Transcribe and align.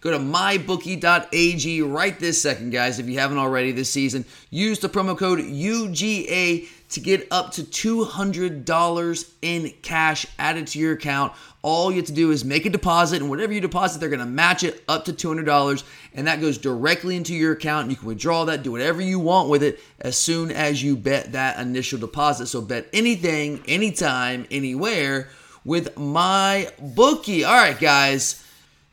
Go 0.00 0.10
to 0.10 0.18
mybookie.ag 0.18 1.82
right 1.82 2.18
this 2.18 2.40
second, 2.40 2.70
guys. 2.70 2.98
If 2.98 3.06
you 3.06 3.18
haven't 3.18 3.36
already 3.38 3.72
this 3.72 3.90
season, 3.90 4.24
use 4.48 4.78
the 4.78 4.88
promo 4.88 5.16
code 5.16 5.40
UGA 5.40 6.68
to 6.90 7.00
get 7.00 7.28
up 7.30 7.52
to 7.52 7.62
$200 7.62 9.30
in 9.42 9.72
cash 9.82 10.26
added 10.38 10.66
to 10.68 10.78
your 10.78 10.94
account. 10.94 11.32
All 11.62 11.90
you 11.90 11.98
have 11.98 12.06
to 12.06 12.12
do 12.12 12.30
is 12.30 12.44
make 12.44 12.64
a 12.64 12.70
deposit, 12.70 13.20
and 13.20 13.28
whatever 13.28 13.52
you 13.52 13.60
deposit, 13.60 14.00
they're 14.00 14.08
going 14.08 14.20
to 14.20 14.26
match 14.26 14.64
it 14.64 14.82
up 14.88 15.04
to 15.04 15.12
$200, 15.12 15.84
and 16.14 16.26
that 16.26 16.40
goes 16.40 16.56
directly 16.56 17.14
into 17.14 17.34
your 17.34 17.52
account. 17.52 17.90
You 17.90 17.96
can 17.96 18.08
withdraw 18.08 18.46
that, 18.46 18.62
do 18.62 18.72
whatever 18.72 19.02
you 19.02 19.20
want 19.20 19.50
with 19.50 19.62
it 19.62 19.78
as 20.00 20.16
soon 20.16 20.50
as 20.50 20.82
you 20.82 20.96
bet 20.96 21.32
that 21.32 21.60
initial 21.60 21.98
deposit. 21.98 22.46
So 22.46 22.62
bet 22.62 22.88
anything, 22.92 23.62
anytime, 23.68 24.46
anywhere 24.50 25.28
with 25.64 25.94
MyBookie. 25.94 27.46
All 27.46 27.54
right, 27.54 27.78
guys. 27.78 28.39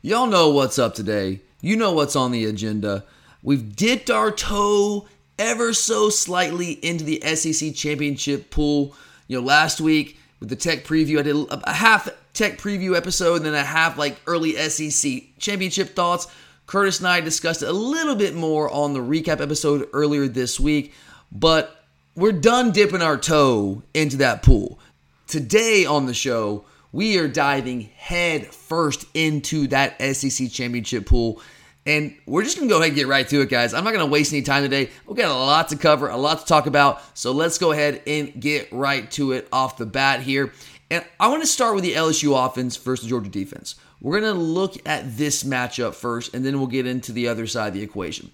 Y'all 0.00 0.28
know 0.28 0.48
what's 0.50 0.78
up 0.78 0.94
today. 0.94 1.40
You 1.60 1.74
know 1.74 1.92
what's 1.92 2.14
on 2.14 2.30
the 2.30 2.44
agenda. 2.44 3.02
We've 3.42 3.74
dipped 3.74 4.10
our 4.10 4.30
toe 4.30 5.08
ever 5.40 5.72
so 5.72 6.08
slightly 6.08 6.72
into 6.72 7.02
the 7.02 7.20
SEC 7.34 7.74
championship 7.74 8.48
pool. 8.48 8.94
You 9.26 9.40
know, 9.40 9.44
last 9.44 9.80
week 9.80 10.16
with 10.38 10.50
the 10.50 10.56
tech 10.56 10.84
preview, 10.84 11.18
I 11.18 11.22
did 11.22 11.62
a 11.64 11.72
half 11.72 12.08
tech 12.32 12.58
preview 12.58 12.96
episode 12.96 13.38
and 13.38 13.46
then 13.46 13.54
a 13.54 13.64
half 13.64 13.98
like 13.98 14.20
early 14.28 14.52
SEC 14.68 15.36
championship 15.40 15.96
thoughts. 15.96 16.28
Curtis 16.68 17.00
and 17.00 17.08
I 17.08 17.20
discussed 17.20 17.62
a 17.62 17.72
little 17.72 18.14
bit 18.14 18.36
more 18.36 18.70
on 18.70 18.92
the 18.92 19.00
recap 19.00 19.40
episode 19.40 19.88
earlier 19.92 20.28
this 20.28 20.60
week, 20.60 20.94
but 21.32 21.84
we're 22.14 22.30
done 22.30 22.70
dipping 22.70 23.02
our 23.02 23.16
toe 23.16 23.82
into 23.94 24.18
that 24.18 24.44
pool. 24.44 24.78
Today 25.26 25.86
on 25.86 26.06
the 26.06 26.14
show, 26.14 26.66
we 26.92 27.18
are 27.18 27.28
diving 27.28 27.82
head 27.96 28.46
first 28.46 29.04
into 29.14 29.68
that 29.68 30.00
SEC 30.14 30.50
championship 30.50 31.06
pool. 31.06 31.40
And 31.86 32.14
we're 32.26 32.44
just 32.44 32.56
going 32.56 32.68
to 32.68 32.72
go 32.72 32.78
ahead 32.78 32.90
and 32.90 32.96
get 32.96 33.06
right 33.06 33.26
to 33.28 33.40
it, 33.40 33.48
guys. 33.48 33.72
I'm 33.72 33.84
not 33.84 33.94
going 33.94 34.04
to 34.04 34.12
waste 34.12 34.32
any 34.32 34.42
time 34.42 34.62
today. 34.62 34.90
We've 35.06 35.16
got 35.16 35.30
a 35.30 35.32
lot 35.32 35.68
to 35.68 35.76
cover, 35.76 36.08
a 36.08 36.16
lot 36.16 36.40
to 36.40 36.44
talk 36.44 36.66
about. 36.66 37.00
So 37.16 37.32
let's 37.32 37.56
go 37.56 37.72
ahead 37.72 38.02
and 38.06 38.38
get 38.38 38.70
right 38.72 39.10
to 39.12 39.32
it 39.32 39.48
off 39.52 39.78
the 39.78 39.86
bat 39.86 40.20
here. 40.20 40.52
And 40.90 41.04
I 41.18 41.28
want 41.28 41.42
to 41.42 41.46
start 41.46 41.74
with 41.74 41.84
the 41.84 41.94
LSU 41.94 42.46
offense 42.46 42.76
versus 42.76 43.08
Georgia 43.08 43.30
defense. 43.30 43.74
We're 44.00 44.20
going 44.20 44.34
to 44.34 44.40
look 44.40 44.76
at 44.86 45.16
this 45.16 45.44
matchup 45.44 45.94
first, 45.94 46.34
and 46.34 46.44
then 46.44 46.58
we'll 46.58 46.68
get 46.68 46.86
into 46.86 47.12
the 47.12 47.28
other 47.28 47.46
side 47.46 47.68
of 47.68 47.74
the 47.74 47.82
equation. 47.82 48.30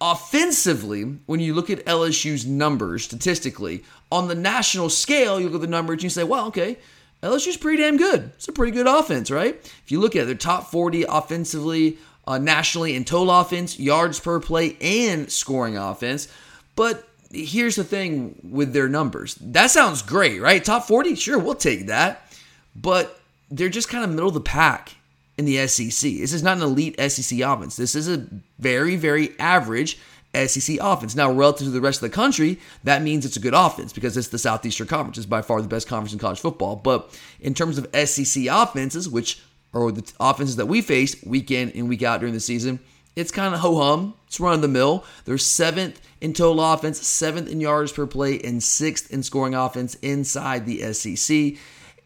Offensively, 0.00 1.02
when 1.26 1.40
you 1.40 1.54
look 1.54 1.70
at 1.70 1.84
LSU's 1.84 2.46
numbers 2.46 3.04
statistically, 3.04 3.84
on 4.12 4.28
the 4.28 4.34
national 4.34 4.90
scale, 4.90 5.40
you 5.40 5.46
look 5.46 5.56
at 5.56 5.60
the 5.62 5.66
numbers 5.66 5.96
and 5.96 6.02
you 6.04 6.10
say, 6.10 6.24
well, 6.24 6.46
okay, 6.46 6.78
LSU's 7.22 7.56
pretty 7.56 7.82
damn 7.82 7.96
good. 7.96 8.30
It's 8.36 8.48
a 8.48 8.52
pretty 8.52 8.72
good 8.72 8.86
offense, 8.86 9.30
right? 9.30 9.54
If 9.54 9.90
you 9.90 10.00
look 10.00 10.14
at 10.14 10.22
it, 10.22 10.24
they're 10.26 10.34
top 10.34 10.70
40 10.70 11.04
offensively, 11.08 11.98
uh, 12.26 12.38
nationally 12.38 12.94
in 12.94 13.04
total 13.04 13.32
offense, 13.32 13.78
yards 13.78 14.20
per 14.20 14.38
play, 14.38 14.76
and 14.80 15.30
scoring 15.30 15.76
offense. 15.76 16.28
But 16.76 17.08
here's 17.32 17.76
the 17.76 17.84
thing 17.84 18.38
with 18.48 18.72
their 18.72 18.88
numbers. 18.88 19.34
That 19.36 19.70
sounds 19.70 20.02
great, 20.02 20.40
right? 20.40 20.64
Top 20.64 20.84
40? 20.86 21.16
Sure, 21.16 21.38
we'll 21.38 21.54
take 21.56 21.86
that. 21.86 22.30
But 22.76 23.18
they're 23.50 23.68
just 23.68 23.88
kind 23.88 24.04
of 24.04 24.10
middle 24.10 24.28
of 24.28 24.34
the 24.34 24.40
pack 24.40 24.94
in 25.36 25.44
the 25.44 25.66
SEC. 25.66 26.12
This 26.12 26.32
is 26.32 26.42
not 26.42 26.58
an 26.58 26.62
elite 26.62 27.00
SEC 27.10 27.40
offense. 27.40 27.76
This 27.76 27.94
is 27.94 28.08
a 28.08 28.26
very, 28.58 28.96
very 28.96 29.38
average 29.38 29.98
SEC 30.34 30.78
offense. 30.80 31.14
Now, 31.14 31.30
relative 31.30 31.66
to 31.66 31.70
the 31.70 31.80
rest 31.80 32.02
of 32.02 32.10
the 32.10 32.14
country, 32.14 32.58
that 32.84 33.02
means 33.02 33.24
it's 33.24 33.36
a 33.36 33.40
good 33.40 33.54
offense 33.54 33.92
because 33.92 34.16
it's 34.16 34.28
the 34.28 34.38
Southeastern 34.38 34.86
Conference. 34.86 35.18
It's 35.18 35.26
by 35.26 35.42
far 35.42 35.62
the 35.62 35.68
best 35.68 35.88
conference 35.88 36.12
in 36.12 36.18
college 36.18 36.40
football. 36.40 36.76
But 36.76 37.18
in 37.40 37.54
terms 37.54 37.78
of 37.78 37.88
SEC 38.08 38.46
offenses, 38.50 39.08
which 39.08 39.42
are 39.74 39.90
the 39.90 40.10
offenses 40.20 40.56
that 40.56 40.66
we 40.66 40.80
face 40.80 41.22
week 41.24 41.50
in 41.50 41.70
and 41.70 41.88
week 41.88 42.02
out 42.02 42.20
during 42.20 42.34
the 42.34 42.40
season, 42.40 42.80
it's 43.16 43.30
kind 43.32 43.54
of 43.54 43.60
ho 43.60 43.76
hum. 43.76 44.14
It's 44.26 44.38
run 44.38 44.54
of 44.54 44.62
the 44.62 44.68
mill. 44.68 45.04
They're 45.24 45.38
seventh 45.38 46.00
in 46.20 46.34
total 46.34 46.62
offense, 46.62 47.04
seventh 47.06 47.48
in 47.48 47.60
yards 47.60 47.90
per 47.92 48.06
play, 48.06 48.38
and 48.40 48.62
sixth 48.62 49.10
in 49.10 49.22
scoring 49.22 49.54
offense 49.54 49.94
inside 49.96 50.66
the 50.66 50.92
SEC. 50.92 51.54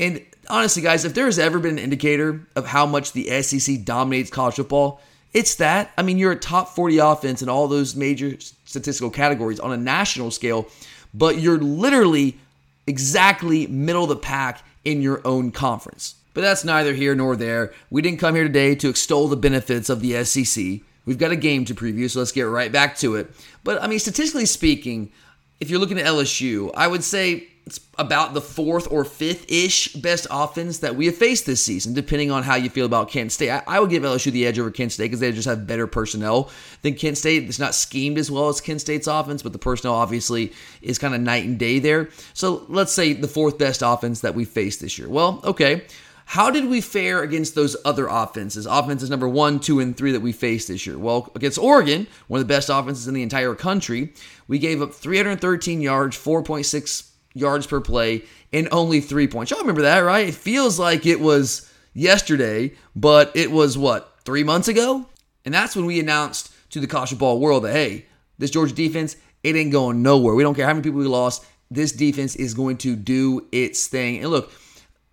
And 0.00 0.24
honestly, 0.48 0.82
guys, 0.82 1.04
if 1.04 1.14
there 1.14 1.26
has 1.26 1.38
ever 1.38 1.58
been 1.58 1.78
an 1.78 1.84
indicator 1.84 2.46
of 2.56 2.66
how 2.66 2.86
much 2.86 3.12
the 3.12 3.42
SEC 3.42 3.84
dominates 3.84 4.30
college 4.30 4.54
football, 4.54 5.00
it's 5.32 5.56
that. 5.56 5.92
I 5.96 6.02
mean, 6.02 6.18
you're 6.18 6.32
a 6.32 6.36
top 6.36 6.70
40 6.74 6.98
offense 6.98 7.42
in 7.42 7.48
all 7.48 7.68
those 7.68 7.96
major 7.96 8.38
statistical 8.64 9.10
categories 9.10 9.60
on 9.60 9.72
a 9.72 9.76
national 9.76 10.30
scale, 10.30 10.68
but 11.14 11.38
you're 11.38 11.58
literally 11.58 12.38
exactly 12.86 13.66
middle 13.66 14.04
of 14.04 14.08
the 14.08 14.16
pack 14.16 14.64
in 14.84 15.00
your 15.00 15.26
own 15.26 15.50
conference. 15.50 16.16
But 16.34 16.40
that's 16.40 16.64
neither 16.64 16.94
here 16.94 17.14
nor 17.14 17.36
there. 17.36 17.72
We 17.90 18.02
didn't 18.02 18.18
come 18.18 18.34
here 18.34 18.44
today 18.44 18.74
to 18.76 18.88
extol 18.88 19.28
the 19.28 19.36
benefits 19.36 19.88
of 19.88 20.00
the 20.00 20.24
SEC. 20.24 20.80
We've 21.04 21.18
got 21.18 21.30
a 21.30 21.36
game 21.36 21.64
to 21.66 21.74
preview, 21.74 22.08
so 22.08 22.20
let's 22.20 22.32
get 22.32 22.42
right 22.42 22.72
back 22.72 22.96
to 22.98 23.16
it. 23.16 23.30
But 23.64 23.82
I 23.82 23.86
mean, 23.86 23.98
statistically 23.98 24.46
speaking, 24.46 25.12
if 25.60 25.68
you're 25.68 25.80
looking 25.80 25.98
at 25.98 26.06
LSU, 26.06 26.70
I 26.74 26.86
would 26.86 27.04
say 27.04 27.48
it's 27.66 27.80
about 27.96 28.34
the 28.34 28.40
fourth 28.40 28.90
or 28.90 29.04
fifth 29.04 29.50
ish 29.50 29.92
best 29.94 30.26
offense 30.30 30.78
that 30.78 30.96
we 30.96 31.06
have 31.06 31.16
faced 31.16 31.46
this 31.46 31.64
season, 31.64 31.94
depending 31.94 32.30
on 32.30 32.42
how 32.42 32.56
you 32.56 32.68
feel 32.68 32.86
about 32.86 33.08
Kent 33.08 33.30
State. 33.30 33.50
I, 33.50 33.62
I 33.66 33.80
would 33.80 33.90
give 33.90 34.02
LSU 34.02 34.32
the 34.32 34.46
edge 34.46 34.58
over 34.58 34.70
Kent 34.70 34.92
State 34.92 35.04
because 35.04 35.20
they 35.20 35.30
just 35.30 35.48
have 35.48 35.66
better 35.66 35.86
personnel 35.86 36.50
than 36.82 36.94
Kent 36.94 37.18
State. 37.18 37.44
It's 37.44 37.58
not 37.58 37.74
schemed 37.74 38.18
as 38.18 38.30
well 38.30 38.48
as 38.48 38.60
Kent 38.60 38.80
State's 38.80 39.06
offense, 39.06 39.42
but 39.42 39.52
the 39.52 39.58
personnel 39.58 39.94
obviously 39.94 40.52
is 40.80 40.98
kind 40.98 41.14
of 41.14 41.20
night 41.20 41.44
and 41.44 41.58
day 41.58 41.78
there. 41.78 42.10
So 42.34 42.66
let's 42.68 42.92
say 42.92 43.12
the 43.12 43.28
fourth 43.28 43.58
best 43.58 43.82
offense 43.84 44.20
that 44.22 44.34
we 44.34 44.44
faced 44.44 44.80
this 44.80 44.98
year. 44.98 45.08
Well, 45.08 45.40
okay. 45.44 45.82
How 46.24 46.50
did 46.50 46.66
we 46.66 46.80
fare 46.80 47.22
against 47.22 47.54
those 47.54 47.76
other 47.84 48.06
offenses? 48.08 48.64
Offenses 48.66 49.10
number 49.10 49.28
one, 49.28 49.60
two, 49.60 49.80
and 49.80 49.96
three 49.96 50.12
that 50.12 50.20
we 50.20 50.32
faced 50.32 50.68
this 50.68 50.86
year. 50.86 50.98
Well, 50.98 51.30
against 51.34 51.58
Oregon, 51.58 52.06
one 52.28 52.40
of 52.40 52.48
the 52.48 52.52
best 52.52 52.70
offenses 52.70 53.06
in 53.06 53.14
the 53.14 53.22
entire 53.22 53.54
country, 53.54 54.12
we 54.48 54.58
gave 54.58 54.80
up 54.80 54.94
313 54.94 55.80
yards, 55.80 56.16
4.6 56.16 57.11
yards 57.34 57.66
per 57.66 57.80
play, 57.80 58.24
and 58.52 58.68
only 58.72 59.00
three 59.00 59.26
points. 59.26 59.50
Y'all 59.50 59.60
remember 59.60 59.82
that, 59.82 60.00
right? 60.00 60.28
It 60.28 60.34
feels 60.34 60.78
like 60.78 61.06
it 61.06 61.20
was 61.20 61.70
yesterday, 61.94 62.72
but 62.94 63.32
it 63.34 63.50
was 63.50 63.76
what, 63.78 64.12
three 64.24 64.44
months 64.44 64.68
ago? 64.68 65.06
And 65.44 65.52
that's 65.52 65.74
when 65.76 65.86
we 65.86 66.00
announced 66.00 66.52
to 66.70 66.80
the 66.80 66.86
college 66.86 67.10
football 67.10 67.40
world 67.40 67.64
that, 67.64 67.72
hey, 67.72 68.06
this 68.38 68.50
Georgia 68.50 68.74
defense, 68.74 69.16
it 69.42 69.56
ain't 69.56 69.72
going 69.72 70.02
nowhere. 70.02 70.34
We 70.34 70.42
don't 70.42 70.54
care 70.54 70.66
how 70.66 70.72
many 70.72 70.82
people 70.82 71.00
we 71.00 71.06
lost. 71.06 71.44
This 71.70 71.92
defense 71.92 72.36
is 72.36 72.54
going 72.54 72.78
to 72.78 72.96
do 72.96 73.46
its 73.52 73.86
thing. 73.86 74.18
And 74.18 74.30
look, 74.30 74.52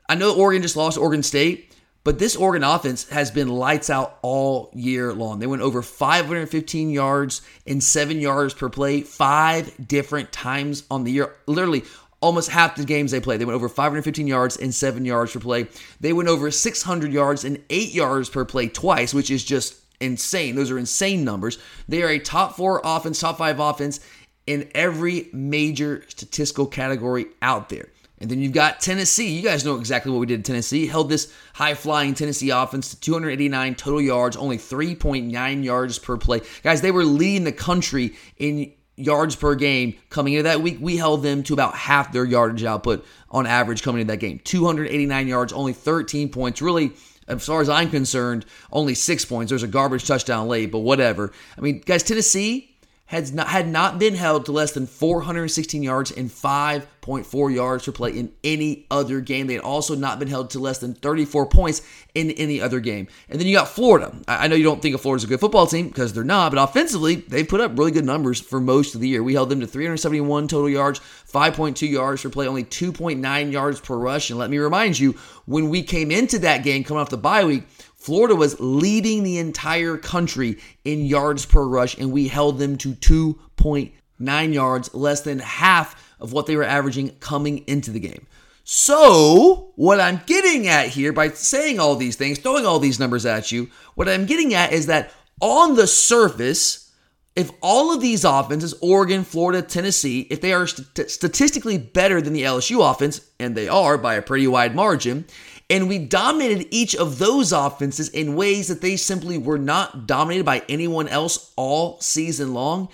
I 0.08 0.16
know 0.16 0.36
Oregon 0.36 0.62
just 0.62 0.76
lost 0.76 0.98
Oregon 0.98 1.24
State, 1.24 1.74
but 2.04 2.18
this 2.18 2.36
Oregon 2.36 2.64
offense 2.64 3.10
has 3.10 3.30
been 3.30 3.50
lights 3.50 3.90
out 3.90 4.18
all 4.22 4.72
year 4.74 5.14
long. 5.14 5.40
They 5.40 5.48
went 5.48 5.62
over 5.62 5.82
515 5.82 6.90
yards 6.90 7.42
and 7.68 7.84
seven 7.84 8.20
yards 8.20 8.54
per 8.54 8.70
play 8.70 9.02
five 9.02 9.88
different 9.88 10.32
times 10.32 10.84
on 10.90 11.04
the 11.04 11.12
year. 11.12 11.36
Literally, 11.46 11.84
almost 12.22 12.50
half 12.50 12.76
the 12.76 12.86
games 12.86 13.12
they 13.12 13.20
played. 13.20 13.40
They 13.40 13.46
went 13.46 13.56
over 13.56 13.70
515 13.70 14.28
yards 14.28 14.58
and 14.58 14.74
seven 14.74 15.06
yards 15.06 15.34
per 15.34 15.40
play. 15.40 15.68
They 16.00 16.14
went 16.14 16.30
over 16.30 16.52
600 16.52 17.14
yards 17.14 17.44
and 17.44 17.64
eight 17.70 17.94
yards 17.94 18.30
per 18.30 18.46
play 18.46 18.68
twice, 18.68 19.14
which 19.14 19.32
is 19.32 19.44
just 19.44 19.76
insane. 20.00 20.56
Those 20.56 20.72
are 20.72 20.78
insane 20.78 21.24
numbers. 21.24 21.58
They 21.88 22.04
are 22.04 22.10
a 22.10 22.20
top 22.20 22.56
four 22.56 22.82
offense, 22.84 23.20
top 23.20 23.38
five 23.38 23.60
offense 23.60 24.00
in 24.48 24.70
every 24.74 25.30
major 25.32 26.04
statistical 26.08 26.66
category 26.66 27.28
out 27.42 27.70
there. 27.70 27.90
And 28.22 28.30
then 28.30 28.42
you've 28.42 28.52
got 28.52 28.82
Tennessee. 28.82 29.30
You 29.30 29.42
guys 29.42 29.64
know 29.64 29.76
exactly 29.76 30.12
what 30.12 30.20
we 30.20 30.26
did 30.26 30.36
in 30.36 30.44
Tennessee. 30.44 30.88
Held 30.88 31.10
this 31.10 31.34
high 31.54 31.74
flying 31.74 32.14
Tennessee 32.14 32.50
offense 32.50 32.90
to 32.90 33.00
289 33.00 33.76
total 33.76 34.02
yards, 34.02 34.36
only 34.36 34.58
3.9 34.58 35.64
yards 35.64 36.00
per 36.00 36.18
play. 36.18 36.42
Guys, 36.62 36.82
they 36.82 36.92
were 36.92 37.06
leading 37.06 37.46
the 37.46 37.54
country 37.54 38.16
in 38.38 38.74
yards 39.00 39.36
per 39.36 39.56
game 39.56 39.96
coming 40.10 40.34
into 40.34 40.44
that 40.44 40.62
week. 40.62 40.78
We 40.80 40.98
held 40.98 41.24
them 41.24 41.44
to 41.44 41.54
about 41.54 41.76
half 41.76 42.12
their 42.12 42.26
yardage 42.26 42.64
output 42.64 43.06
on 43.32 43.46
average 43.46 43.82
coming 43.82 44.02
into 44.02 44.12
that 44.12 44.18
game. 44.18 44.40
289 44.44 45.28
yards, 45.28 45.54
only 45.54 45.74
13 45.74 46.30
points. 46.30 46.62
Really, 46.62 46.92
as 47.28 47.46
far 47.46 47.62
as 47.62 47.70
I'm 47.70 47.90
concerned, 47.90 48.46
only 48.72 48.96
six 48.96 49.24
points. 49.26 49.50
There's 49.50 49.64
a 49.64 49.68
garbage 49.68 50.06
touchdown 50.06 50.48
late, 50.48 50.72
but 50.72 50.80
whatever. 50.80 51.32
I 51.58 51.62
mean, 51.62 51.82
guys, 51.86 52.04
Tennessee 52.04 52.69
had 53.10 53.34
not, 53.34 53.48
had 53.48 53.68
not 53.68 53.98
been 53.98 54.14
held 54.14 54.46
to 54.46 54.52
less 54.52 54.72
than 54.74 54.86
416 54.86 55.82
yards 55.82 56.12
and 56.12 56.30
5.4 56.30 57.56
yards 57.56 57.84
per 57.84 57.92
play 57.92 58.12
in 58.12 58.32
any 58.44 58.86
other 58.92 59.20
game. 59.20 59.48
They 59.48 59.56
had 59.56 59.64
also 59.64 59.96
not 59.96 60.20
been 60.20 60.28
held 60.28 60.52
to 60.52 60.60
less 60.60 60.78
than 60.78 60.94
34 60.94 61.48
points 61.48 61.82
in 62.14 62.30
any 62.30 62.62
other 62.62 62.80
game. 62.80 63.08
And 63.28 63.40
then 63.40 63.48
you 63.48 63.56
got 63.56 63.70
Florida. 63.70 64.16
I 64.28 64.48
know 64.48 64.56
you 64.56 64.64
don't 64.64 64.80
think 64.80 64.94
of 64.94 65.02
Florida's 65.02 65.24
a 65.24 65.28
good 65.28 65.40
football 65.40 65.66
team 65.66 65.88
because 65.88 66.14
they're 66.14 66.24
not, 66.24 66.52
but 66.52 66.62
offensively, 66.62 67.16
they've 67.16 67.48
put 67.48 67.62
up 67.62 67.76
really 67.76 67.90
good 67.90 68.06
numbers 68.06 68.40
for 68.40 68.60
most 68.60 68.94
of 68.94 69.02
the 69.02 69.08
year. 69.08 69.24
We 69.24 69.34
held 69.34 69.50
them 69.50 69.62
to 69.62 69.66
371 69.66 70.48
total 70.48 70.70
yards, 70.70 71.00
5.2 71.00 71.90
yards 71.90 72.22
per 72.22 72.30
play, 72.30 72.48
only 72.48 72.64
2.9 72.64 73.52
yards 73.52 73.82
per 73.82 73.98
rush. 73.98 74.30
And 74.30 74.38
let 74.38 74.52
me 74.52 74.60
remind 74.60 75.00
you, 75.00 75.14
when 75.48 75.70
we 75.70 75.82
came 75.82 76.12
into 76.12 76.38
that 76.40 76.64
game 76.64 76.84
coming 76.84 77.02
off 77.02 77.10
the 77.10 77.18
bye 77.18 77.44
week, 77.44 77.64
Florida 78.00 78.36
was 78.36 78.60
leading 78.60 79.24
the 79.24 79.38
entire 79.38 79.98
country 79.98 80.58
in 80.86 81.06
yards 81.06 81.46
per 81.46 81.64
rush, 81.64 81.98
and 81.98 82.12
we 82.12 82.30
held 82.30 82.58
them 82.58 82.78
to 82.78 82.94
2.9 82.94 84.54
yards, 84.54 84.94
less 84.94 85.22
than 85.22 85.40
half 85.40 86.16
of 86.20 86.32
what 86.32 86.46
they 86.46 86.56
were 86.56 86.64
averaging 86.64 87.10
coming 87.20 87.60
into 87.68 87.92
the 87.92 88.00
game. 88.00 88.26
So, 88.64 89.72
what 89.76 90.00
I'm 90.00 90.22
getting 90.28 90.68
at 90.68 90.90
here 90.90 91.12
by 91.12 91.30
saying 91.30 91.80
all 91.80 91.96
these 91.96 92.16
things, 92.16 92.38
throwing 92.38 92.66
all 92.66 92.80
these 92.80 93.00
numbers 93.00 93.26
at 93.26 93.52
you, 93.52 93.70
what 93.96 94.08
I'm 94.08 94.26
getting 94.26 94.54
at 94.54 94.72
is 94.72 94.86
that 94.86 95.12
on 95.42 95.76
the 95.76 95.88
surface, 95.88 96.92
if 97.36 97.52
all 97.62 97.94
of 97.94 98.02
these 98.02 98.24
offenses, 98.24 98.74
Oregon, 98.82 99.24
Florida, 99.24 99.62
Tennessee, 99.62 100.28
if 100.30 100.42
they 100.42 100.54
are 100.54 100.68
st- 100.68 101.10
statistically 101.10 101.78
better 101.78 102.22
than 102.22 102.34
the 102.34 102.44
LSU 102.44 102.90
offense, 102.90 103.22
and 103.40 103.56
they 103.56 103.68
are 103.68 103.98
by 103.98 104.16
a 104.16 104.22
pretty 104.22 104.48
wide 104.48 104.76
margin, 104.76 105.26
and 105.70 105.88
we 105.88 106.00
dominated 106.00 106.68
each 106.72 106.96
of 106.96 107.20
those 107.20 107.52
offenses 107.52 108.10
in 108.10 108.36
ways 108.36 108.68
that 108.68 108.82
they 108.82 108.96
simply 108.96 109.38
were 109.38 109.60
not 109.60 110.08
dominated 110.08 110.44
by 110.44 110.64
anyone 110.68 111.08
else 111.08 111.52
all 111.56 112.00
season 112.02 112.54
long, 112.54 112.90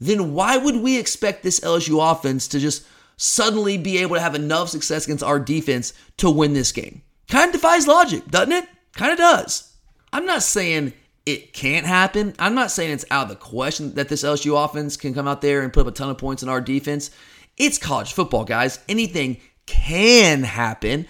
then 0.00 0.32
why 0.32 0.56
would 0.56 0.76
we 0.76 0.98
expect 0.98 1.42
this 1.42 1.60
LSU 1.60 2.10
offense 2.10 2.46
to 2.48 2.60
just 2.60 2.86
suddenly 3.16 3.76
be 3.76 3.98
able 3.98 4.14
to 4.14 4.20
have 4.20 4.34
enough 4.34 4.68
success 4.68 5.04
against 5.04 5.24
our 5.24 5.40
defense 5.40 5.92
to 6.18 6.30
win 6.30 6.52
this 6.52 6.72
game? 6.72 7.02
Kind 7.28 7.48
of 7.48 7.60
defies 7.60 7.86
logic, 7.86 8.26
doesn't 8.28 8.52
it? 8.52 8.68
Kind 8.94 9.12
of 9.12 9.18
does. 9.18 9.74
I'm 10.12 10.24
not 10.24 10.42
saying 10.42 10.92
it 11.26 11.52
can't 11.52 11.86
happen. 11.86 12.34
I'm 12.38 12.54
not 12.54 12.70
saying 12.70 12.92
it's 12.92 13.04
out 13.10 13.24
of 13.24 13.28
the 13.28 13.36
question 13.36 13.94
that 13.94 14.08
this 14.08 14.24
LSU 14.24 14.64
offense 14.64 14.96
can 14.96 15.14
come 15.14 15.28
out 15.28 15.42
there 15.42 15.62
and 15.62 15.72
put 15.72 15.82
up 15.82 15.86
a 15.88 15.92
ton 15.92 16.10
of 16.10 16.18
points 16.18 16.42
in 16.42 16.48
our 16.48 16.60
defense. 16.60 17.10
It's 17.56 17.78
college 17.78 18.12
football, 18.12 18.44
guys. 18.44 18.78
Anything 18.88 19.38
can 19.66 20.42
happen. 20.42 21.06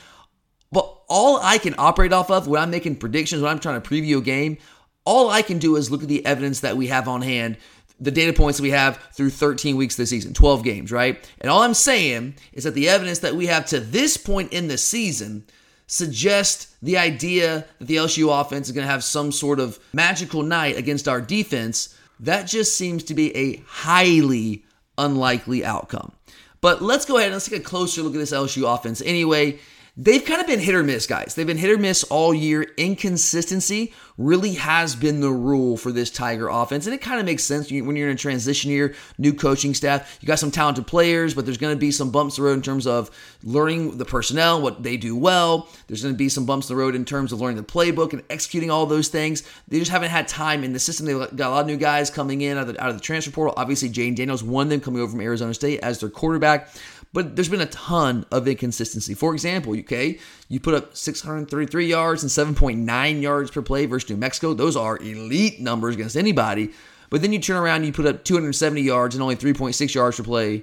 All 1.11 1.41
I 1.43 1.59
can 1.59 1.75
operate 1.77 2.13
off 2.13 2.31
of 2.31 2.47
when 2.47 2.63
I'm 2.63 2.71
making 2.71 2.97
predictions, 2.97 3.43
when 3.43 3.51
I'm 3.51 3.59
trying 3.59 3.83
to 3.83 3.87
preview 3.89 4.19
a 4.19 4.23
game, 4.23 4.57
all 5.05 5.29
I 5.29 5.43
can 5.43 5.59
do 5.59 5.77
is 5.77 5.91
look 5.91 6.03
at 6.03 6.09
the 6.09 6.25
evidence 6.25 6.61
that 6.61 6.77
we 6.77 6.87
have 6.87 7.09
on 7.09 7.21
hand, 7.21 7.59
the 7.99 8.13
data 8.13 8.33
points 8.33 8.59
that 8.59 8.63
we 8.63 8.71
have 8.71 8.97
through 9.13 9.31
13 9.31 9.77
weeks 9.77 9.97
this 9.97 10.11
season, 10.11 10.33
12 10.33 10.63
games, 10.63 10.93
right? 10.93 11.29
And 11.41 11.51
all 11.51 11.63
I'm 11.63 11.75
saying 11.75 12.37
is 12.53 12.65
that 12.65 12.75
the 12.75 12.89
evidence 12.89 13.19
that 13.19 13.35
we 13.35 13.47
have 13.47 13.67
to 13.67 13.81
this 13.81 14.17
point 14.17 14.53
in 14.53 14.69
the 14.69 14.79
season 14.79 15.45
suggests 15.87 16.77
the 16.81 16.97
idea 16.97 17.67
that 17.81 17.89
the 17.89 17.97
LSU 17.97 18.41
offense 18.41 18.69
is 18.69 18.73
going 18.73 18.87
to 18.87 18.91
have 18.91 19.03
some 19.03 19.33
sort 19.33 19.59
of 19.59 19.81
magical 19.93 20.45
night 20.45 20.77
against 20.77 21.09
our 21.09 21.21
defense. 21.21 21.95
That 22.21 22.45
just 22.45 22.77
seems 22.77 23.03
to 23.05 23.15
be 23.15 23.37
a 23.37 23.57
highly 23.67 24.65
unlikely 24.97 25.65
outcome. 25.65 26.13
But 26.61 26.83
let's 26.83 27.05
go 27.05 27.17
ahead 27.17 27.29
and 27.29 27.35
let's 27.35 27.49
take 27.49 27.61
a 27.61 27.65
closer 27.65 28.03
look 28.03 28.15
at 28.15 28.19
this 28.19 28.33
LSU 28.33 28.73
offense 28.73 29.03
anyway. 29.03 29.59
They've 29.97 30.25
kind 30.25 30.41
of 30.41 30.47
been 30.47 30.61
hit 30.61 30.75
or 30.75 30.83
miss, 30.83 31.07
guys. 31.07 31.35
They've 31.35 31.47
been 31.47 31.59
hit 31.59 31.71
or 31.71 31.79
miss 31.79 32.05
all 32.05 32.33
year. 32.33 32.63
Inconsistency 32.77 33.93
really 34.17 34.55
has 34.55 34.95
been 34.95 35.21
the 35.21 35.31
rule 35.31 35.77
for 35.77 35.93
this 35.93 36.11
Tiger 36.11 36.49
offense. 36.49 36.87
And 36.87 36.95
it 36.95 37.01
kind 37.01 37.19
of 37.19 37.27
makes 37.27 37.43
sense 37.43 37.71
when 37.71 37.97
you're 37.97 38.09
in 38.09 38.15
a 38.15 38.19
transition 38.19 38.71
year, 38.71 38.95
new 39.19 39.33
coaching 39.33 39.75
staff. 39.75 40.19
You 40.21 40.27
got 40.27 40.39
some 40.39 40.51
talented 40.51 40.87
players, 40.87 41.35
but 41.35 41.45
there's 41.45 41.57
going 41.57 41.75
to 41.75 41.79
be 41.81 41.91
some 41.91 42.11
bumps 42.11 42.37
in 42.37 42.45
the 42.45 42.49
road 42.49 42.55
in 42.55 42.63
terms 42.63 42.87
of 42.87 43.11
learning 43.43 43.99
the 43.99 44.05
personnel, 44.05 44.61
what 44.61 44.83
they 44.83 44.97
do 44.97 45.17
well. 45.17 45.69
There's 45.87 46.03
going 46.03 46.15
to 46.15 46.19
be 46.19 46.29
some 46.29 46.47
bumps 46.47 46.69
in 46.69 46.77
the 46.77 46.83
road 46.83 46.95
in 46.95 47.05
terms 47.05 47.33
of 47.33 47.41
learning 47.41 47.57
the 47.57 47.63
playbook 47.63 48.13
and 48.13 48.23
executing 48.31 48.71
all 48.71 48.87
those 48.87 49.09
things. 49.09 49.43
They 49.69 49.79
just 49.79 49.91
haven't 49.91 50.11
had 50.11 50.29
time 50.29 50.65
in 50.65 50.73
the 50.73 50.79
system. 50.79 51.07
They've 51.07 51.37
got 51.37 51.49
a 51.49 51.55
lot 51.55 51.61
of 51.63 51.67
new 51.67 51.79
guys 51.79 52.11
coming 52.11 52.43
in 52.43 52.59
out 52.59 52.69
of 52.69 52.75
the, 52.75 52.83
out 52.83 52.91
of 52.91 52.97
the 52.97 53.03
transfer 53.03 53.31
portal. 53.31 53.55
Obviously, 53.57 53.89
Jayden 53.89 54.17
Daniels, 54.17 54.43
of 54.43 54.69
them 54.69 54.81
coming 54.81 55.01
over 55.01 55.11
from 55.11 55.21
Arizona 55.21 55.55
State 55.55 55.81
as 55.81 55.99
their 55.99 56.11
quarterback. 56.11 56.69
But 57.13 57.35
there's 57.35 57.49
been 57.49 57.61
a 57.61 57.67
ton 57.67 58.25
of 58.31 58.47
inconsistency. 58.47 59.15
For 59.15 59.33
example, 59.35 59.77
okay, 59.81 60.19
you 60.49 60.61
put 60.61 60.75
up 60.75 60.97
633 60.97 61.87
yards 61.87 62.23
and 62.23 62.31
7.9 62.57 63.23
yards 63.23 63.51
per 63.51 63.63
play 63.63 63.87
versus 63.87 64.11
New 64.11 64.17
Mexico. 64.17 64.55
Those 64.55 64.77
are 64.77 64.97
elite 64.99 65.61
numbers 65.61 65.97
against 65.97 66.17
anybody. 66.17 66.71
But 67.11 67.23
then 67.23 67.33
you 67.33 67.41
turn 67.41 67.57
around 67.57 67.77
and 67.77 67.87
you 67.87 67.93
put 67.93 68.07
up 68.07 68.25
270 68.25 68.81
yards 68.81 69.17
and 69.17 69.23
only 69.23 69.35
3.6 69.35 69.93
yards 69.93 70.19
per 70.19 70.23
play 70.23 70.63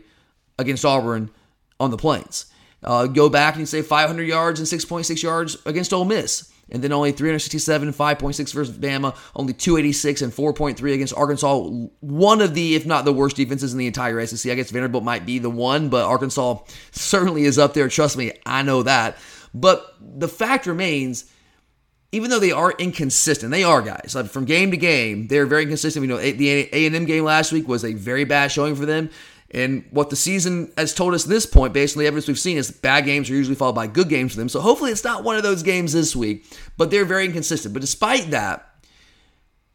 against 0.58 0.86
Auburn 0.86 1.30
on 1.80 1.92
the 1.92 1.98
Plains. 1.98 2.46
Uh, 2.82 3.08
go 3.08 3.28
back 3.28 3.56
and 3.56 3.62
you 3.62 3.66
say 3.66 3.82
500 3.82 4.24
yards 4.24 4.60
and 4.60 4.68
6.6 4.68 5.22
yards 5.22 5.58
against 5.66 5.92
Ole 5.92 6.06
Miss 6.06 6.52
and 6.69 6.84
then 6.84 6.92
only 6.92 7.12
367 7.12 7.94
5.6 7.94 8.54
versus 8.54 8.78
Bama, 8.78 9.16
only 9.36 9.54
286 9.54 10.22
and 10.22 10.34
4.3 10.34 10.94
against 10.94 11.16
Arkansas. 11.16 11.69
One 12.00 12.42
of 12.42 12.54
the, 12.54 12.75
if 12.75 12.86
not 12.86 13.06
the 13.06 13.14
worst 13.14 13.36
defenses 13.36 13.74
in 13.74 13.80
the 13.80 13.88
entire 13.88 14.25
SEC. 14.25 14.52
I 14.52 14.56
guess 14.56 14.72
Vanderbilt 14.72 15.03
might 15.03 15.25
be 15.25 15.39
the 15.39 15.50
one, 15.50 15.89
but 15.89 16.06
Arkansas 16.06 16.60
certainly 16.91 17.44
is 17.44 17.58
up 17.58 17.74
there. 17.74 17.88
Trust 17.88 18.18
me, 18.18 18.32
I 18.46 18.62
know 18.62 18.84
that. 18.84 19.18
But 19.53 19.96
the 20.00 20.27
fact 20.27 20.65
remains, 20.68 21.32
even 22.12 22.30
though 22.30 22.39
they 22.39 22.51
are 22.51 22.72
inconsistent, 22.72 23.51
they 23.51 23.63
are 23.63 23.82
guys. 23.82 24.13
Like 24.13 24.27
from 24.27 24.46
game 24.46 24.72
to 24.72 24.77
game, 24.77 25.27
they're 25.27 25.46
very 25.46 25.65
consistent. 25.65 26.01
We 26.01 26.08
know 26.08 26.18
the 26.18 26.70
A 26.74 26.86
and 26.86 26.96
M 26.96 27.06
game 27.06 27.24
last 27.24 27.51
week 27.51 27.68
was 27.68 27.84
a 27.84 27.94
very 27.94 28.24
bad 28.24 28.51
showing 28.51 28.75
for 28.75 28.86
them. 28.86 29.10
And 29.51 29.86
what 29.92 30.10
the 30.10 30.16
season 30.16 30.74
has 30.77 30.94
told 30.94 31.13
us 31.13 31.24
at 31.24 31.30
this 31.30 31.46
point, 31.46 31.74
the 31.74 31.82
evidence 31.82 32.27
we've 32.27 32.38
seen, 32.38 32.58
is 32.58 32.70
bad 32.70 33.06
games 33.06 33.30
are 33.30 33.34
usually 33.34 33.56
followed 33.56 33.75
by 33.75 33.88
good 33.88 34.10
games 34.10 34.34
for 34.34 34.39
them. 34.39 34.50
So 34.50 34.60
hopefully 34.60 34.92
it's 34.92 35.04
not 35.04 35.24
one 35.24 35.38
of 35.38 35.44
those 35.44 35.63
games 35.63 35.94
this 35.94 36.16
week, 36.16 36.46
but 36.75 36.92
they're 36.92 37.06
very 37.06 37.25
inconsistent. 37.25 37.74
But 37.74 37.80
despite 37.80 38.32
that, 38.32 38.70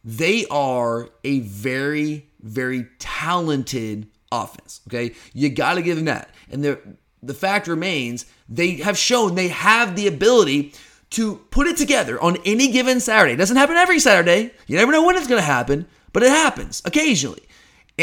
they 0.03 0.45
are 0.51 1.09
a 1.23 1.39
very, 1.39 2.29
very 2.41 2.87
talented 2.99 4.07
offense. 4.31 4.81
Okay. 4.87 5.15
You 5.33 5.49
got 5.49 5.75
to 5.75 5.81
give 5.81 5.95
them 5.95 6.05
that. 6.05 6.29
And 6.51 6.63
the, 6.63 6.79
the 7.23 7.33
fact 7.33 7.67
remains, 7.67 8.25
they 8.47 8.75
have 8.75 8.97
shown 8.97 9.33
they 9.33 9.47
have 9.47 9.95
the 9.95 10.07
ability 10.07 10.73
to 11.11 11.37
put 11.51 11.67
it 11.67 11.77
together 11.77 12.21
on 12.21 12.37
any 12.45 12.71
given 12.71 12.99
Saturday. 12.99 13.33
It 13.33 13.37
doesn't 13.37 13.57
happen 13.57 13.75
every 13.75 13.99
Saturday. 13.99 14.51
You 14.67 14.77
never 14.77 14.91
know 14.91 15.03
when 15.03 15.15
it's 15.15 15.27
going 15.27 15.41
to 15.41 15.45
happen, 15.45 15.87
but 16.11 16.23
it 16.23 16.29
happens 16.29 16.81
occasionally 16.85 17.43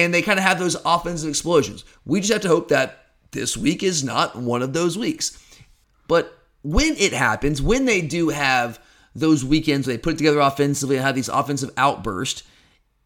and 0.05 0.15
they 0.15 0.23
kind 0.23 0.39
of 0.39 0.45
have 0.45 0.59
those 0.59 0.77
offensive 0.85 1.29
explosions. 1.29 1.85
We 2.05 2.21
just 2.21 2.33
have 2.33 2.43
to 2.43 2.49
hope 2.49 2.69
that 2.69 3.05
this 3.33 3.57
week 3.57 3.83
is 3.83 4.03
not 4.03 4.37
one 4.37 4.63
of 4.63 4.73
those 4.73 4.99
weeks. 4.99 5.39
But 6.09 6.37
when 6.63 6.97
it 6.97 7.13
happens, 7.13 7.63
when 7.63 7.85
they 7.85 8.01
do 8.01 8.29
have 8.31 8.81
those 9.15 9.45
weekends 9.45 9.87
where 9.87 9.97
they 9.97 10.03
put 10.03 10.15
it 10.15 10.19
together 10.19 10.41
offensively 10.41 10.97
and 10.97 11.05
have 11.05 11.15
these 11.15 11.29
offensive 11.29 11.71
outbursts, 11.77 12.43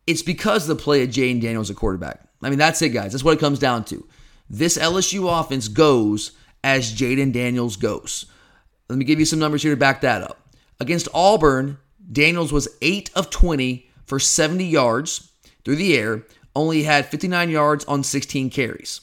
it's 0.07 0.23
because 0.23 0.69
of 0.69 0.77
the 0.77 0.83
play 0.83 1.03
of 1.03 1.11
Jayden 1.11 1.41
Daniels 1.41 1.71
at 1.71 1.77
quarterback. 1.77 2.21
I 2.43 2.51
mean, 2.51 2.59
that's 2.59 2.83
it, 2.83 2.91
guys. 2.91 3.13
That's 3.13 3.25
what 3.25 3.35
it 3.35 3.41
comes 3.41 3.59
down 3.59 3.85
to. 3.87 4.07
This 4.51 4.77
LSU 4.77 5.41
offense 5.41 5.69
goes 5.69 6.33
as 6.63 6.95
Jayden 6.95 7.33
Daniels 7.33 7.77
goes. 7.77 8.27
Let 8.89 8.99
me 8.99 9.05
give 9.05 9.19
you 9.19 9.25
some 9.25 9.39
numbers 9.39 9.63
here 9.63 9.73
to 9.73 9.79
back 9.79 10.03
that 10.03 10.23
up. 10.23 10.41
Against 10.81 11.09
Auburn, 11.15 11.79
Daniels 12.11 12.53
was 12.53 12.69
8 12.83 13.11
of 13.15 13.31
20 13.31 13.89
for 14.05 14.21
70 14.21 14.65
yards 14.65 15.31
through 15.65 15.77
the 15.77 15.97
air, 15.97 16.25
only 16.57 16.83
had 16.83 17.07
59 17.07 17.51
yards 17.51 17.85
on 17.87 18.03
16 18.03 18.51
carries. 18.51 19.01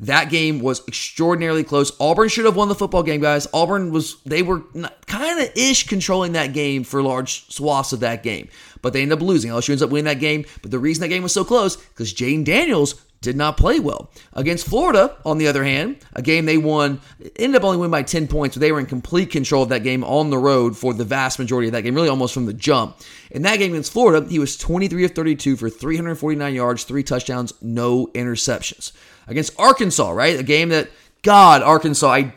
That 0.00 0.30
game 0.30 0.60
was 0.60 0.86
extraordinarily 0.86 1.64
close. 1.64 1.90
Auburn 1.98 2.28
should 2.28 2.44
have 2.44 2.54
won 2.54 2.68
the 2.68 2.74
football 2.76 3.02
game, 3.02 3.20
guys. 3.20 3.48
Auburn 3.52 3.90
was 3.90 4.22
they 4.22 4.42
were 4.42 4.60
kind 5.06 5.40
of 5.40 5.50
ish 5.56 5.88
controlling 5.88 6.32
that 6.32 6.52
game 6.52 6.84
for 6.84 7.02
large 7.02 7.50
swaths 7.52 7.92
of 7.92 8.00
that 8.00 8.22
game, 8.22 8.48
but 8.80 8.92
they 8.92 9.02
ended 9.02 9.18
up 9.18 9.24
losing. 9.24 9.50
LSU 9.50 9.70
ends 9.70 9.82
up 9.82 9.90
winning 9.90 10.04
that 10.04 10.20
game. 10.20 10.44
But 10.62 10.70
the 10.70 10.78
reason 10.78 11.00
that 11.00 11.08
game 11.08 11.24
was 11.24 11.32
so 11.32 11.44
close 11.44 11.74
because 11.74 12.14
Jayden 12.14 12.44
Daniels 12.44 12.94
did 13.20 13.36
not 13.36 13.56
play 13.56 13.80
well. 13.80 14.10
Against 14.32 14.66
Florida, 14.66 15.16
on 15.24 15.38
the 15.38 15.48
other 15.48 15.64
hand, 15.64 15.96
a 16.12 16.22
game 16.22 16.46
they 16.46 16.58
won, 16.58 17.00
ended 17.36 17.56
up 17.56 17.64
only 17.64 17.76
winning 17.76 17.90
by 17.90 18.02
10 18.02 18.28
points, 18.28 18.54
but 18.54 18.60
they 18.60 18.70
were 18.70 18.78
in 18.78 18.86
complete 18.86 19.30
control 19.30 19.64
of 19.64 19.70
that 19.70 19.82
game 19.82 20.04
on 20.04 20.30
the 20.30 20.38
road 20.38 20.76
for 20.76 20.94
the 20.94 21.04
vast 21.04 21.38
majority 21.38 21.68
of 21.68 21.72
that 21.72 21.82
game, 21.82 21.94
really 21.94 22.08
almost 22.08 22.32
from 22.32 22.46
the 22.46 22.52
jump. 22.52 22.96
In 23.30 23.42
that 23.42 23.58
game 23.58 23.72
against 23.72 23.92
Florida, 23.92 24.26
he 24.28 24.38
was 24.38 24.56
23 24.56 25.04
of 25.04 25.12
32 25.12 25.56
for 25.56 25.68
349 25.68 26.54
yards, 26.54 26.84
three 26.84 27.02
touchdowns, 27.02 27.52
no 27.60 28.06
interceptions. 28.08 28.92
Against 29.26 29.58
Arkansas, 29.58 30.10
right? 30.10 30.38
A 30.38 30.44
game 30.44 30.68
that, 30.68 30.88
God, 31.22 31.62
Arkansas, 31.62 32.08
I, 32.08 32.34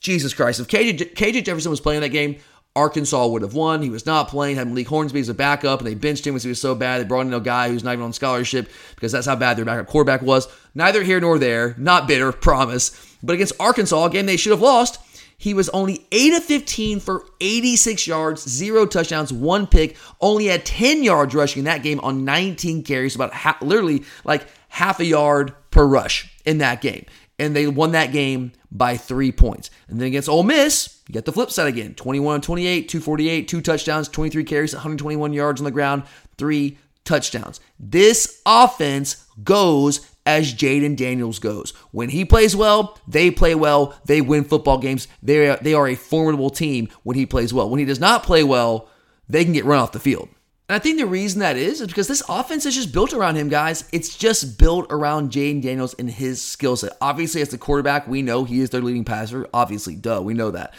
Jesus 0.00 0.34
Christ, 0.34 0.58
if 0.58 0.66
KJ, 0.66 1.14
KJ 1.14 1.44
Jefferson 1.44 1.70
was 1.70 1.80
playing 1.80 2.00
that 2.00 2.08
game, 2.10 2.36
Arkansas 2.76 3.26
would 3.26 3.42
have 3.42 3.54
won. 3.54 3.80
He 3.82 3.90
was 3.90 4.06
not 4.06 4.28
playing, 4.28 4.56
had 4.56 4.68
Malik 4.68 4.86
Hornsby 4.86 5.18
as 5.18 5.30
a 5.30 5.34
backup, 5.34 5.80
and 5.80 5.86
they 5.86 5.94
benched 5.94 6.26
him 6.26 6.34
because 6.34 6.44
he 6.44 6.50
was 6.50 6.60
so 6.60 6.74
bad. 6.74 7.00
They 7.00 7.08
brought 7.08 7.26
in 7.26 7.32
a 7.32 7.40
guy 7.40 7.70
who's 7.70 7.82
not 7.82 7.94
even 7.94 8.04
on 8.04 8.12
scholarship 8.12 8.70
because 8.94 9.12
that's 9.12 9.26
how 9.26 9.34
bad 9.34 9.56
their 9.56 9.64
backup 9.64 9.86
quarterback 9.86 10.20
was. 10.20 10.46
Neither 10.74 11.02
here 11.02 11.18
nor 11.18 11.38
there. 11.38 11.74
Not 11.78 12.06
bitter, 12.06 12.30
promise. 12.46 13.16
But 13.22 13.32
against 13.32 13.54
Arkansas, 13.58 14.04
a 14.04 14.10
game 14.10 14.26
they 14.26 14.36
should 14.36 14.52
have 14.52 14.60
lost, 14.60 15.00
he 15.38 15.54
was 15.54 15.68
only 15.70 16.06
8 16.12 16.34
of 16.34 16.44
15 16.44 17.00
for 17.00 17.24
86 17.40 18.06
yards, 18.06 18.48
zero 18.48 18.86
touchdowns, 18.86 19.32
one 19.32 19.66
pick, 19.66 19.96
only 20.20 20.46
had 20.46 20.64
10 20.64 21.02
yards 21.02 21.34
rushing 21.34 21.60
in 21.60 21.64
that 21.64 21.82
game 21.82 22.00
on 22.00 22.24
19 22.24 22.82
carries, 22.84 23.14
about 23.14 23.32
half, 23.32 23.60
literally 23.62 24.04
like 24.24 24.46
half 24.68 25.00
a 25.00 25.04
yard 25.04 25.54
per 25.70 25.86
rush 25.86 26.30
in 26.44 26.58
that 26.58 26.80
game. 26.80 27.04
And 27.38 27.54
they 27.54 27.66
won 27.66 27.92
that 27.92 28.12
game 28.12 28.52
by 28.70 28.96
three 28.96 29.32
points. 29.32 29.70
And 29.88 30.00
then 30.00 30.08
against 30.08 30.28
Ole 30.28 30.42
Miss, 30.42 30.95
you 31.08 31.14
got 31.14 31.24
the 31.24 31.32
flip 31.32 31.50
side 31.50 31.68
again 31.68 31.94
21 31.94 32.40
28, 32.40 32.88
248, 32.88 33.48
two 33.48 33.60
touchdowns, 33.60 34.08
23 34.08 34.44
carries, 34.44 34.74
121 34.74 35.32
yards 35.32 35.60
on 35.60 35.64
the 35.64 35.70
ground, 35.70 36.02
three 36.36 36.78
touchdowns. 37.04 37.60
This 37.78 38.42
offense 38.44 39.24
goes 39.42 40.06
as 40.26 40.52
Jayden 40.52 40.96
Daniels 40.96 41.38
goes. 41.38 41.70
When 41.92 42.08
he 42.08 42.24
plays 42.24 42.56
well, 42.56 42.98
they 43.06 43.30
play 43.30 43.54
well, 43.54 43.98
they 44.04 44.20
win 44.20 44.44
football 44.44 44.78
games. 44.78 45.06
They 45.22 45.48
are, 45.48 45.56
they 45.56 45.72
are 45.72 45.86
a 45.86 45.94
formidable 45.94 46.50
team 46.50 46.88
when 47.04 47.16
he 47.16 47.24
plays 47.24 47.54
well. 47.54 47.70
When 47.70 47.78
he 47.78 47.86
does 47.86 48.00
not 48.00 48.24
play 48.24 48.42
well, 48.42 48.88
they 49.28 49.44
can 49.44 49.52
get 49.52 49.64
run 49.64 49.78
off 49.78 49.92
the 49.92 50.00
field. 50.00 50.28
And 50.68 50.74
I 50.74 50.80
think 50.80 50.98
the 50.98 51.06
reason 51.06 51.38
that 51.40 51.56
is 51.56 51.80
is 51.80 51.86
because 51.86 52.08
this 52.08 52.24
offense 52.28 52.66
is 52.66 52.74
just 52.74 52.92
built 52.92 53.12
around 53.12 53.36
him, 53.36 53.48
guys. 53.48 53.88
It's 53.92 54.16
just 54.16 54.58
built 54.58 54.88
around 54.90 55.30
Jayden 55.30 55.62
Daniels 55.62 55.94
and 55.94 56.10
his 56.10 56.42
skill 56.42 56.74
set. 56.74 56.96
Obviously, 57.00 57.40
as 57.40 57.50
the 57.50 57.58
quarterback, 57.58 58.08
we 58.08 58.20
know 58.20 58.42
he 58.42 58.58
is 58.58 58.70
their 58.70 58.80
leading 58.80 59.04
passer. 59.04 59.46
Obviously, 59.54 59.94
duh, 59.94 60.20
we 60.20 60.34
know 60.34 60.50
that. 60.50 60.74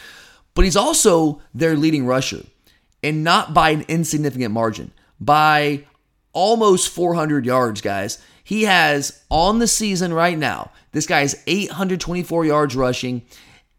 But 0.58 0.66
he's 0.66 0.76
also 0.76 1.40
their 1.54 1.78
leading 1.78 2.06
rusher, 2.08 2.44
and 3.04 3.24
not 3.24 3.54
by 3.54 3.70
an 3.70 3.86
insignificant 3.88 4.52
margin, 4.52 4.92
by 5.20 5.86
almost 6.34 6.90
400 6.90 7.46
yards, 7.46 7.80
guys. 7.80 8.18
He 8.44 8.64
has 8.64 9.22
on 9.30 9.60
the 9.60 9.68
season 9.68 10.12
right 10.12 10.36
now, 10.36 10.72
this 10.94 11.06
guy 11.06 11.22
is 11.22 11.40
824 11.46 12.46
yards 12.46 12.76
rushing, 12.76 13.22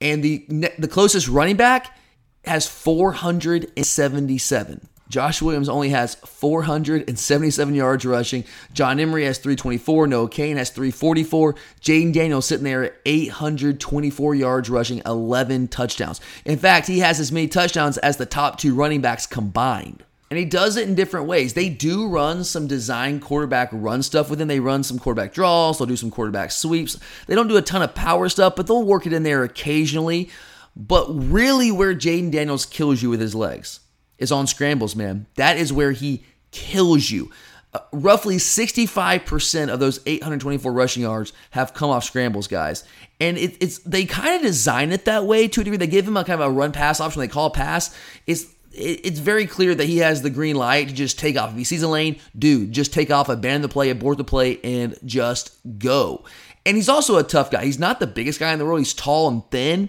and 0.01 0.23
the 0.23 0.47
the 0.79 0.87
closest 0.87 1.27
running 1.27 1.57
back 1.57 1.99
has 2.45 2.69
477. 2.69 4.89
Josh 5.09 5.41
Williams 5.41 5.69
only 5.69 5.89
has 5.91 6.17
477 6.17 7.75
yards 7.75 8.05
rushing. 8.05 8.45
John 8.75 9.01
Emery 9.01 9.25
has 9.25 9.39
324. 9.39 10.07
Noah 10.07 10.29
Cain 10.29 10.57
has 10.57 10.71
344. 10.71 11.55
Jayden 11.81 12.13
Daniels 12.13 12.47
sitting 12.47 12.65
there 12.65 12.85
at 12.85 12.95
824 13.07 14.35
yards 14.35 14.69
rushing, 14.69 15.01
11 15.07 15.69
touchdowns. 15.69 16.21
In 16.45 16.59
fact, 16.59 16.87
he 16.87 16.99
has 16.99 17.21
as 17.21 17.33
many 17.33 17.49
touchdowns 17.49 17.99
as 17.99 18.17
the 18.19 18.27
top 18.27 18.59
two 18.59 18.75
running 18.75 19.01
backs 19.01 19.27
combined. 19.27 20.05
And 20.31 20.39
he 20.39 20.45
does 20.45 20.77
it 20.77 20.87
in 20.87 20.95
different 20.95 21.27
ways. 21.27 21.55
They 21.55 21.71
do 21.71 22.07
run 22.07 22.45
some 22.45 22.67
design 22.67 23.19
quarterback 23.19 23.71
run 23.73 24.03
stuff 24.03 24.29
with 24.29 24.39
him. 24.39 24.49
They 24.49 24.61
run 24.61 24.83
some 24.83 24.99
quarterback 24.99 25.33
draws. 25.33 25.79
They'll 25.79 25.87
do 25.87 25.97
some 25.97 26.11
quarterback 26.11 26.51
sweeps. 26.51 26.99
They 27.27 27.35
don't 27.35 27.49
do 27.49 27.57
a 27.57 27.63
ton 27.63 27.81
of 27.81 27.95
power 27.95 28.29
stuff, 28.29 28.55
but 28.55 28.67
they'll 28.67 28.85
work 28.85 29.07
it 29.07 29.15
in 29.15 29.23
there 29.23 29.43
occasionally. 29.43 30.29
But 30.77 31.07
really, 31.09 31.73
where 31.73 31.95
Jayden 31.95 32.31
Daniels 32.31 32.67
kills 32.67 33.03
you 33.03 33.09
with 33.09 33.23
his 33.23 33.35
legs 33.35 33.81
is 34.19 34.33
on 34.33 34.47
scrambles, 34.47 34.97
man. 34.97 35.27
That 35.37 35.57
is 35.57 35.73
where 35.73 35.93
he 35.93 36.25
kills 36.51 37.11
you. 37.11 37.31
Uh, 37.75 37.81
roughly 37.93 38.37
65% 38.37 39.69
of 39.69 39.79
those 39.79 40.01
824 40.07 40.73
rushing 40.73 41.03
yards 41.03 41.33
have 41.51 41.75
come 41.75 41.91
off 41.91 42.05
scrambles, 42.05 42.49
guys. 42.49 42.85
And 43.21 43.37
it, 43.37 43.57
it's 43.61 43.79
they 43.81 44.07
kind 44.07 44.37
of 44.37 44.43
design 44.43 44.91
it 44.91 45.05
that 45.05 45.27
way 45.27 45.49
to 45.49 45.61
a 45.61 45.65
degree. 45.65 45.77
They 45.77 45.87
give 45.87 46.09
him 46.09 46.17
a 46.17 46.25
kind 46.25 46.41
of 46.41 46.49
a 46.49 46.51
run 46.51 46.73
pass 46.73 47.01
option. 47.01 47.21
They 47.21 47.29
call 47.29 47.51
pass. 47.51 47.95
It's 48.27 48.47
it's 48.73 49.19
very 49.19 49.47
clear 49.47 49.75
that 49.75 49.87
he 49.87 49.99
has 49.99 50.23
the 50.23 50.31
green 50.31 50.57
light 50.57 50.89
to 50.89 50.95
just 50.95 51.19
take 51.19 51.37
off. 51.37 51.51
If 51.51 51.57
he 51.57 51.65
sees 51.65 51.83
a 51.83 51.89
lane, 51.89 52.21
dude, 52.39 52.73
just 52.73 52.93
take 52.93 53.11
off, 53.11 53.29
abandon 53.29 53.63
the 53.63 53.69
play, 53.69 53.91
abort 53.91 54.19
the 54.19 54.25
play, 54.25 54.61
and 54.63 54.97
just 55.05 55.57
go. 55.79 56.25
And 56.65 56.77
he's 56.77 56.89
also 56.89 57.17
a 57.17 57.23
tough 57.23 57.51
guy. 57.51 57.65
He's 57.65 57.79
not 57.79 57.99
the 57.99 58.07
biggest 58.07 58.39
guy 58.39 58.53
in 58.53 58.59
the 58.59 58.65
world. 58.65 58.81
He's 58.81 58.95
tall 58.95 59.29
and 59.29 59.43
thin, 59.51 59.89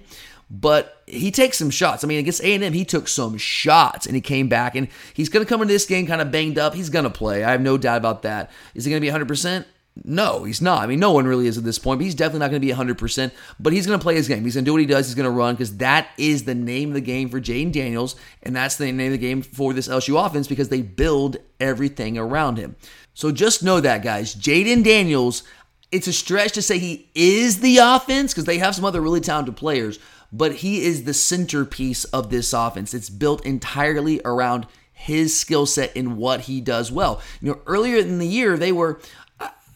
but 0.49 1.03
he 1.05 1.31
takes 1.31 1.57
some 1.57 1.69
shots. 1.69 2.03
I 2.03 2.07
mean, 2.07 2.19
against 2.19 2.41
A&M, 2.41 2.73
he 2.73 2.83
took 2.83 3.07
some 3.07 3.37
shots 3.37 4.05
and 4.07 4.15
he 4.15 4.21
came 4.21 4.49
back 4.49 4.75
and 4.75 4.87
he's 5.13 5.29
going 5.29 5.45
to 5.45 5.49
come 5.49 5.61
into 5.61 5.73
this 5.73 5.85
game 5.85 6.07
kind 6.07 6.21
of 6.21 6.31
banged 6.31 6.57
up. 6.57 6.73
He's 6.73 6.89
going 6.89 7.03
to 7.03 7.11
play. 7.11 7.43
I 7.43 7.51
have 7.51 7.61
no 7.61 7.77
doubt 7.77 7.97
about 7.97 8.23
that. 8.23 8.49
Is 8.73 8.85
he 8.85 8.91
going 8.91 9.01
to 9.01 9.05
be 9.05 9.25
100%? 9.25 9.65
No, 10.03 10.43
he's 10.43 10.61
not. 10.61 10.81
I 10.81 10.87
mean, 10.87 10.99
no 10.99 11.11
one 11.11 11.25
really 11.25 11.47
is 11.47 11.57
at 11.57 11.63
this 11.63 11.77
point, 11.77 11.99
but 11.99 12.05
he's 12.05 12.15
definitely 12.15 12.39
not 12.39 12.51
going 12.51 12.61
to 12.61 12.65
be 12.65 12.73
100%. 12.73 13.31
But 13.59 13.73
he's 13.73 13.85
going 13.85 13.99
to 13.99 14.03
play 14.03 14.15
his 14.15 14.27
game. 14.27 14.43
He's 14.43 14.55
going 14.55 14.63
to 14.63 14.69
do 14.69 14.73
what 14.73 14.81
he 14.81 14.87
does. 14.87 15.07
He's 15.07 15.15
going 15.15 15.25
to 15.25 15.31
run 15.31 15.55
because 15.55 15.77
that 15.77 16.07
is 16.17 16.43
the 16.45 16.55
name 16.55 16.89
of 16.89 16.93
the 16.95 17.01
game 17.01 17.29
for 17.29 17.41
Jayden 17.41 17.71
Daniels, 17.71 18.15
and 18.41 18.55
that's 18.55 18.77
the 18.77 18.91
name 18.91 19.07
of 19.07 19.11
the 19.11 19.17
game 19.17 19.41
for 19.41 19.73
this 19.73 19.87
LSU 19.87 20.23
offense 20.23 20.47
because 20.47 20.69
they 20.69 20.81
build 20.81 21.37
everything 21.59 22.17
around 22.17 22.57
him. 22.57 22.75
So 23.13 23.31
just 23.31 23.61
know 23.63 23.81
that, 23.81 24.01
guys. 24.01 24.35
Jayden 24.35 24.83
Daniels, 24.83 25.43
it's 25.91 26.07
a 26.07 26.13
stretch 26.13 26.53
to 26.53 26.61
say 26.61 26.79
he 26.79 27.09
is 27.13 27.59
the 27.59 27.79
offense 27.79 28.33
because 28.33 28.45
they 28.45 28.59
have 28.59 28.75
some 28.75 28.85
other 28.85 29.01
really 29.01 29.21
talented 29.21 29.57
players 29.57 29.99
but 30.31 30.55
he 30.55 30.83
is 30.83 31.03
the 31.03 31.13
centerpiece 31.13 32.03
of 32.05 32.29
this 32.29 32.53
offense. 32.53 32.93
It's 32.93 33.09
built 33.09 33.45
entirely 33.45 34.21
around 34.23 34.67
his 34.91 35.37
skill 35.39 35.65
set 35.65 35.95
and 35.95 36.17
what 36.17 36.41
he 36.41 36.61
does 36.61 36.91
well. 36.91 37.21
You 37.41 37.51
know, 37.51 37.59
earlier 37.65 37.97
in 37.97 38.19
the 38.19 38.27
year, 38.27 38.57
they 38.57 38.71
were. 38.71 38.99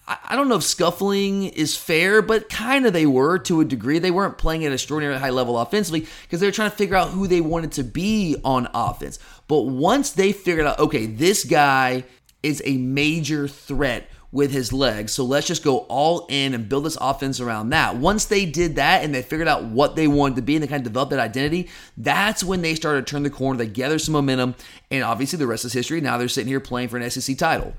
I 0.05 0.35
don't 0.35 0.49
know 0.49 0.57
if 0.57 0.63
scuffling 0.63 1.45
is 1.45 1.77
fair, 1.77 2.21
but 2.21 2.49
kind 2.49 2.85
of 2.85 2.91
they 2.91 3.05
were 3.05 3.39
to 3.39 3.61
a 3.61 3.65
degree. 3.65 3.99
They 3.99 4.11
weren't 4.11 4.37
playing 4.37 4.65
at 4.65 4.67
an 4.67 4.73
extraordinarily 4.73 5.21
high 5.21 5.29
level 5.29 5.57
offensively 5.57 6.05
because 6.23 6.41
they 6.41 6.45
were 6.45 6.51
trying 6.51 6.71
to 6.71 6.75
figure 6.75 6.97
out 6.97 7.11
who 7.11 7.25
they 7.25 7.39
wanted 7.39 7.71
to 7.73 7.85
be 7.85 8.35
on 8.43 8.67
offense. 8.73 9.17
But 9.47 9.61
once 9.61 10.11
they 10.11 10.33
figured 10.33 10.67
out, 10.67 10.79
okay, 10.79 11.05
this 11.05 11.45
guy 11.45 12.03
is 12.43 12.61
a 12.65 12.75
major 12.75 13.47
threat 13.47 14.09
with 14.33 14.51
his 14.51 14.73
legs. 14.73 15.11
So 15.13 15.23
let's 15.23 15.47
just 15.47 15.63
go 15.63 15.77
all 15.89 16.25
in 16.27 16.55
and 16.55 16.67
build 16.67 16.85
this 16.85 16.97
offense 16.99 17.39
around 17.39 17.69
that. 17.69 17.95
Once 17.95 18.25
they 18.25 18.45
did 18.45 18.75
that 18.75 19.03
and 19.03 19.13
they 19.13 19.21
figured 19.21 19.47
out 19.47 19.63
what 19.63 19.95
they 19.95 20.07
wanted 20.07 20.35
to 20.37 20.41
be 20.41 20.55
and 20.55 20.63
they 20.63 20.67
kind 20.67 20.81
of 20.81 20.91
developed 20.91 21.11
that 21.11 21.19
identity, 21.19 21.69
that's 21.95 22.43
when 22.43 22.63
they 22.63 22.73
started 22.73 23.05
to 23.05 23.11
turn 23.11 23.21
the 23.21 23.29
corner. 23.29 23.59
They 23.59 23.67
gathered 23.67 24.01
some 24.01 24.13
momentum, 24.13 24.55
and 24.89 25.03
obviously 25.03 25.37
the 25.37 25.47
rest 25.47 25.65
is 25.65 25.73
history. 25.73 26.01
Now 26.01 26.17
they're 26.17 26.27
sitting 26.27 26.47
here 26.47 26.59
playing 26.59 26.89
for 26.89 26.97
an 26.97 27.09
SEC 27.09 27.37
title. 27.37 27.73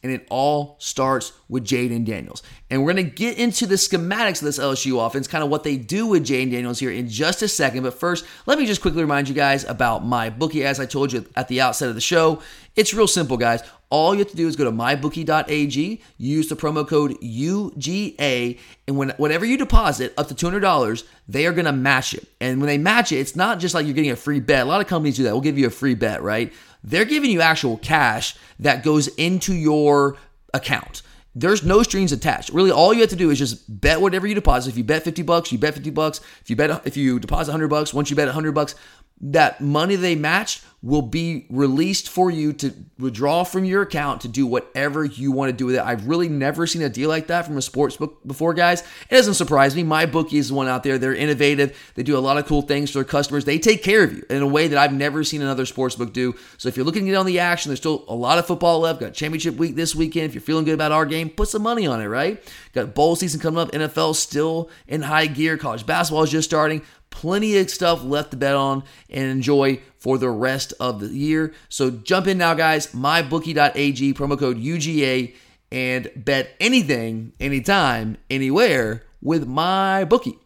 And 0.00 0.12
it 0.12 0.28
all 0.30 0.76
starts 0.78 1.32
with 1.48 1.64
Jayden 1.64 2.04
Daniels. 2.04 2.44
And 2.70 2.84
we're 2.84 2.92
going 2.92 3.04
to 3.04 3.10
get 3.10 3.36
into 3.36 3.66
the 3.66 3.74
schematics 3.74 4.40
of 4.40 4.46
this 4.46 4.58
LSU 4.58 5.04
offense, 5.04 5.26
kind 5.26 5.42
of 5.42 5.50
what 5.50 5.64
they 5.64 5.76
do 5.76 6.06
with 6.06 6.24
Jayden 6.24 6.52
Daniels 6.52 6.78
here 6.78 6.92
in 6.92 7.08
just 7.08 7.42
a 7.42 7.48
second. 7.48 7.82
But 7.82 7.94
first, 7.94 8.24
let 8.46 8.60
me 8.60 8.64
just 8.64 8.80
quickly 8.80 9.02
remind 9.02 9.28
you 9.28 9.34
guys 9.34 9.64
about 9.64 10.04
MyBookie. 10.04 10.62
As 10.62 10.78
I 10.78 10.86
told 10.86 11.12
you 11.12 11.26
at 11.34 11.48
the 11.48 11.60
outset 11.60 11.88
of 11.88 11.96
the 11.96 12.00
show, 12.00 12.40
it's 12.76 12.94
real 12.94 13.08
simple, 13.08 13.36
guys. 13.36 13.60
All 13.90 14.14
you 14.14 14.18
have 14.18 14.30
to 14.30 14.36
do 14.36 14.46
is 14.46 14.56
go 14.56 14.64
to 14.64 14.72
mybookie.ag, 14.72 16.02
use 16.18 16.48
the 16.48 16.56
promo 16.56 16.86
code 16.86 17.18
UGA, 17.22 18.58
and 18.86 18.96
when 18.98 19.10
whatever 19.16 19.46
you 19.46 19.56
deposit 19.56 20.12
up 20.18 20.28
to 20.28 20.34
$200, 20.34 21.04
they 21.26 21.46
are 21.46 21.52
going 21.52 21.64
to 21.64 21.72
match 21.72 22.12
it. 22.12 22.28
And 22.40 22.60
when 22.60 22.66
they 22.66 22.76
match 22.76 23.12
it, 23.12 23.16
it's 23.16 23.34
not 23.34 23.58
just 23.60 23.74
like 23.74 23.86
you're 23.86 23.94
getting 23.94 24.10
a 24.10 24.16
free 24.16 24.40
bet. 24.40 24.66
A 24.66 24.68
lot 24.68 24.82
of 24.82 24.86
companies 24.86 25.16
do 25.16 25.22
that. 25.22 25.32
We'll 25.32 25.40
give 25.40 25.58
you 25.58 25.66
a 25.66 25.70
free 25.70 25.94
bet, 25.94 26.22
right? 26.22 26.52
They're 26.84 27.06
giving 27.06 27.30
you 27.30 27.40
actual 27.40 27.78
cash 27.78 28.36
that 28.58 28.84
goes 28.84 29.08
into 29.08 29.54
your 29.54 30.16
account. 30.52 31.02
There's 31.34 31.62
no 31.62 31.82
strings 31.82 32.12
attached. 32.12 32.50
Really, 32.50 32.70
all 32.70 32.92
you 32.92 33.00
have 33.00 33.10
to 33.10 33.16
do 33.16 33.30
is 33.30 33.38
just 33.38 33.80
bet 33.80 34.00
whatever 34.00 34.26
you 34.26 34.34
deposit. 34.34 34.70
If 34.70 34.76
you 34.76 34.84
bet 34.84 35.04
50 35.04 35.22
bucks, 35.22 35.52
you 35.52 35.58
bet 35.58 35.74
50 35.74 35.90
bucks. 35.90 36.20
If 36.42 36.50
you 36.50 36.56
bet 36.56 36.82
if 36.84 36.96
you 36.96 37.20
deposit 37.20 37.52
100 37.52 37.68
bucks, 37.68 37.94
once 37.94 38.10
you 38.10 38.16
bet 38.16 38.26
100 38.26 38.52
bucks, 38.52 38.74
that 39.20 39.60
money 39.60 39.96
they 39.96 40.14
matched 40.14 40.64
will 40.80 41.02
be 41.02 41.44
released 41.50 42.08
for 42.08 42.30
you 42.30 42.52
to 42.52 42.72
withdraw 43.00 43.42
from 43.42 43.64
your 43.64 43.82
account 43.82 44.20
to 44.20 44.28
do 44.28 44.46
whatever 44.46 45.04
you 45.04 45.32
want 45.32 45.50
to 45.50 45.56
do 45.56 45.66
with 45.66 45.74
it. 45.74 45.80
I've 45.80 46.06
really 46.06 46.28
never 46.28 46.68
seen 46.68 46.82
a 46.82 46.88
deal 46.88 47.08
like 47.08 47.26
that 47.26 47.46
from 47.46 47.56
a 47.56 47.62
sports 47.62 47.96
book 47.96 48.20
before, 48.24 48.54
guys. 48.54 48.82
It 48.82 49.14
doesn't 49.14 49.34
surprise 49.34 49.74
me. 49.74 49.82
MyBookie 49.82 50.34
is 50.34 50.52
one 50.52 50.68
out 50.68 50.84
there. 50.84 50.96
They're 50.96 51.14
innovative. 51.14 51.76
They 51.96 52.04
do 52.04 52.16
a 52.16 52.20
lot 52.20 52.38
of 52.38 52.46
cool 52.46 52.62
things 52.62 52.90
for 52.90 52.98
their 52.98 53.04
customers. 53.04 53.44
They 53.44 53.58
take 53.58 53.82
care 53.82 54.04
of 54.04 54.12
you 54.12 54.24
in 54.30 54.40
a 54.40 54.46
way 54.46 54.68
that 54.68 54.78
I've 54.78 54.92
never 54.92 55.24
seen 55.24 55.42
another 55.42 55.66
sports 55.66 55.96
book 55.96 56.12
do. 56.12 56.36
So 56.58 56.68
if 56.68 56.76
you're 56.76 56.86
looking 56.86 57.04
to 57.06 57.10
get 57.10 57.16
on 57.16 57.26
the 57.26 57.40
action, 57.40 57.70
there's 57.70 57.80
still 57.80 58.04
a 58.06 58.14
lot 58.14 58.38
of 58.38 58.46
football 58.46 58.78
left. 58.78 59.00
Got 59.00 59.14
championship 59.14 59.56
week 59.56 59.74
this 59.74 59.96
weekend. 59.96 60.26
If 60.26 60.34
you're 60.34 60.42
feeling 60.42 60.64
good 60.64 60.74
about 60.74 60.92
our 60.92 61.06
game, 61.06 61.28
put 61.28 61.48
some 61.48 61.62
money 61.62 61.88
on 61.88 62.00
it, 62.00 62.06
right? 62.06 62.40
Got 62.72 62.94
bowl 62.94 63.16
season 63.16 63.40
coming 63.40 63.58
up. 63.58 63.72
NFL 63.72 64.14
still 64.14 64.70
in 64.86 65.02
high 65.02 65.26
gear. 65.26 65.56
College 65.56 65.86
basketball 65.86 66.22
is 66.22 66.30
just 66.30 66.48
starting 66.48 66.82
plenty 67.10 67.56
of 67.58 67.70
stuff 67.70 68.02
left 68.04 68.30
to 68.32 68.36
bet 68.36 68.54
on 68.54 68.84
and 69.10 69.30
enjoy 69.30 69.80
for 69.96 70.18
the 70.18 70.30
rest 70.30 70.72
of 70.80 71.00
the 71.00 71.08
year. 71.08 71.52
So 71.68 71.90
jump 71.90 72.26
in 72.26 72.38
now, 72.38 72.54
guys. 72.54 72.88
MyBookie.ag, 72.88 74.14
promo 74.14 74.38
code 74.38 74.58
UGA, 74.58 75.34
and 75.70 76.10
bet 76.16 76.50
anything, 76.60 77.32
anytime, 77.40 78.16
anywhere 78.30 79.04
with 79.20 79.46
MyBookie. 79.46 80.38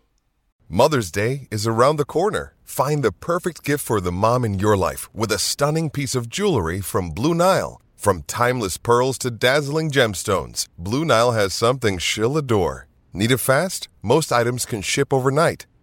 Mother's 0.69 1.11
Day 1.11 1.49
is 1.51 1.67
around 1.67 1.97
the 1.97 2.05
corner. 2.05 2.55
Find 2.65 3.03
the 3.03 3.13
perfect 3.13 3.63
gift 3.63 3.85
for 3.85 4.01
the 4.01 4.11
mom 4.11 4.45
in 4.45 4.59
your 4.59 4.77
life 4.77 5.15
with 5.15 5.31
a 5.31 5.39
stunning 5.39 5.91
piece 5.91 6.15
of 6.15 6.31
jewelry 6.31 6.81
from 6.81 7.11
Blue 7.11 7.35
Nile. 7.35 7.83
From 7.95 8.23
timeless 8.23 8.79
pearls 8.79 9.19
to 9.19 9.31
dazzling 9.31 9.91
gemstones, 9.91 10.67
Blue 10.79 11.05
Nile 11.05 11.33
has 11.33 11.53
something 11.53 11.99
she'll 11.99 12.37
adore. 12.39 12.89
Need 13.13 13.31
it 13.31 13.37
fast? 13.37 13.89
Most 14.01 14.33
items 14.33 14.65
can 14.65 14.81
ship 14.81 15.13
overnight. 15.13 15.67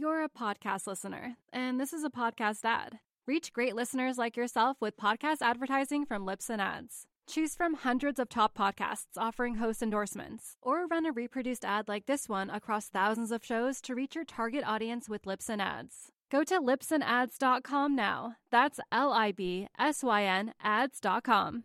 You're 0.00 0.22
a 0.22 0.28
podcast 0.28 0.86
listener, 0.86 1.38
and 1.52 1.80
this 1.80 1.92
is 1.92 2.04
a 2.04 2.08
podcast 2.08 2.64
ad. 2.64 3.00
Reach 3.26 3.52
great 3.52 3.74
listeners 3.74 4.16
like 4.16 4.36
yourself 4.36 4.76
with 4.80 4.96
podcast 4.96 5.38
advertising 5.40 6.06
from 6.06 6.24
Libsyn 6.24 6.60
Ads. 6.60 7.06
Choose 7.26 7.56
from 7.56 7.74
hundreds 7.74 8.20
of 8.20 8.28
top 8.28 8.56
podcasts 8.56 9.16
offering 9.16 9.56
host 9.56 9.82
endorsements, 9.82 10.56
or 10.62 10.86
run 10.86 11.04
a 11.04 11.10
reproduced 11.10 11.64
ad 11.64 11.88
like 11.88 12.06
this 12.06 12.28
one 12.28 12.48
across 12.48 12.88
thousands 12.88 13.32
of 13.32 13.44
shows 13.44 13.80
to 13.80 13.96
reach 13.96 14.14
your 14.14 14.24
target 14.24 14.62
audience 14.64 15.08
with 15.08 15.24
Libsyn 15.24 15.60
Ads. 15.60 16.12
Go 16.30 16.44
to 16.44 16.60
libsynads.com 16.60 17.96
now. 17.96 18.36
That's 18.52 18.78
L 18.92 19.12
I 19.12 19.32
B 19.32 19.66
S 19.80 20.04
Y 20.04 20.22
N 20.22 20.54
ads.com. 20.62 21.64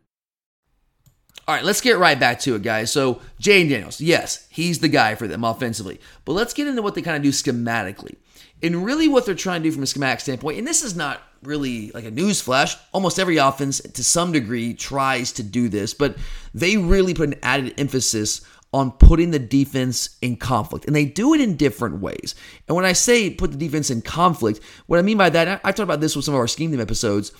All 1.45 1.53
right, 1.53 1.63
let's 1.63 1.81
get 1.81 1.97
right 1.97 2.19
back 2.19 2.39
to 2.41 2.55
it, 2.55 2.63
guys. 2.63 2.89
So, 2.91 3.21
Jayden 3.39 3.69
Daniels, 3.69 3.99
yes, 3.99 4.47
he's 4.49 4.79
the 4.79 4.87
guy 4.87 5.15
for 5.15 5.27
them 5.27 5.43
offensively. 5.43 5.99
But 6.23 6.33
let's 6.33 6.53
get 6.53 6.67
into 6.67 6.81
what 6.81 6.95
they 6.95 7.01
kind 7.01 7.17
of 7.17 7.21
do 7.21 7.29
schematically. 7.29 8.15
And 8.63 8.85
really, 8.85 9.07
what 9.07 9.25
they're 9.25 9.35
trying 9.35 9.61
to 9.61 9.69
do 9.69 9.73
from 9.73 9.83
a 9.83 9.87
schematic 9.87 10.21
standpoint, 10.21 10.57
and 10.57 10.65
this 10.65 10.83
is 10.83 10.95
not 10.95 11.21
really 11.43 11.91
like 11.91 12.05
a 12.05 12.11
news 12.11 12.39
flash. 12.41 12.77
Almost 12.93 13.19
every 13.19 13.37
offense, 13.37 13.81
to 13.81 14.03
some 14.03 14.31
degree, 14.31 14.73
tries 14.73 15.33
to 15.33 15.43
do 15.43 15.67
this, 15.67 15.93
but 15.93 16.15
they 16.53 16.77
really 16.77 17.13
put 17.13 17.27
an 17.27 17.35
added 17.43 17.73
emphasis 17.77 18.41
on 18.73 18.91
putting 18.91 19.31
the 19.31 19.39
defense 19.39 20.17
in 20.21 20.35
conflict. 20.35 20.85
And 20.85 20.95
they 20.95 21.05
do 21.05 21.33
it 21.33 21.41
in 21.41 21.57
different 21.57 22.01
ways. 22.01 22.33
And 22.67 22.75
when 22.75 22.85
I 22.85 22.93
say 22.93 23.29
put 23.29 23.51
the 23.51 23.57
defense 23.57 23.91
in 23.91 24.01
conflict, 24.01 24.61
what 24.87 24.97
I 24.97 25.03
mean 25.03 25.17
by 25.17 25.29
that, 25.29 25.61
I've 25.63 25.75
talked 25.75 25.81
about 25.81 26.01
this 26.01 26.15
with 26.15 26.25
some 26.25 26.33
of 26.33 26.39
our 26.39 26.47
scheme 26.47 26.71
team 26.71 26.79
episodes 26.79 27.31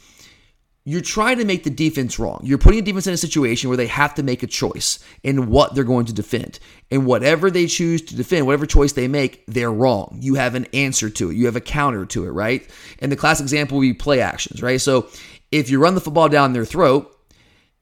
you're 0.85 1.01
trying 1.01 1.37
to 1.37 1.45
make 1.45 1.63
the 1.63 1.69
defense 1.69 2.19
wrong. 2.19 2.41
You're 2.43 2.57
putting 2.57 2.79
a 2.79 2.81
defense 2.81 3.07
in 3.07 3.13
a 3.13 3.17
situation 3.17 3.69
where 3.69 3.77
they 3.77 3.87
have 3.87 4.15
to 4.15 4.23
make 4.23 4.43
a 4.43 4.47
choice 4.47 4.99
in 5.23 5.49
what 5.49 5.73
they're 5.73 5.85
going 5.85 6.05
to 6.07 6.13
defend. 6.13 6.59
And 6.91 7.05
whatever 7.05 7.49
they 7.49 7.67
choose 7.67 8.01
to 8.03 8.15
defend, 8.15 8.45
whatever 8.45 8.65
choice 8.65 8.91
they 8.91 9.07
make, 9.07 9.45
they're 9.47 9.71
wrong. 9.71 10.17
You 10.19 10.36
have 10.36 10.55
an 10.55 10.67
answer 10.73 11.10
to 11.10 11.31
it. 11.31 11.36
You 11.36 11.45
have 11.45 11.55
a 11.55 11.62
counter 11.62 12.05
to 12.08 12.25
it, 12.25 12.31
right? 12.31 12.69
And 12.99 13.12
the 13.12 13.15
classic 13.15 13.45
example 13.45 13.77
would 13.77 13.84
be 13.84 13.93
play 13.93 14.19
actions, 14.19 14.62
right? 14.62 14.81
So 14.81 15.08
if 15.51 15.69
you 15.69 15.79
run 15.79 15.95
the 15.95 16.01
football 16.01 16.27
down 16.27 16.51
their 16.51 16.65
throat, 16.65 17.10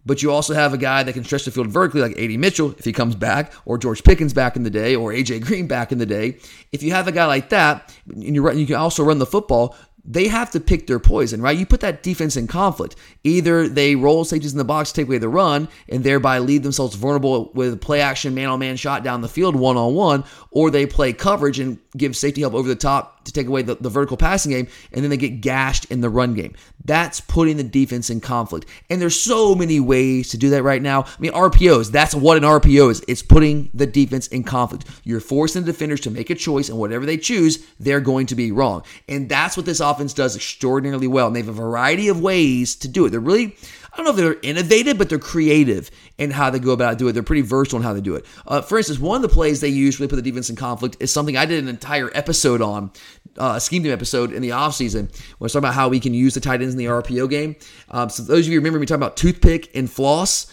but 0.05 0.23
you 0.23 0.31
also 0.31 0.53
have 0.53 0.73
a 0.73 0.77
guy 0.77 1.03
that 1.03 1.13
can 1.13 1.23
stretch 1.23 1.45
the 1.45 1.51
field 1.51 1.67
vertically, 1.67 2.01
like 2.01 2.17
AD 2.17 2.31
Mitchell, 2.39 2.73
if 2.77 2.85
he 2.85 2.93
comes 2.93 3.15
back, 3.15 3.53
or 3.65 3.77
George 3.77 4.03
Pickens 4.03 4.33
back 4.33 4.55
in 4.55 4.63
the 4.63 4.69
day, 4.69 4.95
or 4.95 5.11
AJ 5.11 5.41
Green 5.41 5.67
back 5.67 5.91
in 5.91 5.99
the 5.99 6.05
day. 6.05 6.39
If 6.71 6.81
you 6.81 6.91
have 6.91 7.07
a 7.07 7.11
guy 7.11 7.25
like 7.25 7.49
that, 7.49 7.95
and 8.07 8.35
you 8.35 8.51
you 8.51 8.65
can 8.65 8.75
also 8.75 9.03
run 9.03 9.19
the 9.19 9.25
football, 9.25 9.75
they 10.03 10.27
have 10.27 10.51
to 10.51 10.59
pick 10.59 10.87
their 10.87 10.99
poison, 10.99 11.41
right? 11.41 11.57
You 11.57 11.65
put 11.65 11.81
that 11.81 12.03
defense 12.03 12.35
in 12.35 12.47
conflict. 12.47 12.95
Either 13.23 13.67
they 13.67 13.95
roll 13.95 14.25
safeties 14.25 14.51
in 14.51 14.57
the 14.57 14.63
box, 14.63 14.91
take 14.91 15.07
away 15.07 15.19
the 15.19 15.29
run, 15.29 15.67
and 15.87 16.03
thereby 16.03 16.39
leave 16.39 16.63
themselves 16.63 16.95
vulnerable 16.95 17.51
with 17.53 17.79
play 17.81 18.01
action, 18.01 18.33
man 18.33 18.49
on 18.49 18.59
man 18.59 18.75
shot 18.75 19.03
down 19.03 19.21
the 19.21 19.29
field 19.29 19.55
one 19.55 19.77
on 19.77 19.93
one, 19.93 20.23
or 20.49 20.71
they 20.71 20.85
play 20.85 21.13
coverage 21.13 21.59
and 21.59 21.77
give 21.97 22.15
safety 22.15 22.41
help 22.41 22.53
over 22.53 22.67
the 22.67 22.75
top 22.75 23.23
to 23.25 23.31
take 23.31 23.47
away 23.47 23.61
the, 23.61 23.75
the 23.75 23.89
vertical 23.89 24.17
passing 24.17 24.51
game, 24.51 24.67
and 24.91 25.03
then 25.03 25.09
they 25.09 25.17
get 25.17 25.41
gashed 25.41 25.85
in 25.85 26.01
the 26.01 26.09
run 26.09 26.33
game. 26.33 26.55
That's 26.85 27.19
putting 27.19 27.57
the 27.57 27.63
defense 27.63 28.09
in 28.09 28.21
conflict. 28.21 28.67
And 28.89 29.01
there's 29.01 29.19
so 29.19 29.53
many 29.55 29.79
ways 29.79 30.29
to 30.29 30.37
do 30.37 30.49
that 30.51 30.63
right 30.63 30.81
now. 30.81 31.03
I 31.03 31.19
mean, 31.19 31.31
RPOs, 31.31 31.91
that's 31.91 32.15
what 32.15 32.37
an 32.37 32.43
RPO 32.43 32.91
is. 32.91 33.03
It's 33.07 33.21
putting 33.21 33.69
the 33.73 33.85
defense 33.85 34.27
in 34.27 34.43
conflict. 34.43 34.87
You're 35.03 35.19
forcing 35.19 35.63
the 35.63 35.71
defenders 35.71 36.01
to 36.01 36.11
make 36.11 36.29
a 36.29 36.35
choice, 36.35 36.69
and 36.69 36.77
whatever 36.77 37.05
they 37.05 37.17
choose, 37.17 37.65
they're 37.79 37.99
going 37.99 38.27
to 38.27 38.35
be 38.35 38.51
wrong. 38.51 38.83
And 39.07 39.29
that's 39.29 39.57
what 39.57 39.65
this 39.65 39.79
offense 39.79 40.13
does 40.13 40.35
extraordinarily 40.35 41.07
well. 41.07 41.27
And 41.27 41.35
they 41.35 41.41
have 41.41 41.49
a 41.49 41.53
variety 41.53 42.07
of 42.07 42.21
ways 42.21 42.75
to 42.77 42.87
do 42.87 43.05
it. 43.05 43.09
They're 43.09 43.19
really, 43.19 43.55
I 43.91 43.97
don't 43.97 44.05
know 44.05 44.11
if 44.11 44.17
they're 44.17 44.49
innovative, 44.49 44.97
but 44.97 45.09
they're 45.09 45.19
creative 45.19 45.91
in 46.17 46.31
how 46.31 46.49
they 46.49 46.59
go 46.59 46.71
about 46.71 46.97
doing 46.97 47.09
it. 47.09 47.13
They're 47.13 47.23
pretty 47.23 47.41
versatile 47.41 47.79
in 47.79 47.83
how 47.83 47.93
they 47.93 48.01
do 48.01 48.15
it. 48.15 48.25
Uh, 48.47 48.61
for 48.61 48.77
instance, 48.77 48.99
one 48.99 49.17
of 49.17 49.21
the 49.21 49.33
plays 49.33 49.59
they 49.59 49.67
use 49.67 49.99
when 49.99 50.07
they 50.07 50.09
put 50.09 50.15
the 50.15 50.29
defense 50.29 50.49
in 50.49 50.55
conflict 50.55 50.97
is 50.99 51.11
something 51.11 51.35
I 51.35 51.45
did 51.45 51.61
an 51.61 51.69
entire 51.69 52.09
episode 52.13 52.61
on, 52.61 52.91
uh, 53.37 53.53
a 53.57 53.61
scheme 53.61 53.83
team 53.83 53.91
episode 53.91 54.31
in 54.31 54.41
the 54.41 54.49
offseason, 54.49 55.01
when 55.03 55.09
I 55.11 55.35
was 55.39 55.53
talking 55.53 55.65
about 55.65 55.73
how 55.73 55.89
we 55.89 55.99
can 55.99 56.13
use 56.13 56.33
the 56.33 56.39
tight 56.39 56.61
ends 56.61 56.73
in 56.73 56.77
the 56.77 56.85
RPO 56.85 57.29
game. 57.29 57.55
Um, 57.89 58.09
so 58.09 58.23
those 58.23 58.47
of 58.47 58.53
you 58.53 58.59
remember 58.59 58.79
me 58.79 58.85
talking 58.85 59.01
about 59.01 59.17
toothpick 59.17 59.69
and 59.75 59.91
floss, 59.91 60.47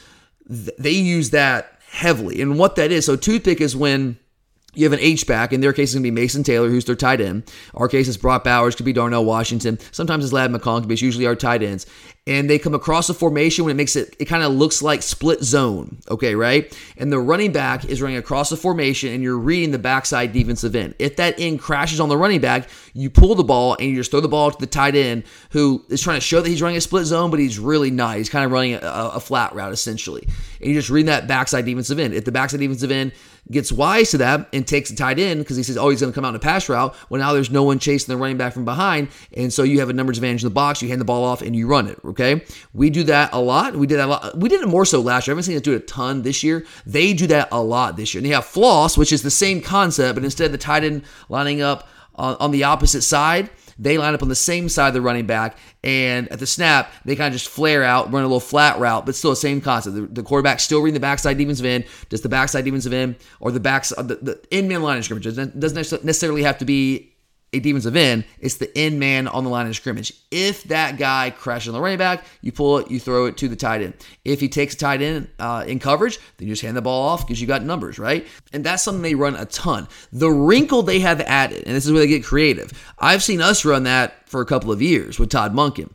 th- 0.48 0.70
they 0.78 0.90
use 0.90 1.30
that 1.30 1.80
heavily. 1.90 2.42
And 2.42 2.58
what 2.58 2.74
that 2.76 2.90
is, 2.90 3.06
so 3.06 3.14
toothpick 3.14 3.60
is 3.60 3.76
when 3.76 4.18
you 4.78 4.84
have 4.84 4.92
an 4.92 5.00
H 5.00 5.26
back. 5.26 5.52
In 5.52 5.60
their 5.60 5.72
case, 5.72 5.88
it's 5.90 5.94
going 5.94 6.04
to 6.04 6.10
be 6.10 6.14
Mason 6.14 6.42
Taylor, 6.44 6.68
who's 6.68 6.84
their 6.84 6.94
tight 6.94 7.20
end. 7.20 7.50
Our 7.74 7.88
case 7.88 8.06
is 8.06 8.16
Brock 8.16 8.44
Bowers, 8.44 8.76
could 8.76 8.86
be 8.86 8.92
Darnell 8.92 9.24
Washington. 9.24 9.78
Sometimes 9.90 10.24
it's 10.24 10.32
Ladd 10.32 10.52
McConkey, 10.52 10.82
but 10.82 10.92
it's 10.92 11.02
usually 11.02 11.26
our 11.26 11.34
tight 11.34 11.62
ends. 11.62 11.86
And 12.28 12.48
they 12.48 12.58
come 12.58 12.74
across 12.74 13.08
a 13.08 13.14
formation 13.14 13.64
when 13.64 13.72
it 13.72 13.76
makes 13.76 13.96
it, 13.96 14.14
it 14.18 14.26
kind 14.26 14.42
of 14.42 14.52
looks 14.52 14.82
like 14.82 15.02
split 15.02 15.42
zone. 15.42 15.96
Okay, 16.10 16.34
right? 16.34 16.78
And 16.98 17.10
the 17.10 17.18
running 17.18 17.52
back 17.52 17.86
is 17.86 18.02
running 18.02 18.18
across 18.18 18.50
the 18.50 18.56
formation 18.56 19.14
and 19.14 19.22
you're 19.22 19.38
reading 19.38 19.70
the 19.70 19.78
backside 19.78 20.34
defensive 20.34 20.76
end. 20.76 20.94
If 20.98 21.16
that 21.16 21.40
end 21.40 21.58
crashes 21.58 22.00
on 22.00 22.10
the 22.10 22.18
running 22.18 22.42
back, 22.42 22.68
you 22.92 23.08
pull 23.08 23.34
the 23.34 23.44
ball 23.44 23.76
and 23.80 23.88
you 23.88 23.96
just 23.96 24.10
throw 24.10 24.20
the 24.20 24.28
ball 24.28 24.50
to 24.50 24.60
the 24.60 24.66
tight 24.66 24.94
end 24.94 25.24
who 25.50 25.82
is 25.88 26.02
trying 26.02 26.18
to 26.18 26.20
show 26.20 26.42
that 26.42 26.48
he's 26.48 26.60
running 26.60 26.76
a 26.76 26.82
split 26.82 27.06
zone, 27.06 27.30
but 27.30 27.40
he's 27.40 27.58
really 27.58 27.90
not. 27.90 28.18
He's 28.18 28.28
kind 28.28 28.44
of 28.44 28.52
running 28.52 28.74
a, 28.74 28.80
a 28.82 29.20
flat 29.20 29.54
route 29.54 29.72
essentially. 29.72 30.28
And 30.60 30.68
you 30.68 30.74
just 30.74 30.90
read 30.90 31.06
that 31.06 31.28
backside 31.28 31.64
defensive 31.64 31.98
end. 31.98 32.12
If 32.12 32.26
the 32.26 32.32
backside 32.32 32.60
defensive 32.60 32.90
end 32.90 33.12
gets 33.50 33.72
wise 33.72 34.10
to 34.10 34.18
that 34.18 34.48
and 34.52 34.66
takes 34.66 34.90
the 34.90 34.96
tight 34.96 35.18
end 35.18 35.40
because 35.40 35.56
he 35.56 35.62
says, 35.62 35.76
oh, 35.76 35.88
he's 35.88 36.00
going 36.00 36.12
to 36.12 36.14
come 36.14 36.24
out 36.24 36.30
in 36.30 36.34
a 36.36 36.40
pass 36.40 36.68
route. 36.68 36.94
Well, 37.08 37.20
now 37.20 37.32
there's 37.32 37.50
no 37.50 37.62
one 37.62 37.78
chasing 37.78 38.12
the 38.12 38.20
running 38.20 38.36
back 38.36 38.52
from 38.52 38.64
behind. 38.64 39.08
And 39.36 39.52
so 39.52 39.62
you 39.62 39.80
have 39.80 39.88
a 39.88 39.92
numbers 39.92 40.18
advantage 40.18 40.42
in 40.42 40.48
the 40.48 40.54
box. 40.54 40.82
You 40.82 40.88
hand 40.88 41.00
the 41.00 41.06
ball 41.06 41.24
off 41.24 41.42
and 41.42 41.56
you 41.56 41.66
run 41.66 41.88
it. 41.88 41.98
Okay. 42.04 42.44
We 42.74 42.90
do 42.90 43.04
that 43.04 43.32
a 43.32 43.40
lot. 43.40 43.74
We 43.76 43.86
did 43.86 43.98
that 43.98 44.06
a 44.06 44.10
lot. 44.10 44.36
We 44.38 44.48
did 44.48 44.60
it 44.60 44.68
more 44.68 44.84
so 44.84 45.00
last 45.00 45.26
year. 45.26 45.32
I 45.32 45.34
haven't 45.34 45.44
seen 45.44 45.56
us 45.56 45.62
do 45.62 45.74
it 45.74 45.82
a 45.82 45.86
ton 45.86 46.22
this 46.22 46.42
year. 46.42 46.66
They 46.86 47.14
do 47.14 47.26
that 47.28 47.48
a 47.50 47.62
lot 47.62 47.96
this 47.96 48.14
year. 48.14 48.20
And 48.20 48.26
they 48.26 48.34
have 48.34 48.44
floss, 48.44 48.98
which 48.98 49.12
is 49.12 49.22
the 49.22 49.30
same 49.30 49.60
concept, 49.60 50.14
but 50.14 50.24
instead 50.24 50.52
the 50.52 50.58
tight 50.58 50.84
end 50.84 51.04
lining 51.28 51.62
up 51.62 51.88
on, 52.14 52.36
on 52.40 52.50
the 52.50 52.64
opposite 52.64 53.02
side, 53.02 53.50
they 53.78 53.98
line 53.98 54.14
up 54.14 54.22
on 54.22 54.28
the 54.28 54.34
same 54.34 54.68
side 54.68 54.88
of 54.88 54.94
the 54.94 55.00
running 55.00 55.26
back, 55.26 55.56
and 55.84 56.28
at 56.28 56.38
the 56.38 56.46
snap, 56.46 56.92
they 57.04 57.14
kind 57.16 57.28
of 57.28 57.40
just 57.40 57.48
flare 57.48 57.84
out, 57.84 58.12
run 58.12 58.24
a 58.24 58.26
little 58.26 58.40
flat 58.40 58.78
route, 58.78 59.06
but 59.06 59.14
still 59.14 59.30
the 59.30 59.36
same 59.36 59.60
concept. 59.60 59.94
The, 59.96 60.02
the 60.02 60.22
quarterback 60.22 60.60
still 60.60 60.80
reading 60.80 60.94
the 60.94 61.00
backside 61.00 61.38
defensive 61.38 61.66
end, 61.66 61.84
just 62.10 62.22
the 62.22 62.28
backside 62.28 62.64
defensive 62.64 62.92
end, 62.92 63.16
or 63.40 63.52
the 63.52 63.60
backs 63.60 63.90
the, 63.90 64.18
the 64.20 64.40
in 64.50 64.68
man 64.68 64.82
line 64.82 64.98
of 64.98 65.04
scrimmage. 65.04 65.24
Doesn't 65.24 66.04
necessarily 66.04 66.42
have 66.42 66.58
to 66.58 66.64
be 66.64 67.07
a 67.52 67.60
defensive 67.60 67.96
end, 67.96 68.24
it's 68.40 68.56
the 68.56 68.76
end 68.76 69.00
man 69.00 69.26
on 69.26 69.44
the 69.44 69.50
line 69.50 69.66
of 69.66 69.74
scrimmage. 69.74 70.12
If 70.30 70.64
that 70.64 70.98
guy 70.98 71.30
crashes 71.30 71.68
on 71.68 71.74
the 71.74 71.80
running 71.80 71.98
back, 71.98 72.24
you 72.42 72.52
pull 72.52 72.78
it, 72.78 72.90
you 72.90 73.00
throw 73.00 73.26
it 73.26 73.36
to 73.38 73.48
the 73.48 73.56
tight 73.56 73.80
end. 73.80 73.94
If 74.24 74.40
he 74.40 74.48
takes 74.48 74.74
a 74.74 74.76
tight 74.76 75.00
end 75.00 75.28
uh, 75.38 75.64
in 75.66 75.78
coverage, 75.78 76.18
then 76.36 76.48
you 76.48 76.52
just 76.52 76.62
hand 76.62 76.76
the 76.76 76.82
ball 76.82 77.08
off 77.08 77.26
because 77.26 77.40
you 77.40 77.46
got 77.46 77.62
numbers, 77.62 77.98
right? 77.98 78.26
And 78.52 78.62
that's 78.62 78.82
something 78.82 79.02
they 79.02 79.14
run 79.14 79.34
a 79.36 79.46
ton. 79.46 79.88
The 80.12 80.30
wrinkle 80.30 80.82
they 80.82 81.00
have 81.00 81.20
added, 81.22 81.64
and 81.66 81.74
this 81.74 81.86
is 81.86 81.92
where 81.92 82.00
they 82.00 82.06
get 82.06 82.24
creative. 82.24 82.72
I've 82.98 83.22
seen 83.22 83.40
us 83.40 83.64
run 83.64 83.84
that 83.84 84.28
for 84.28 84.40
a 84.40 84.46
couple 84.46 84.70
of 84.70 84.82
years 84.82 85.18
with 85.18 85.30
Todd 85.30 85.54
Monken. 85.54 85.90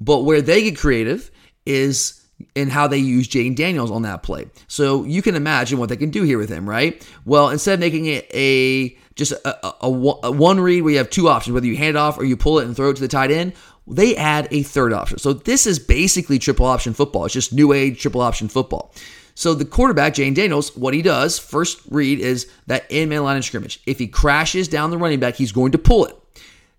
but 0.00 0.24
where 0.24 0.42
they 0.42 0.62
get 0.62 0.78
creative 0.78 1.30
is 1.66 2.22
in 2.54 2.68
how 2.70 2.86
they 2.86 2.98
use 2.98 3.28
Jayden 3.28 3.56
Daniels 3.56 3.90
on 3.90 4.02
that 4.02 4.22
play. 4.22 4.46
So 4.68 5.04
you 5.04 5.22
can 5.22 5.34
imagine 5.34 5.78
what 5.78 5.88
they 5.88 5.96
can 5.96 6.10
do 6.10 6.22
here 6.22 6.38
with 6.38 6.48
him, 6.48 6.68
right? 6.68 7.06
Well, 7.24 7.50
instead 7.50 7.74
of 7.74 7.80
making 7.80 8.06
it 8.06 8.28
a 8.32 8.96
just 9.16 9.32
a, 9.32 9.66
a, 9.66 9.74
a, 9.82 10.18
a 10.24 10.30
one 10.30 10.60
read 10.60 10.82
where 10.82 10.92
you 10.92 10.98
have 10.98 11.10
two 11.10 11.28
options, 11.28 11.54
whether 11.54 11.66
you 11.66 11.76
hand 11.76 11.90
it 11.90 11.96
off 11.96 12.18
or 12.18 12.24
you 12.24 12.36
pull 12.36 12.60
it 12.60 12.66
and 12.66 12.76
throw 12.76 12.90
it 12.90 12.94
to 12.94 13.00
the 13.00 13.08
tight 13.08 13.30
end, 13.30 13.52
they 13.86 14.16
add 14.16 14.48
a 14.50 14.62
third 14.62 14.92
option. 14.92 15.18
So 15.18 15.32
this 15.32 15.66
is 15.66 15.78
basically 15.78 16.38
triple 16.38 16.66
option 16.66 16.94
football. 16.94 17.24
It's 17.24 17.34
just 17.34 17.52
new 17.52 17.72
age 17.72 18.00
triple 18.00 18.20
option 18.20 18.48
football. 18.48 18.92
So 19.34 19.54
the 19.54 19.64
quarterback, 19.64 20.14
Jayden 20.14 20.34
Daniels, 20.34 20.76
what 20.76 20.94
he 20.94 21.02
does, 21.02 21.38
first 21.38 21.80
read 21.90 22.18
is 22.18 22.50
that 22.66 22.86
in 22.90 23.08
man 23.08 23.22
line 23.22 23.36
of 23.36 23.44
scrimmage. 23.44 23.80
If 23.86 23.98
he 23.98 24.08
crashes 24.08 24.68
down 24.68 24.90
the 24.90 24.98
running 24.98 25.20
back, 25.20 25.36
he's 25.36 25.52
going 25.52 25.72
to 25.72 25.78
pull 25.78 26.06
it. 26.06 26.16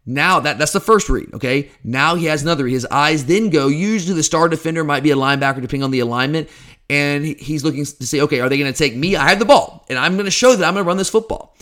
Now 0.10 0.39
that 0.39 0.58
that's 0.58 0.74
the 0.74 0.80
first 0.80 1.08
read, 1.08 1.32
okay? 1.36 1.69
Now 1.84 2.15
he 2.15 2.26
has 2.26 2.41
another. 2.41 2.65
His 2.65 2.84
eyes 2.88 3.26
then 3.26 3.52
go. 3.52 3.67
Usually 3.67 4.15
the 4.15 4.24
star 4.24 4.50
defender 4.50 4.84
might 4.84 5.04
be 5.04 5.12
a 5.12 5.15
linebacker, 5.15 5.62
depending 5.62 5.84
on 5.84 5.91
the 5.91 6.00
alignment, 6.00 6.50
and 6.89 7.24
he's 7.24 7.63
looking 7.63 7.86
to 7.86 8.08
say, 8.08 8.19
okay, 8.22 8.39
are 8.39 8.50
they 8.50 8.58
going 8.58 8.74
to 8.74 8.78
take 8.78 8.95
me? 8.95 9.15
I 9.15 9.30
have 9.30 9.38
the 9.38 9.45
ball, 9.45 9.86
and 9.88 10.00
I'm 10.00 10.13
going 10.13 10.26
to 10.26 10.32
show 10.32 10.56
that 10.56 10.65
I'm 10.65 10.74
going 10.74 10.84
to 10.84 10.88
run 10.88 10.98
this 10.98 11.12
football. 11.12 11.56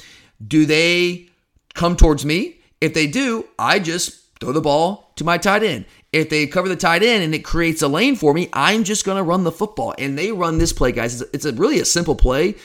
Do 0.45 0.65
they 0.65 1.27
come 1.73 1.97
towards 1.97 2.23
me? 2.23 2.61
If 2.79 2.93
they 2.93 3.05
do, 3.05 3.45
I 3.59 3.79
just 3.79 4.39
throw 4.39 4.53
the 4.53 4.61
ball 4.61 5.11
to 5.17 5.25
my 5.25 5.37
tight 5.37 5.63
end. 5.63 5.83
If 6.13 6.29
they 6.29 6.47
cover 6.47 6.69
the 6.69 6.77
tight 6.77 7.03
end 7.03 7.25
and 7.25 7.35
it 7.35 7.43
creates 7.43 7.81
a 7.81 7.89
lane 7.89 8.15
for 8.15 8.33
me, 8.33 8.47
I'm 8.53 8.85
just 8.85 9.03
going 9.03 9.17
to 9.17 9.23
run 9.23 9.43
the 9.43 9.51
football. 9.51 9.93
And 9.97 10.17
they 10.17 10.31
run 10.31 10.57
this 10.57 10.71
play, 10.71 10.93
guys. 10.93 11.21
It's, 11.33 11.43
a, 11.43 11.51
really 11.51 11.81
a 11.81 11.85
simple 11.85 12.15
play, 12.15 12.55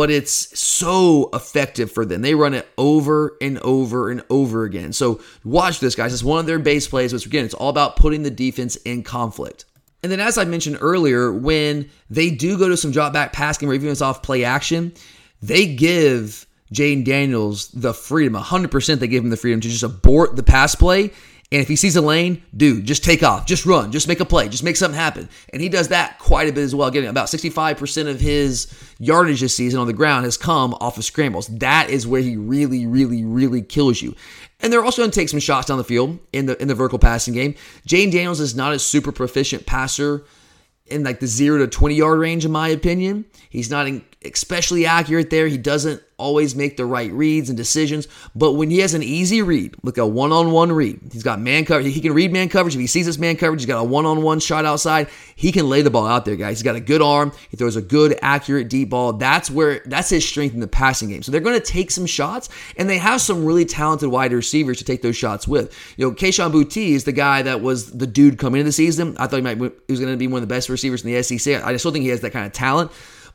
but 0.00 0.10
it's 0.10 0.58
so 0.58 1.28
effective 1.34 1.92
for 1.92 2.06
them. 2.06 2.22
They 2.22 2.34
run 2.34 2.54
it 2.54 2.66
over 2.78 3.36
and 3.38 3.58
over 3.58 4.10
and 4.10 4.24
over 4.30 4.64
again. 4.64 4.94
So 4.94 5.20
watch 5.44 5.78
this, 5.78 5.94
guys. 5.94 6.14
It's 6.14 6.22
one 6.22 6.40
of 6.40 6.46
their 6.46 6.58
base 6.58 6.88
plays, 6.88 7.12
but 7.12 7.26
again, 7.26 7.44
it's 7.44 7.52
all 7.52 7.68
about 7.68 7.96
putting 7.96 8.22
the 8.22 8.30
defense 8.30 8.76
in 8.76 9.02
conflict. 9.02 9.66
And 10.02 10.10
then, 10.10 10.18
as 10.18 10.38
I 10.38 10.46
mentioned 10.46 10.78
earlier, 10.80 11.30
when 11.30 11.90
they 12.08 12.30
do 12.30 12.56
go 12.56 12.70
to 12.70 12.78
some 12.78 12.92
drop 12.92 13.12
back 13.12 13.34
passing 13.34 13.68
or 13.68 13.74
even 13.74 13.90
it's 13.90 14.00
off 14.00 14.22
play 14.22 14.42
action, 14.42 14.94
they 15.42 15.66
give 15.66 16.46
Jayden 16.72 17.04
Daniels 17.04 17.68
the 17.68 17.92
freedom, 17.92 18.32
100% 18.32 19.00
they 19.00 19.06
give 19.06 19.22
him 19.22 19.28
the 19.28 19.36
freedom 19.36 19.60
to 19.60 19.68
just 19.68 19.82
abort 19.82 20.34
the 20.34 20.42
pass 20.42 20.74
play. 20.74 21.10
And 21.52 21.60
if 21.60 21.66
he 21.66 21.74
sees 21.74 21.96
a 21.96 22.00
lane, 22.00 22.42
dude, 22.56 22.86
just 22.86 23.02
take 23.02 23.24
off, 23.24 23.44
just 23.44 23.66
run, 23.66 23.90
just 23.90 24.06
make 24.06 24.20
a 24.20 24.24
play, 24.24 24.48
just 24.48 24.62
make 24.62 24.76
something 24.76 24.98
happen. 24.98 25.28
And 25.52 25.60
he 25.60 25.68
does 25.68 25.88
that 25.88 26.20
quite 26.20 26.48
a 26.48 26.52
bit 26.52 26.62
as 26.62 26.76
well, 26.76 26.90
getting 26.92 27.10
about 27.10 27.26
65% 27.26 28.08
of 28.08 28.20
his 28.20 28.72
yardage 29.00 29.40
this 29.40 29.56
season 29.56 29.80
on 29.80 29.88
the 29.88 29.92
ground 29.92 30.26
has 30.26 30.36
come 30.36 30.74
off 30.74 30.96
of 30.96 31.04
scrambles. 31.04 31.48
That 31.48 31.90
is 31.90 32.06
where 32.06 32.20
he 32.20 32.36
really, 32.36 32.86
really, 32.86 33.24
really 33.24 33.62
kills 33.62 34.00
you. 34.00 34.14
And 34.60 34.72
they're 34.72 34.84
also 34.84 35.02
going 35.02 35.10
to 35.10 35.18
take 35.18 35.28
some 35.28 35.40
shots 35.40 35.66
down 35.66 35.78
the 35.78 35.84
field 35.84 36.20
in 36.32 36.46
the 36.46 36.60
in 36.60 36.68
the 36.68 36.74
vertical 36.74 36.98
passing 36.98 37.34
game. 37.34 37.54
Jayden 37.88 38.12
Daniels 38.12 38.40
is 38.40 38.54
not 38.54 38.72
a 38.72 38.78
super 38.78 39.10
proficient 39.10 39.66
passer 39.66 40.24
in 40.86 41.02
like 41.02 41.20
the 41.20 41.26
zero 41.26 41.58
to 41.58 41.66
20 41.66 41.94
yard 41.94 42.18
range, 42.18 42.44
in 42.44 42.52
my 42.52 42.68
opinion. 42.68 43.24
He's 43.48 43.70
not 43.70 43.90
especially 44.24 44.86
accurate 44.86 45.30
there. 45.30 45.46
He 45.46 45.56
doesn't 45.56 46.02
always 46.20 46.54
make 46.54 46.76
the 46.76 46.84
right 46.84 47.10
reads 47.10 47.48
and 47.48 47.56
decisions. 47.56 48.06
But 48.36 48.52
when 48.52 48.70
he 48.70 48.78
has 48.78 48.94
an 48.94 49.02
easy 49.02 49.42
read, 49.42 49.74
like 49.82 49.98
a 49.98 50.06
one 50.06 50.32
on 50.32 50.52
one 50.52 50.70
read, 50.70 51.00
he's 51.12 51.22
got 51.22 51.40
man 51.40 51.64
coverage. 51.64 51.92
He 51.92 52.00
can 52.00 52.12
read 52.12 52.32
man 52.32 52.48
coverage. 52.48 52.74
If 52.74 52.80
he 52.80 52.86
sees 52.86 53.06
this 53.06 53.18
man 53.18 53.36
coverage, 53.36 53.62
he's 53.62 53.66
got 53.66 53.80
a 53.80 53.84
one 53.84 54.06
on 54.06 54.22
one 54.22 54.38
shot 54.40 54.64
outside. 54.64 55.08
He 55.34 55.52
can 55.52 55.68
lay 55.68 55.82
the 55.82 55.90
ball 55.90 56.06
out 56.06 56.24
there, 56.24 56.36
guys. 56.36 56.58
He's 56.58 56.62
got 56.62 56.76
a 56.76 56.80
good 56.80 57.02
arm. 57.02 57.32
He 57.48 57.56
throws 57.56 57.76
a 57.76 57.82
good, 57.82 58.18
accurate 58.22 58.68
deep 58.68 58.90
ball. 58.90 59.14
That's 59.14 59.50
where 59.50 59.82
that's 59.86 60.10
his 60.10 60.26
strength 60.26 60.54
in 60.54 60.60
the 60.60 60.68
passing 60.68 61.08
game. 61.08 61.22
So 61.22 61.32
they're 61.32 61.40
going 61.40 61.58
to 61.58 61.66
take 61.66 61.90
some 61.90 62.06
shots, 62.06 62.48
and 62.76 62.88
they 62.88 62.98
have 62.98 63.20
some 63.20 63.44
really 63.44 63.64
talented 63.64 64.10
wide 64.10 64.32
receivers 64.32 64.78
to 64.78 64.84
take 64.84 65.02
those 65.02 65.16
shots 65.16 65.48
with. 65.48 65.74
You 65.96 66.06
know, 66.06 66.14
Kayshon 66.14 66.52
Boutte 66.52 66.90
is 66.90 67.04
the 67.04 67.12
guy 67.12 67.42
that 67.42 67.62
was 67.62 67.90
the 67.92 68.06
dude 68.06 68.38
coming 68.38 68.60
into 68.60 68.68
the 68.68 68.72
season. 68.72 69.16
I 69.18 69.26
thought 69.26 69.36
he 69.36 69.42
might 69.42 69.58
he 69.58 69.92
was 69.92 70.00
going 70.00 70.12
to 70.12 70.18
be 70.18 70.26
one 70.26 70.42
of 70.42 70.48
the 70.48 70.54
best 70.54 70.68
receivers 70.68 71.04
in 71.04 71.12
the 71.12 71.22
SEC. 71.22 71.62
I 71.64 71.76
still 71.76 71.92
think 71.92 72.02
he 72.02 72.10
has 72.10 72.20
that 72.20 72.32
kind 72.32 72.46
of 72.46 72.52
talent. 72.52 72.90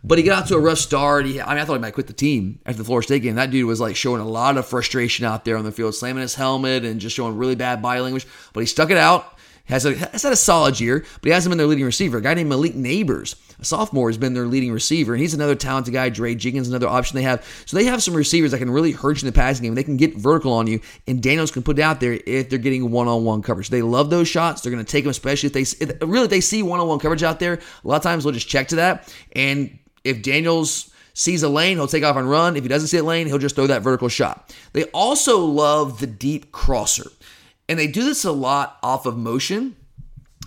But 0.08 0.20
he 0.20 0.24
got 0.24 0.44
out 0.44 0.48
to 0.50 0.56
a 0.56 0.60
rough 0.60 0.78
start. 0.78 1.26
He, 1.26 1.42
I 1.42 1.50
mean, 1.50 1.58
I 1.58 1.66
thought 1.66 1.74
he 1.74 1.80
might 1.80 1.96
quit 1.96 2.06
the 2.06 2.14
team 2.14 2.60
after 2.64 2.78
the 2.78 2.84
Florida 2.84 3.08
State 3.08 3.24
game. 3.24 3.36
That 3.36 3.50
dude 3.50 3.66
was 3.66 3.80
like 3.82 3.96
showing 3.96 4.22
a 4.22 4.28
lot 4.28 4.56
of 4.56 4.68
frustration 4.68 5.26
out 5.26 5.46
there 5.46 5.58
on 5.58 5.66
the 5.66 5.72
field, 5.72 5.96
slamming 5.96 6.22
his 6.22 6.36
helmet 6.36 6.86
and 6.86 7.02
just 7.02 7.16
showing 7.16 7.36
really 7.38 7.56
bad 7.56 7.82
body 7.82 8.02
language. 8.02 8.28
But 8.54 8.60
he 8.60 8.68
stuck 8.68 8.92
it 8.92 8.98
out. 8.98 9.32
Has, 9.68 9.84
a, 9.84 9.96
has 9.96 10.22
had 10.22 10.32
a 10.32 10.36
solid 10.36 10.80
year, 10.80 11.00
but 11.00 11.24
he 11.24 11.32
hasn't 11.32 11.50
been 11.50 11.58
their 11.58 11.66
leading 11.66 11.86
receiver. 11.86 12.20
A 12.20 12.22
guy 12.22 12.36
named 12.36 12.50
Malik 12.50 12.76
Nabers, 12.76 13.34
a 13.60 13.66
sophomore, 13.66 14.10
has 14.10 14.18
been 14.20 14.36
their 14.36 14.46
leading 14.46 14.72
receiver, 14.72 15.14
and 15.14 15.20
he's 15.20 15.34
another 15.34 15.56
talented 15.56 15.92
guy. 15.92 16.10
Dre 16.10 16.36
Jenkins, 16.36 16.70
another 16.70 16.88
option 16.88 17.16
they 17.16 17.24
have. 17.24 17.44
So 17.66 17.76
they 17.76 17.86
have 17.86 18.04
some 18.04 18.14
receivers 18.14 18.52
that 18.52 18.60
can 18.60 18.70
really 18.70 18.92
hurt 18.92 19.24
you 19.24 19.28
in 19.28 19.34
the 19.34 19.36
passing 19.36 19.64
game. 19.64 19.74
They 19.74 19.84
can 19.84 19.98
get 19.98 20.16
vertical 20.18 20.54
on 20.54 20.68
you, 20.68 20.82
and 21.08 21.20
Daniels 21.20 21.50
can 21.50 21.64
put 21.64 21.80
it 21.80 21.82
out 21.82 22.00
there 22.00 22.20
if 22.28 22.52
they're 22.52 22.60
getting 22.60 22.92
one-on-one 22.92 23.42
coverage. 23.42 23.72
They 23.72 23.82
love 23.82 24.12
those 24.12 24.28
shots. 24.28 24.62
They're 24.62 24.72
going 24.72 24.86
to 24.86 24.92
take 24.92 25.06
them, 25.06 25.10
especially 25.10 25.48
if 25.48 25.54
they 25.54 25.62
if, 25.84 26.00
really 26.00 26.26
if 26.26 26.30
they 26.30 26.42
see 26.42 26.62
one-on-one 26.62 27.00
coverage 27.00 27.24
out 27.24 27.40
there. 27.40 27.56
A 27.56 27.88
lot 27.88 27.96
of 27.96 28.04
times 28.04 28.24
they'll 28.24 28.34
just 28.34 28.48
check 28.48 28.68
to 28.68 28.76
that 28.76 29.12
and 29.36 29.80
if 30.06 30.22
Daniels 30.22 30.92
sees 31.14 31.44
a 31.44 31.50
lane, 31.50 31.78
he'll 31.78 31.88
take 31.88 32.04
off 32.04 32.16
and 32.16 32.30
run. 32.30 32.56
If 32.56 32.64
he 32.64 32.70
doesn't 32.70 32.90
see 32.90 32.98
a 32.98 33.04
lane, 33.04 33.28
he'll 33.28 33.38
just 33.38 33.56
throw 33.56 33.68
that 33.68 33.82
vertical 33.82 34.08
shot. 34.08 34.56
They 34.74 34.84
also 34.86 35.40
love 35.40 36.00
the 36.00 36.08
deep 36.08 36.52
crosser, 36.52 37.10
and 37.68 37.80
they 37.80 37.88
do 37.88 38.04
this 38.04 38.24
a 38.24 38.32
lot 38.32 38.78
off 38.84 39.06
of 39.06 39.18
motion. 39.18 39.76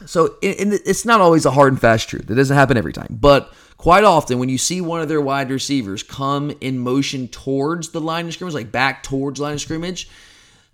So 0.07 0.37
it's 0.41 1.05
not 1.05 1.21
always 1.21 1.45
a 1.45 1.51
hard 1.51 1.73
and 1.73 1.81
fast 1.81 2.09
truth. 2.09 2.31
It 2.31 2.35
doesn't 2.35 2.57
happen 2.57 2.77
every 2.77 2.93
time, 2.93 3.19
but 3.21 3.53
quite 3.79 4.05
often 4.05 4.39
when 4.39 4.49
you 4.49 4.59
see 4.59 4.81
one 4.81 5.01
of 5.01 5.09
their 5.09 5.21
wide 5.21 5.51
receivers 5.51 6.05
come 6.05 6.53
in 6.61 6.79
motion 6.79 7.27
towards 7.27 7.89
the 7.89 8.01
line 8.01 8.29
of 8.29 8.33
scrimmage, 8.35 8.55
like 8.55 8.71
back 8.71 9.03
towards 9.03 9.41
line 9.41 9.55
of 9.55 9.61
scrimmage, 9.61 10.09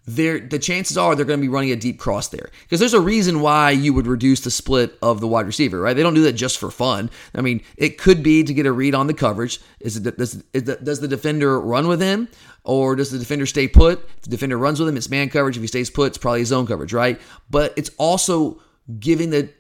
there 0.07 0.38
the 0.38 0.59
chances 0.59 0.99
are 0.99 1.14
they're 1.14 1.25
going 1.25 1.40
to 1.40 1.45
be 1.45 1.49
running 1.49 1.71
a 1.71 1.77
deep 1.77 1.99
cross 1.99 2.29
there. 2.29 2.51
Because 2.62 2.81
there's 2.81 2.95
a 2.95 3.01
reason 3.01 3.40
why 3.40 3.71
you 3.71 3.95
would 3.95 4.07
reduce 4.07 4.40
the 4.40 4.51
split 4.51 4.99
of 5.01 5.21
the 5.21 5.29
wide 5.29 5.47
receiver 5.47 5.81
right? 5.81 5.95
They 5.95 6.03
don't 6.03 6.14
do 6.14 6.23
that 6.23 6.33
just 6.33 6.59
for 6.59 6.71
fun. 6.71 7.11
I 7.35 7.40
mean 7.40 7.62
it 7.77 7.99
could 7.99 8.23
be 8.23 8.45
to 8.45 8.55
get 8.55 8.67
a 8.67 8.73
read 8.73 8.95
on 8.95 9.07
the 9.07 9.14
coverage. 9.14 9.61
Is 9.81 9.97
it 9.97 10.17
does, 10.17 10.35
does 10.53 11.01
the 11.01 11.09
defender 11.09 11.61
run 11.61 11.88
with 11.88 12.01
him? 12.01 12.29
Or 12.64 12.97
does 12.97 13.11
the 13.11 13.19
defender 13.19 13.47
stay 13.47 13.69
put? 13.69 14.01
If 14.19 14.23
the 14.23 14.31
defender 14.31 14.59
runs 14.59 14.79
with 14.79 14.88
him 14.88 14.97
it's 14.97 15.11
man 15.11 15.31
coverage. 15.31 15.57
If 15.57 15.62
he 15.62 15.69
stays 15.69 15.90
put 15.90 16.09
it's 16.09 16.19
probably 16.19 16.45
zone 16.45 16.67
coverage 16.67 16.93
right? 16.93 17.21
But 17.49 17.73
it's 17.77 17.90
also 17.99 18.61
giving 18.99 19.31
the 19.31 19.51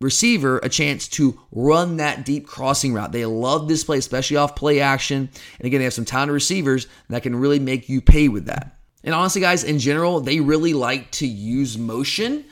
receiver 0.00 0.58
a 0.58 0.68
chance 0.68 1.08
to 1.08 1.40
run 1.50 1.96
that 1.96 2.26
deep 2.26 2.46
crossing 2.46 2.92
route. 2.92 3.12
They 3.12 3.24
love 3.24 3.68
this 3.68 3.84
play, 3.84 3.96
especially 3.96 4.36
off 4.36 4.54
play 4.54 4.80
action. 4.80 5.30
And 5.58 5.66
again, 5.66 5.78
they 5.78 5.84
have 5.84 5.94
some 5.94 6.04
talented 6.04 6.34
receivers 6.34 6.88
that 7.08 7.22
can 7.22 7.34
really 7.34 7.58
make 7.58 7.88
you 7.88 8.02
pay 8.02 8.28
with 8.28 8.44
that. 8.46 8.76
And 9.04 9.14
honestly, 9.14 9.40
guys, 9.40 9.62
in 9.62 9.78
general, 9.78 10.20
they 10.20 10.40
really 10.40 10.74
like 10.74 11.10
to 11.12 11.26
use 11.26 11.78
motion. 11.78 12.44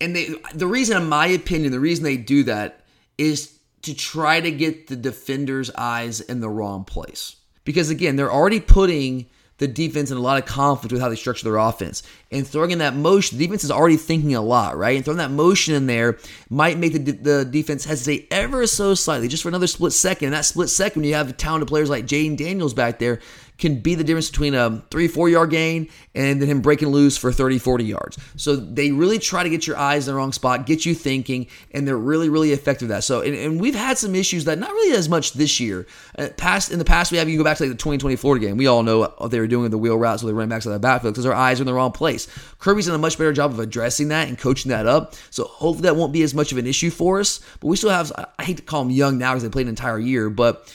And 0.00 0.14
they, 0.14 0.34
the 0.52 0.66
reason, 0.66 0.96
in 1.00 1.08
my 1.08 1.28
opinion, 1.28 1.72
the 1.72 1.80
reason 1.80 2.04
they 2.04 2.16
do 2.16 2.42
that 2.44 2.84
is 3.16 3.56
to 3.82 3.94
try 3.94 4.40
to 4.40 4.50
get 4.50 4.88
the 4.88 4.96
defender's 4.96 5.70
eyes 5.70 6.20
in 6.20 6.40
the 6.40 6.48
wrong 6.48 6.84
place. 6.84 7.36
Because 7.64 7.88
again, 7.88 8.16
they're 8.16 8.32
already 8.32 8.60
putting 8.60 9.26
the 9.58 9.66
defense 9.66 10.10
in 10.10 10.18
a 10.18 10.20
lot 10.20 10.38
of 10.38 10.46
conflict 10.46 10.92
with 10.92 11.00
how 11.00 11.08
they 11.08 11.16
structure 11.16 11.44
their 11.44 11.56
offense. 11.56 12.02
And 12.30 12.46
throwing 12.46 12.72
in 12.72 12.78
that 12.78 12.94
motion, 12.94 13.38
the 13.38 13.44
defense 13.46 13.64
is 13.64 13.70
already 13.70 13.96
thinking 13.96 14.34
a 14.34 14.42
lot, 14.42 14.76
right? 14.76 14.96
And 14.96 15.04
throwing 15.04 15.18
that 15.18 15.30
motion 15.30 15.74
in 15.74 15.86
there 15.86 16.18
might 16.50 16.78
make 16.78 16.92
the, 16.92 17.12
the 17.12 17.44
defense 17.44 17.84
hesitate 17.84 18.28
ever 18.30 18.66
so 18.66 18.94
slightly, 18.94 19.28
just 19.28 19.42
for 19.42 19.48
another 19.48 19.66
split 19.66 19.94
second. 19.94 20.26
And 20.26 20.34
that 20.34 20.44
split 20.44 20.68
second, 20.68 21.04
you 21.04 21.14
have 21.14 21.36
talented 21.38 21.68
players 21.68 21.88
like 21.88 22.06
Jayden 22.06 22.36
Daniels 22.36 22.74
back 22.74 22.98
there, 22.98 23.20
can 23.58 23.80
be 23.80 23.94
the 23.94 24.04
difference 24.04 24.30
between 24.30 24.54
a 24.54 24.82
three, 24.90 25.08
four 25.08 25.28
yard 25.28 25.50
gain 25.50 25.88
and 26.14 26.40
then 26.40 26.48
him 26.48 26.60
breaking 26.60 26.88
loose 26.88 27.16
for 27.16 27.32
30, 27.32 27.58
40 27.58 27.84
yards. 27.84 28.18
So 28.36 28.56
they 28.56 28.92
really 28.92 29.18
try 29.18 29.42
to 29.42 29.48
get 29.48 29.66
your 29.66 29.76
eyes 29.76 30.06
in 30.06 30.14
the 30.14 30.18
wrong 30.18 30.32
spot, 30.32 30.66
get 30.66 30.84
you 30.84 30.94
thinking, 30.94 31.46
and 31.72 31.86
they're 31.86 31.96
really, 31.96 32.28
really 32.28 32.52
effective 32.52 32.90
at 32.90 32.96
that. 32.96 33.04
So, 33.04 33.20
and, 33.20 33.34
and 33.34 33.60
we've 33.60 33.74
had 33.74 33.98
some 33.98 34.14
issues 34.14 34.44
that 34.44 34.58
not 34.58 34.70
really 34.70 34.96
as 34.96 35.08
much 35.08 35.32
this 35.32 35.60
year. 35.60 35.86
Uh, 36.18 36.28
past 36.36 36.70
In 36.70 36.78
the 36.78 36.84
past, 36.84 37.12
we 37.12 37.18
have 37.18 37.28
you 37.28 37.38
go 37.38 37.44
back 37.44 37.56
to 37.58 37.64
like 37.64 37.70
the 37.70 37.76
2020 37.76 38.16
Florida 38.16 38.46
game. 38.46 38.56
We 38.56 38.66
all 38.66 38.82
know 38.82 39.14
what 39.18 39.30
they 39.30 39.40
were 39.40 39.46
doing 39.46 39.62
with 39.62 39.72
the 39.72 39.78
wheel 39.78 39.96
routes, 39.96 40.22
so 40.22 40.26
they 40.26 40.32
ran 40.32 40.48
back 40.48 40.62
to 40.62 40.68
the 40.68 40.78
backfield 40.78 41.14
because 41.14 41.24
their 41.24 41.34
eyes 41.34 41.60
are 41.60 41.62
in 41.62 41.66
the 41.66 41.74
wrong 41.74 41.92
place. 41.92 42.28
Kirby's 42.58 42.86
done 42.86 42.94
a 42.94 42.98
much 42.98 43.18
better 43.18 43.32
job 43.32 43.52
of 43.52 43.58
addressing 43.58 44.08
that 44.08 44.28
and 44.28 44.38
coaching 44.38 44.70
that 44.70 44.86
up. 44.86 45.14
So 45.30 45.44
hopefully 45.44 45.82
that 45.82 45.96
won't 45.96 46.12
be 46.12 46.22
as 46.22 46.34
much 46.34 46.52
of 46.52 46.58
an 46.58 46.66
issue 46.66 46.90
for 46.90 47.20
us. 47.20 47.40
But 47.60 47.68
we 47.68 47.76
still 47.76 47.90
have, 47.90 48.12
I 48.38 48.44
hate 48.44 48.58
to 48.58 48.62
call 48.62 48.82
them 48.82 48.92
young 48.92 49.18
now 49.18 49.32
because 49.32 49.42
they 49.42 49.48
played 49.48 49.66
an 49.66 49.70
entire 49.70 49.98
year, 49.98 50.30
but 50.30 50.72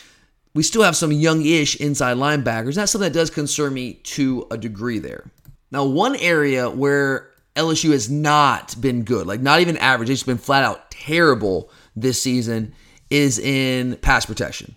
we 0.53 0.63
still 0.63 0.83
have 0.83 0.95
some 0.95 1.11
young-ish 1.11 1.77
inside 1.77 2.17
linebackers. 2.17 2.75
That's 2.75 2.91
something 2.91 3.11
that 3.11 3.17
does 3.17 3.29
concern 3.29 3.73
me 3.73 3.93
to 3.93 4.47
a 4.51 4.57
degree 4.57 4.99
there. 4.99 5.31
Now, 5.71 5.85
one 5.85 6.15
area 6.17 6.69
where 6.69 7.29
LSU 7.55 7.91
has 7.91 8.09
not 8.09 8.79
been 8.79 9.03
good, 9.03 9.27
like 9.27 9.41
not 9.41 9.61
even 9.61 9.77
average, 9.77 10.09
it's 10.09 10.23
been 10.23 10.37
flat 10.37 10.63
out 10.63 10.91
terrible 10.91 11.69
this 11.95 12.21
season, 12.21 12.73
is 13.09 13.39
in 13.39 13.95
pass 13.97 14.25
protection. 14.25 14.75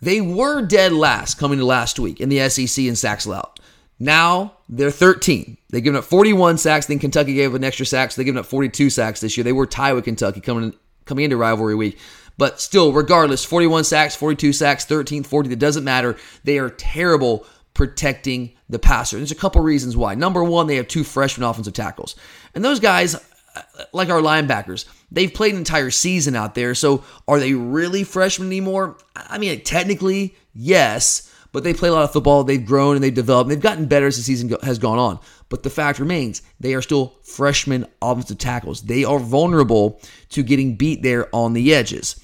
They 0.00 0.20
were 0.20 0.62
dead 0.62 0.92
last 0.92 1.36
coming 1.36 1.58
to 1.58 1.64
last 1.64 1.98
week 1.98 2.20
in 2.20 2.28
the 2.28 2.48
SEC 2.48 2.84
in 2.84 2.96
sacks 2.96 3.26
allowed. 3.26 3.58
Now 3.98 4.54
they're 4.68 4.90
13. 4.90 5.56
They've 5.70 5.82
given 5.82 5.98
up 5.98 6.04
41 6.04 6.58
sacks. 6.58 6.86
Then 6.86 6.98
Kentucky 7.00 7.34
gave 7.34 7.50
up 7.50 7.56
an 7.56 7.64
extra 7.64 7.84
sack, 7.84 8.12
so 8.12 8.20
they've 8.20 8.26
given 8.26 8.38
up 8.38 8.46
42 8.46 8.90
sacks 8.90 9.20
this 9.20 9.36
year. 9.36 9.44
They 9.44 9.52
were 9.52 9.66
tied 9.66 9.94
with 9.94 10.04
Kentucky 10.04 10.40
coming 10.40 10.74
coming 11.04 11.24
into 11.24 11.36
rivalry 11.36 11.74
week. 11.74 11.98
But 12.38 12.60
still, 12.60 12.92
regardless, 12.92 13.44
41 13.44 13.84
sacks, 13.84 14.16
42 14.16 14.52
sacks, 14.52 14.84
13, 14.84 15.24
40, 15.24 15.52
it 15.52 15.58
doesn't 15.58 15.84
matter. 15.84 16.16
They 16.44 16.58
are 16.58 16.70
terrible 16.70 17.44
protecting 17.74 18.54
the 18.68 18.78
passer. 18.78 19.16
There's 19.18 19.32
a 19.32 19.36
couple 19.36 19.60
reasons 19.60 19.96
why. 19.96 20.14
Number 20.14 20.42
one, 20.42 20.66
they 20.66 20.76
have 20.76 20.88
two 20.88 21.04
freshman 21.04 21.48
offensive 21.48 21.74
tackles. 21.74 22.16
And 22.54 22.64
those 22.64 22.80
guys, 22.80 23.14
uh, 23.14 23.62
like 23.92 24.08
our 24.08 24.20
linebackers, 24.20 24.86
they've 25.10 25.32
played 25.32 25.52
an 25.52 25.58
entire 25.58 25.90
season 25.90 26.36
out 26.36 26.54
there. 26.54 26.74
So 26.74 27.04
are 27.26 27.40
they 27.40 27.54
really 27.54 28.04
freshmen 28.04 28.48
anymore? 28.48 28.96
I 29.14 29.38
mean, 29.38 29.62
technically, 29.62 30.36
yes 30.54 31.28
but 31.52 31.64
they 31.64 31.74
play 31.74 31.88
a 31.88 31.92
lot 31.92 32.04
of 32.04 32.12
football. 32.12 32.44
They've 32.44 32.64
grown 32.64 32.94
and 32.94 33.02
they've 33.02 33.14
developed. 33.14 33.46
And 33.46 33.56
they've 33.56 33.62
gotten 33.62 33.86
better 33.86 34.06
as 34.06 34.16
the 34.16 34.22
season 34.22 34.54
has 34.62 34.78
gone 34.78 34.98
on. 34.98 35.18
But 35.48 35.62
the 35.62 35.70
fact 35.70 35.98
remains, 35.98 36.42
they 36.60 36.74
are 36.74 36.82
still 36.82 37.14
freshman 37.22 37.86
offensive 38.02 38.38
tackles. 38.38 38.82
They 38.82 39.04
are 39.04 39.18
vulnerable 39.18 40.00
to 40.30 40.42
getting 40.42 40.76
beat 40.76 41.02
there 41.02 41.34
on 41.34 41.54
the 41.54 41.74
edges. 41.74 42.20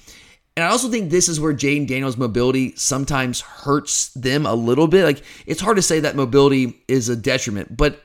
And 0.57 0.63
I 0.63 0.69
also 0.69 0.89
think 0.89 1.09
this 1.09 1.27
is 1.27 1.39
where 1.39 1.53
Jayden 1.53 1.85
Daniels' 1.85 2.15
mobility 2.15 2.73
sometimes 2.77 3.41
hurts 3.41 4.07
them 4.13 4.45
a 4.45 4.53
little 4.53 4.87
bit. 4.87 5.03
Like, 5.03 5.21
it's 5.45 5.59
hard 5.59 5.75
to 5.75 5.81
say 5.81 5.99
that 5.99 6.15
mobility 6.15 6.81
is 6.87 7.09
a 7.09 7.15
detriment, 7.15 7.75
but 7.75 8.01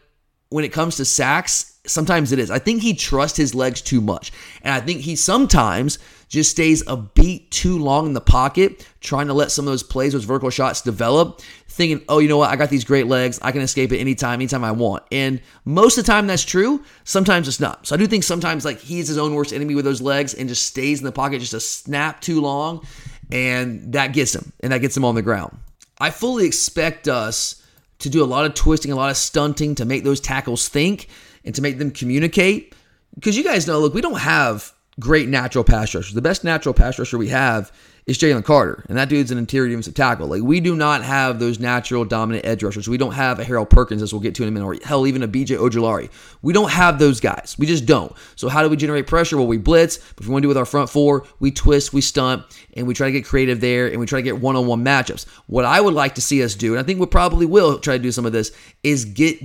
when 0.49 0.65
it 0.65 0.73
comes 0.73 0.97
to 0.97 1.05
sacks, 1.05 1.79
sometimes 1.87 2.33
it 2.33 2.41
is. 2.41 2.51
I 2.51 2.59
think 2.59 2.83
he 2.83 2.95
trusts 2.95 3.39
his 3.39 3.55
legs 3.55 3.81
too 3.81 4.01
much. 4.01 4.33
And 4.63 4.75
I 4.75 4.81
think 4.81 5.01
he 5.03 5.15
sometimes 5.15 5.99
just 6.31 6.53
stays 6.53 6.83
a 6.87 6.97
beat 6.97 7.51
too 7.51 7.77
long 7.77 8.07
in 8.07 8.13
the 8.13 8.21
pocket, 8.21 8.87
trying 9.01 9.27
to 9.27 9.35
let 9.35 9.51
some 9.51 9.67
of 9.67 9.73
those 9.73 9.83
plays, 9.83 10.13
those 10.13 10.25
vertical 10.25 10.49
shots 10.49 10.81
develop, 10.81 11.43
thinking, 11.67 12.03
oh, 12.09 12.21
you 12.21 12.29
know 12.29 12.39
what? 12.39 12.51
I 12.51 12.57
got 12.57 12.71
these 12.71 12.85
great 12.85 13.09
legs. 13.09 13.41
I 13.43 13.51
can 13.51 13.63
escape 13.63 13.91
it 13.91 13.99
anytime, 13.99 14.35
anytime 14.35 14.63
I 14.63 14.71
want. 14.71 15.03
And 15.11 15.43
most 15.65 15.99
of 15.99 16.07
the 16.07 16.13
time 16.13 16.29
that's 16.29 16.45
true. 16.45 16.85
Sometimes 17.03 17.49
it's 17.49 17.59
not. 17.59 17.85
So 17.85 17.97
I 17.97 17.99
do 17.99 18.07
think 18.07 18.23
sometimes 18.23 18.65
like 18.65 18.79
he's 18.79 19.09
his 19.09 19.19
own 19.19 19.35
worst 19.35 19.53
enemy 19.53 19.75
with 19.75 19.85
those 19.85 20.01
legs 20.01 20.33
and 20.33 20.49
just 20.49 20.67
stays 20.67 21.01
in 21.01 21.05
the 21.05 21.13
pocket 21.13 21.41
just 21.41 21.53
a 21.53 21.61
snap 21.61 22.21
too 22.21 22.41
long. 22.41 22.87
And 23.33 23.93
that 23.93 24.13
gets 24.13 24.33
him. 24.33 24.53
And 24.61 24.73
that 24.73 24.79
gets 24.79 24.97
him 24.97 25.05
on 25.05 25.17
the 25.17 25.23
ground. 25.23 25.59
I 26.01 26.11
fully 26.11 26.47
expect 26.47 27.09
us 27.09 27.61
to 27.99 28.09
do 28.09 28.23
a 28.23 28.27
lot 28.27 28.47
of 28.47 28.55
twisting, 28.55 28.93
a 28.93 28.97
lot 28.97 29.11
of 29.11 29.17
stunting 29.17 29.75
to 29.75 29.85
make 29.85 30.05
those 30.05 30.21
tackles 30.21 30.69
think 30.69 31.09
and 31.45 31.57
to 31.57 31.61
make 31.61 31.79
them 31.79 31.91
communicate. 31.91 32.73
Because 33.17 33.37
you 33.37 33.43
guys 33.43 33.67
know, 33.67 33.81
look, 33.81 33.95
we 33.95 34.01
don't 34.01 34.21
have 34.21 34.73
great 35.01 35.29
natural 35.29 35.65
pass 35.65 35.95
rushers. 35.95 36.15
The 36.15 36.23
best 36.23 36.45
natural 36.45 36.75
pass 36.75 36.99
rusher 36.99 37.19
we 37.19 37.29
have 37.29 37.73
is 38.07 38.19
Jalen 38.19 38.45
Carter, 38.45 38.85
and 38.89 38.99
that 38.99 39.09
dude's 39.09 39.31
an 39.31 39.39
interior 39.39 39.69
defensive 39.69 39.95
tackle. 39.95 40.27
Like 40.27 40.43
we 40.43 40.61
do 40.61 40.75
not 40.75 41.05
have 41.05 41.39
those 41.39 41.59
natural 41.59 42.05
dominant 42.05 42.45
edge 42.45 42.63
rushers. 42.63 42.89
We 42.89 42.99
don't 42.99 43.13
have 43.13 43.39
a 43.39 43.45
Harold 43.45 43.71
Perkins, 43.71 44.03
as 44.03 44.13
we'll 44.13 44.23
get 44.23 44.35
to 44.37 44.43
in 44.43 44.49
a 44.49 44.53
minute, 44.53 44.67
or 44.67 44.77
hell, 44.85 45.07
even 45.07 45.23
a 45.23 45.29
BJ 45.29 45.57
Ojulari. 45.57 46.11
We 46.43 46.53
don't 46.53 46.71
have 46.71 46.99
those 46.99 47.21
guys. 47.21 47.57
We 47.59 47.67
just 47.67 47.87
don't. 47.87 48.13
So 48.37 48.49
how 48.49 48.63
do 48.63 48.69
we 48.69 48.77
generate 48.77 49.07
pressure? 49.07 49.37
Well, 49.37 49.47
we 49.47 49.59
blitz. 49.59 49.97
If 49.97 50.27
we 50.27 50.29
want 50.29 50.43
to 50.43 50.45
do 50.45 50.49
with 50.49 50.57
our 50.57 50.65
front 50.65 50.91
four, 50.91 51.25
we 51.39 51.51
twist, 51.51 51.93
we 51.93 52.01
stunt, 52.01 52.45
and 52.75 52.87
we 52.87 52.95
try 52.95 53.09
to 53.09 53.13
get 53.13 53.25
creative 53.25 53.61
there, 53.61 53.87
and 53.87 54.01
we 54.01 54.07
try 54.07 54.19
to 54.19 54.25
get 54.25 54.41
one-on-one 54.41 54.85
matchups. 54.85 55.27
What 55.47 55.65
I 55.65 55.81
would 55.81 55.95
like 55.95 56.15
to 56.17 56.23
see 56.23 56.43
us 56.43 56.55
do, 56.55 56.73
and 56.73 56.81
I 56.81 56.83
think 56.83 57.01
we 57.01 57.07
probably 57.07 57.47
will 57.47 57.79
try 57.79 57.97
to 57.97 58.03
do 58.03 58.13
some 58.13 58.27
of 58.27 58.33
this, 58.33 58.53
is 58.83 59.05
get 59.05 59.39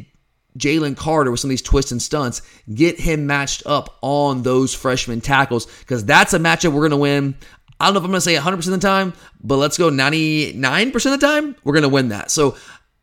Jalen 0.58 0.96
Carter 0.96 1.32
with 1.32 1.40
some 1.40 1.50
of 1.50 1.52
these 1.52 1.62
twists 1.62 1.92
and 1.92 2.02
stunts, 2.02 2.42
get 2.74 3.00
him 3.00 3.28
matched 3.28 3.64
up 3.66 3.98
on 4.02 4.44
those 4.44 4.74
freshman 4.74 5.22
tackles 5.22 5.66
because 5.80 6.06
that's 6.06 6.34
a 6.34 6.40
matchup 6.40 6.72
we're 6.72 6.82
going 6.82 6.92
to 6.92 6.98
win. 6.98 7.36
I 7.80 7.86
don't 7.86 7.96
know 7.96 8.00
if 8.00 8.06
I'm 8.06 8.12
going 8.12 8.20
to 8.20 8.22
say 8.22 8.36
100% 8.36 8.58
of 8.58 8.66
the 8.66 8.78
time, 8.78 9.14
but 9.44 9.58
let's 9.58 9.78
go 9.78 9.90
99% 9.90 10.96
of 10.96 11.04
the 11.04 11.18
time. 11.18 11.56
We're 11.64 11.74
going 11.74 11.84
to 11.84 11.90
win 11.90 12.10
that. 12.10 12.32
So 12.32 12.56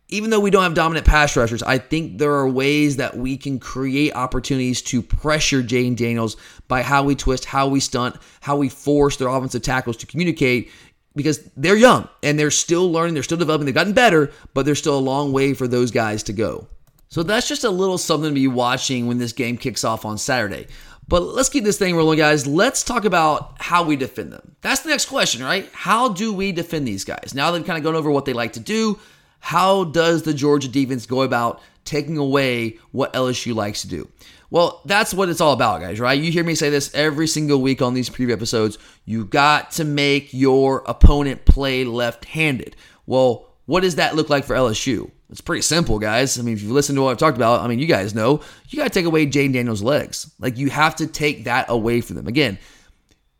even 0.08 0.30
though 0.30 0.40
we 0.40 0.50
don't 0.50 0.62
have 0.62 0.74
dominant 0.74 1.06
pass 1.06 1.36
rushers, 1.36 1.62
I 1.62 1.78
think 1.78 2.18
there 2.18 2.32
are 2.32 2.48
ways 2.48 2.96
that 2.96 3.16
we 3.16 3.36
can 3.36 3.58
create 3.58 4.14
opportunities 4.14 4.82
to 4.82 5.02
pressure 5.02 5.62
Jayden 5.62 5.96
Daniels 5.96 6.36
by 6.68 6.82
how 6.82 7.02
we 7.02 7.14
twist, 7.14 7.44
how 7.44 7.68
we 7.68 7.80
stunt, 7.80 8.16
how 8.40 8.56
we 8.56 8.68
force 8.68 9.16
their 9.16 9.28
offensive 9.28 9.62
tackles 9.62 9.96
to 9.98 10.06
communicate 10.06 10.70
because 11.14 11.42
they're 11.56 11.76
young 11.76 12.08
and 12.22 12.38
they're 12.38 12.50
still 12.50 12.90
learning, 12.90 13.14
they're 13.14 13.22
still 13.22 13.38
developing, 13.38 13.66
they've 13.66 13.74
gotten 13.74 13.92
better, 13.92 14.30
but 14.54 14.64
there's 14.64 14.78
still 14.78 14.98
a 14.98 15.00
long 15.00 15.32
way 15.32 15.54
for 15.54 15.68
those 15.68 15.90
guys 15.90 16.22
to 16.24 16.32
go. 16.32 16.66
So 17.12 17.22
that's 17.22 17.46
just 17.46 17.62
a 17.62 17.68
little 17.68 17.98
something 17.98 18.30
to 18.30 18.34
be 18.34 18.48
watching 18.48 19.06
when 19.06 19.18
this 19.18 19.34
game 19.34 19.58
kicks 19.58 19.84
off 19.84 20.06
on 20.06 20.16
Saturday. 20.16 20.66
But 21.06 21.20
let's 21.20 21.50
keep 21.50 21.62
this 21.62 21.76
thing 21.76 21.94
rolling, 21.94 22.16
guys. 22.16 22.46
Let's 22.46 22.82
talk 22.82 23.04
about 23.04 23.60
how 23.60 23.82
we 23.82 23.96
defend 23.96 24.32
them. 24.32 24.56
That's 24.62 24.80
the 24.80 24.88
next 24.88 25.10
question, 25.10 25.44
right? 25.44 25.68
How 25.74 26.08
do 26.08 26.32
we 26.32 26.52
defend 26.52 26.88
these 26.88 27.04
guys? 27.04 27.34
Now 27.34 27.50
they've 27.50 27.66
kind 27.66 27.76
of 27.76 27.84
gone 27.84 27.96
over 27.96 28.10
what 28.10 28.24
they 28.24 28.32
like 28.32 28.54
to 28.54 28.60
do. 28.60 28.98
How 29.40 29.84
does 29.84 30.22
the 30.22 30.32
Georgia 30.32 30.68
defense 30.68 31.04
go 31.04 31.20
about 31.20 31.60
taking 31.84 32.16
away 32.16 32.78
what 32.92 33.12
LSU 33.12 33.54
likes 33.54 33.82
to 33.82 33.88
do? 33.88 34.08
Well, 34.48 34.80
that's 34.86 35.12
what 35.12 35.28
it's 35.28 35.42
all 35.42 35.52
about, 35.52 35.82
guys, 35.82 36.00
right? 36.00 36.18
You 36.18 36.32
hear 36.32 36.44
me 36.44 36.54
say 36.54 36.70
this 36.70 36.94
every 36.94 37.26
single 37.26 37.60
week 37.60 37.82
on 37.82 37.92
these 37.92 38.08
preview 38.08 38.32
episodes. 38.32 38.78
You 39.04 39.26
got 39.26 39.72
to 39.72 39.84
make 39.84 40.32
your 40.32 40.82
opponent 40.86 41.44
play 41.44 41.84
left 41.84 42.24
handed. 42.24 42.74
Well, 43.04 43.52
what 43.66 43.80
does 43.80 43.96
that 43.96 44.16
look 44.16 44.30
like 44.30 44.44
for 44.44 44.56
LSU? 44.56 45.10
It's 45.32 45.40
pretty 45.40 45.62
simple, 45.62 45.98
guys. 45.98 46.38
I 46.38 46.42
mean, 46.42 46.54
if 46.54 46.62
you 46.62 46.74
listen 46.74 46.94
to 46.94 47.02
what 47.02 47.10
I've 47.10 47.16
talked 47.16 47.38
about, 47.38 47.62
I 47.62 47.66
mean, 47.66 47.78
you 47.78 47.86
guys 47.86 48.14
know 48.14 48.42
you 48.68 48.76
got 48.76 48.84
to 48.84 48.90
take 48.90 49.06
away 49.06 49.26
Jayden 49.26 49.54
Daniels' 49.54 49.82
legs. 49.82 50.30
Like, 50.38 50.58
you 50.58 50.68
have 50.68 50.94
to 50.96 51.06
take 51.06 51.44
that 51.44 51.66
away 51.70 52.02
from 52.02 52.16
them. 52.16 52.28
Again, 52.28 52.58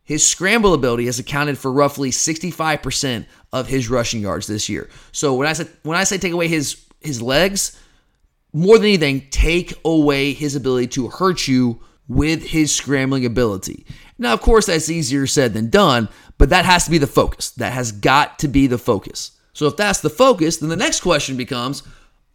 his 0.02 0.26
scramble 0.26 0.72
ability 0.72 1.04
has 1.04 1.18
accounted 1.18 1.58
for 1.58 1.70
roughly 1.70 2.10
65% 2.10 3.26
of 3.52 3.68
his 3.68 3.90
rushing 3.90 4.22
yards 4.22 4.46
this 4.46 4.70
year. 4.70 4.88
So 5.12 5.34
when 5.34 5.46
I 5.46 5.52
say 5.52 5.66
when 5.82 5.98
I 5.98 6.04
say 6.04 6.16
take 6.16 6.32
away 6.32 6.48
his 6.48 6.82
his 7.00 7.20
legs, 7.20 7.78
more 8.54 8.78
than 8.78 8.86
anything, 8.86 9.28
take 9.30 9.74
away 9.84 10.32
his 10.32 10.56
ability 10.56 10.88
to 10.88 11.08
hurt 11.08 11.46
you 11.46 11.80
with 12.08 12.42
his 12.42 12.74
scrambling 12.74 13.26
ability. 13.26 13.86
Now, 14.18 14.32
of 14.32 14.40
course, 14.40 14.66
that's 14.66 14.88
easier 14.88 15.26
said 15.26 15.52
than 15.52 15.70
done, 15.70 16.08
but 16.38 16.48
that 16.50 16.64
has 16.64 16.84
to 16.86 16.90
be 16.90 16.98
the 16.98 17.06
focus. 17.06 17.50
That 17.50 17.72
has 17.72 17.92
got 17.92 18.38
to 18.40 18.48
be 18.48 18.66
the 18.66 18.78
focus. 18.78 19.32
So 19.52 19.66
if 19.66 19.76
that's 19.76 20.00
the 20.00 20.10
focus, 20.10 20.58
then 20.58 20.68
the 20.68 20.76
next 20.76 21.00
question 21.00 21.36
becomes 21.36 21.82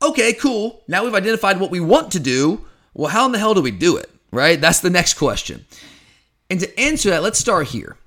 okay, 0.01 0.33
cool. 0.33 0.83
Now 0.87 1.03
we've 1.03 1.15
identified 1.15 1.59
what 1.59 1.71
we 1.71 1.79
want 1.79 2.11
to 2.11 2.19
do. 2.19 2.65
Well, 2.93 3.09
how 3.09 3.25
in 3.25 3.31
the 3.31 3.39
hell 3.39 3.55
do 3.55 3.61
we 3.61 3.71
do 3.71 3.97
it? 3.97 4.09
Right? 4.31 4.59
That's 4.59 4.79
the 4.79 4.89
next 4.89 5.15
question. 5.15 5.65
And 6.49 6.59
to 6.59 6.79
answer 6.79 7.09
that, 7.09 7.23
let's 7.23 7.39
start 7.39 7.67
here. 7.67 7.97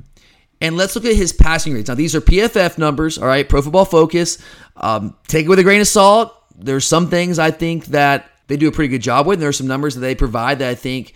And 0.61 0.77
let's 0.77 0.95
look 0.95 1.05
at 1.05 1.17
his 1.17 1.33
passing 1.33 1.73
rates. 1.73 1.89
Now, 1.89 1.95
these 1.95 2.15
are 2.15 2.21
PFF 2.21 2.77
numbers, 2.77 3.17
all 3.17 3.27
right, 3.27 3.49
Pro 3.49 3.63
Football 3.63 3.87
Focus. 3.87 4.39
Um, 4.77 5.17
take 5.27 5.47
it 5.47 5.49
with 5.49 5.59
a 5.59 5.63
grain 5.63 5.81
of 5.81 5.89
salt. 5.89 6.35
There's 6.55 6.87
some 6.87 7.09
things 7.09 7.39
I 7.39 7.51
think 7.51 7.87
that 7.87 8.31
they 8.47 8.57
do 8.57 8.69
a 8.69 8.73
pretty 8.73 8.89
good 8.89 9.03
job 9.03 9.27
with. 9.27 9.37
And 9.37 9.43
there 9.43 9.49
are 9.49 9.55
some 9.55 9.67
numbers 9.67 9.95
that 9.95 10.01
they 10.01 10.15
provide 10.15 10.59
that 10.59 10.69
I 10.69 10.75
think 10.75 11.15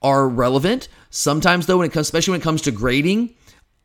are 0.00 0.28
relevant. 0.28 0.88
Sometimes, 1.10 1.66
though, 1.66 1.78
when 1.78 1.86
it 1.86 1.92
comes, 1.92 2.06
especially 2.06 2.32
when 2.32 2.40
it 2.40 2.44
comes 2.44 2.62
to 2.62 2.70
grading, 2.70 3.34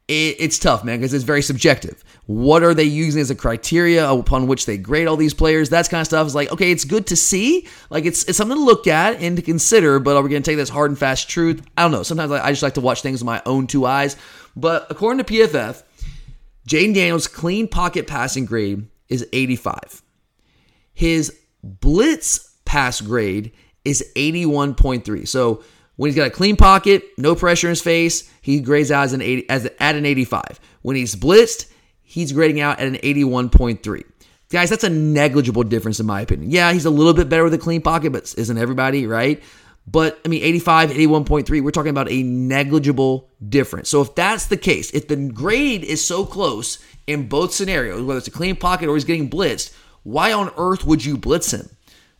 it, 0.07 0.35
it's 0.39 0.59
tough, 0.59 0.83
man, 0.83 0.99
because 0.99 1.13
it's 1.13 1.23
very 1.23 1.41
subjective. 1.41 2.03
What 2.25 2.63
are 2.63 2.73
they 2.73 2.83
using 2.83 3.21
as 3.21 3.29
a 3.29 3.35
criteria 3.35 4.09
upon 4.09 4.47
which 4.47 4.65
they 4.65 4.77
grade 4.77 5.07
all 5.07 5.17
these 5.17 5.33
players? 5.33 5.69
That 5.69 5.89
kind 5.89 6.01
of 6.01 6.07
stuff 6.07 6.27
is 6.27 6.35
like, 6.35 6.51
okay, 6.51 6.71
it's 6.71 6.85
good 6.85 7.07
to 7.07 7.15
see. 7.15 7.67
Like, 7.89 8.05
it's, 8.05 8.23
it's 8.25 8.37
something 8.37 8.57
to 8.57 8.63
look 8.63 8.87
at 8.87 9.21
and 9.21 9.35
to 9.37 9.41
consider, 9.41 9.99
but 9.99 10.15
are 10.15 10.21
we 10.21 10.29
going 10.29 10.43
to 10.43 10.49
take 10.49 10.57
this 10.57 10.69
hard 10.69 10.91
and 10.91 10.97
fast 10.97 11.29
truth? 11.29 11.65
I 11.77 11.83
don't 11.83 11.91
know. 11.91 12.03
Sometimes 12.03 12.31
I 12.31 12.49
just 12.51 12.63
like 12.63 12.75
to 12.75 12.81
watch 12.81 13.01
things 13.01 13.21
with 13.21 13.25
my 13.25 13.41
own 13.45 13.67
two 13.67 13.85
eyes. 13.85 14.17
But 14.55 14.87
according 14.89 15.23
to 15.23 15.33
PFF, 15.33 15.83
Jayden 16.67 16.93
Daniels' 16.93 17.27
clean 17.27 17.67
pocket 17.67 18.07
passing 18.07 18.45
grade 18.45 18.87
is 19.09 19.25
85. 19.33 20.01
His 20.93 21.37
blitz 21.63 22.55
pass 22.65 23.01
grade 23.01 23.51
is 23.83 24.03
81.3. 24.15 25.27
So 25.27 25.63
when 26.01 26.07
he's 26.07 26.15
got 26.15 26.25
a 26.25 26.31
clean 26.31 26.55
pocket, 26.55 27.03
no 27.19 27.35
pressure 27.35 27.67
in 27.67 27.73
his 27.73 27.81
face, 27.83 28.27
he 28.41 28.59
grades 28.59 28.89
out 28.89 29.03
as 29.03 29.13
an 29.13 29.21
80, 29.21 29.47
as 29.51 29.69
at 29.79 29.95
an 29.95 30.03
85. 30.03 30.59
When 30.81 30.95
he's 30.95 31.15
blitzed, 31.15 31.67
he's 32.01 32.31
grading 32.31 32.59
out 32.59 32.79
at 32.79 32.87
an 32.87 32.95
81.3. 32.95 34.03
Guys, 34.49 34.71
that's 34.71 34.83
a 34.83 34.89
negligible 34.89 35.61
difference 35.61 35.99
in 35.99 36.07
my 36.07 36.21
opinion. 36.21 36.49
Yeah, 36.49 36.73
he's 36.73 36.85
a 36.85 36.89
little 36.89 37.13
bit 37.13 37.29
better 37.29 37.43
with 37.43 37.53
a 37.53 37.59
clean 37.59 37.83
pocket, 37.83 38.13
but 38.13 38.33
isn't 38.35 38.57
everybody, 38.57 39.05
right? 39.05 39.43
But 39.85 40.19
I 40.25 40.29
mean, 40.29 40.41
85, 40.41 40.89
81.3, 40.89 41.61
we're 41.61 41.69
talking 41.69 41.91
about 41.91 42.09
a 42.09 42.23
negligible 42.23 43.29
difference. 43.47 43.87
So 43.87 44.01
if 44.01 44.15
that's 44.15 44.47
the 44.47 44.57
case, 44.57 44.89
if 44.95 45.07
the 45.07 45.17
grade 45.17 45.83
is 45.83 46.03
so 46.03 46.25
close 46.25 46.83
in 47.05 47.27
both 47.27 47.53
scenarios, 47.53 48.01
whether 48.01 48.17
it's 48.17 48.27
a 48.27 48.31
clean 48.31 48.55
pocket 48.55 48.89
or 48.89 48.95
he's 48.95 49.05
getting 49.05 49.29
blitzed, 49.29 49.71
why 50.01 50.33
on 50.33 50.51
earth 50.57 50.83
would 50.83 51.05
you 51.05 51.15
blitz 51.15 51.53
him? 51.53 51.69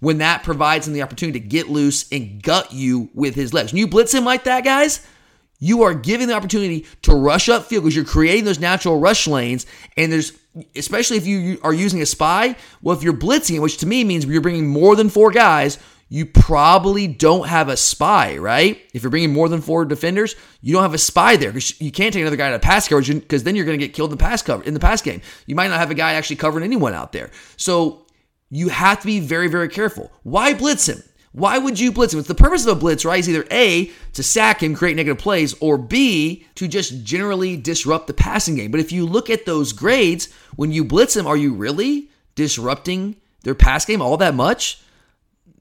When 0.02 0.18
that 0.18 0.44
provides 0.44 0.88
him 0.88 0.94
the 0.94 1.04
opportunity 1.04 1.40
to 1.40 1.48
get 1.48 1.70
loose 1.70 2.12
and 2.12 2.44
gut 2.44 2.74
you 2.74 3.10
with 3.14 3.36
his 3.36 3.54
legs. 3.54 3.72
When 3.72 3.80
you 3.80 3.88
blitz 3.88 4.14
him 4.14 4.26
like 4.26 4.44
that, 4.44 4.66
guys, 4.66 5.06
you 5.60 5.84
are 5.84 5.94
giving 5.94 6.28
the 6.28 6.34
opportunity 6.34 6.86
to 7.04 7.14
rush 7.14 7.48
up 7.48 7.66
field 7.66 7.84
because 7.84 7.96
you're 7.96 8.04
creating 8.04 8.44
those 8.44 8.60
natural 8.60 9.00
rush 9.00 9.28
lanes. 9.28 9.66
And 9.96 10.12
there's, 10.12 10.34
especially 10.76 11.18
if 11.18 11.28
you 11.28 11.60
are 11.64 11.74
using 11.74 12.02
a 12.02 12.06
spy, 12.06 12.58
well, 12.82 12.98
if 12.98 13.04
you're 13.04 13.14
blitzing, 13.14 13.62
which 13.62 13.78
to 13.78 13.86
me 13.86 14.04
means 14.04 14.26
you're 14.26 14.42
bringing 14.42 14.68
more 14.68 14.96
than 14.96 15.08
four 15.08 15.32
guys, 15.32 15.78
you 16.10 16.26
probably 16.26 17.08
don't 17.08 17.48
have 17.48 17.70
a 17.70 17.78
spy, 17.78 18.38
right? 18.38 18.82
If 18.94 19.02
you're 19.02 19.12
bringing 19.12 19.32
more 19.32 19.48
than 19.48 19.62
four 19.62 19.86
defenders, 19.86 20.36
you 20.62 20.74
don't 20.74 20.82
have 20.82 20.94
a 20.94 20.98
spy 20.98 21.38
there 21.38 21.54
because 21.54 21.80
you 21.80 21.90
can't 21.90 22.12
take 22.12 22.20
another 22.20 22.36
guy 22.36 22.50
to 22.52 22.60
pass 22.60 22.88
coverage 22.88 23.08
because 23.08 23.44
then 23.44 23.56
you're 23.56 23.64
going 23.64 23.80
to 23.80 23.86
get 23.86 23.94
killed 23.94 24.12
in 24.12 24.18
the 24.18 24.22
pass 24.22 24.42
cover 24.42 24.62
in 24.64 24.74
the 24.74 24.80
pass 24.82 25.02
game. 25.02 25.22
You 25.46 25.56
might 25.56 25.70
not 25.70 25.80
have 25.80 25.90
a 25.90 25.94
guy 25.94 26.14
actually 26.14 26.36
covering 26.36 26.66
anyone 26.66 26.94
out 26.94 27.14
there. 27.14 27.32
So 27.56 28.01
you 28.52 28.70
have 28.70 29.00
to 29.00 29.08
be 29.08 29.20
very, 29.20 29.48
very 29.48 29.70
careful. 29.70 30.12
Why 30.24 30.54
blitz 30.54 30.88
him? 30.88 31.02
Why 31.32 31.58
would 31.58 31.80
you 31.80 31.94
blitz 31.94 32.14
him? 32.14 32.20
It's 32.20 32.28
the 32.28 32.36
purpose 32.36 32.66
of 32.66 32.78
a 32.78 32.80
blitz, 32.80 33.06
right? 33.06 33.20
Is 33.20 33.30
either 33.30 33.48
A, 33.52 33.90
to 34.14 34.22
sack 34.22 34.62
him, 34.62 34.76
create 34.76 34.98
negative 34.98 35.18
plays, 35.18 35.56
or 35.62 35.78
B, 35.78 36.46
to 36.56 36.68
just 36.68 37.06
generally 37.06 37.56
disrupt 37.56 38.08
the 38.08 38.14
passing 38.14 38.56
game. 38.56 38.70
But 38.70 38.82
if 38.82 38.92
you 38.92 39.06
look 39.06 39.30
at 39.30 39.46
those 39.46 39.72
grades, 39.72 40.28
when 40.58 40.74
you 40.74 40.84
blitz 40.84 41.16
him, 41.16 41.26
are 41.26 41.38
you 41.38 41.54
really 41.54 42.10
disrupting 42.36 43.16
their 43.44 43.56
pass 43.56 43.86
game 43.86 44.02
all 44.02 44.18
that 44.18 44.36
much? 44.36 44.82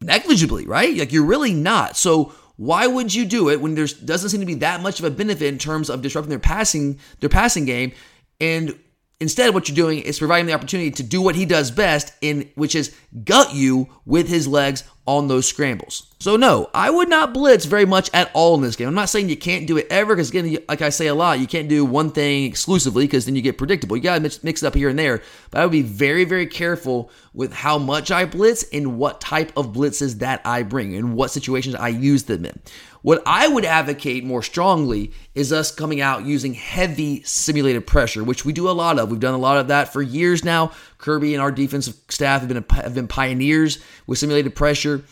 Negligibly, 0.00 0.66
right? 0.66 0.96
Like 0.96 1.12
you're 1.12 1.24
really 1.24 1.54
not. 1.54 1.96
So 1.96 2.32
why 2.56 2.88
would 2.88 3.14
you 3.14 3.24
do 3.24 3.48
it 3.48 3.60
when 3.60 3.76
there 3.76 3.86
doesn't 3.86 4.30
seem 4.30 4.40
to 4.40 4.46
be 4.46 4.54
that 4.54 4.82
much 4.82 4.98
of 4.98 5.04
a 5.04 5.10
benefit 5.10 5.46
in 5.46 5.58
terms 5.58 5.88
of 5.88 6.02
disrupting 6.02 6.30
their 6.30 6.40
passing 6.40 6.98
their 7.20 7.28
passing 7.28 7.64
game? 7.64 7.92
And 8.40 8.76
Instead, 9.20 9.52
what 9.52 9.68
you're 9.68 9.76
doing 9.76 9.98
is 9.98 10.18
providing 10.18 10.46
the 10.46 10.54
opportunity 10.54 10.90
to 10.90 11.02
do 11.02 11.20
what 11.20 11.36
he 11.36 11.44
does 11.44 11.70
best, 11.70 12.14
in 12.22 12.50
which 12.54 12.74
is 12.74 12.94
gut 13.24 13.54
you 13.54 13.86
with 14.06 14.28
his 14.28 14.48
legs 14.48 14.82
on 15.06 15.28
those 15.28 15.46
scrambles. 15.46 16.06
So 16.20 16.36
no, 16.36 16.70
I 16.72 16.88
would 16.88 17.08
not 17.08 17.34
blitz 17.34 17.64
very 17.64 17.84
much 17.84 18.10
at 18.14 18.30
all 18.32 18.54
in 18.54 18.60
this 18.60 18.76
game. 18.76 18.88
I'm 18.88 18.94
not 18.94 19.08
saying 19.08 19.28
you 19.28 19.36
can't 19.36 19.66
do 19.66 19.76
it 19.76 19.86
ever, 19.90 20.14
because 20.14 20.30
again, 20.30 20.56
like 20.68 20.82
I 20.82 20.88
say 20.90 21.08
a 21.08 21.14
lot, 21.14 21.40
you 21.40 21.46
can't 21.46 21.68
do 21.68 21.84
one 21.84 22.10
thing 22.10 22.44
exclusively 22.44 23.04
because 23.04 23.26
then 23.26 23.36
you 23.36 23.42
get 23.42 23.58
predictable. 23.58 23.96
You 23.96 24.02
gotta 24.02 24.38
mix 24.42 24.62
it 24.62 24.66
up 24.66 24.74
here 24.74 24.88
and 24.88 24.98
there. 24.98 25.22
But 25.50 25.60
I 25.60 25.64
would 25.64 25.72
be 25.72 25.82
very, 25.82 26.24
very 26.24 26.46
careful 26.46 27.10
with 27.34 27.52
how 27.52 27.78
much 27.78 28.10
I 28.10 28.24
blitz 28.24 28.64
and 28.72 28.98
what 28.98 29.20
type 29.20 29.52
of 29.56 29.72
blitzes 29.72 30.18
that 30.20 30.40
I 30.44 30.62
bring 30.62 30.94
and 30.94 31.14
what 31.14 31.30
situations 31.30 31.74
I 31.74 31.88
use 31.88 32.24
them 32.24 32.44
in. 32.44 32.60
What 33.02 33.22
I 33.24 33.48
would 33.48 33.64
advocate 33.64 34.24
more 34.24 34.42
strongly 34.42 35.12
is 35.34 35.52
us 35.52 35.74
coming 35.74 36.00
out 36.00 36.26
using 36.26 36.54
heavy 36.54 37.22
simulated 37.22 37.86
pressure, 37.86 38.22
which 38.22 38.44
we 38.44 38.52
do 38.52 38.68
a 38.68 38.72
lot 38.72 38.98
of. 38.98 39.10
We've 39.10 39.20
done 39.20 39.34
a 39.34 39.38
lot 39.38 39.56
of 39.56 39.68
that 39.68 39.92
for 39.92 40.02
years 40.02 40.44
now. 40.44 40.72
Kirby 40.98 41.34
and 41.34 41.42
our 41.42 41.50
defensive 41.50 41.96
staff 42.08 42.40
have 42.40 42.48
been 42.48 42.64
have 42.82 42.94
been 42.94 43.08
pioneers 43.08 43.78
with 44.06 44.18
simulated 44.18 44.54
pressure. 44.54 45.02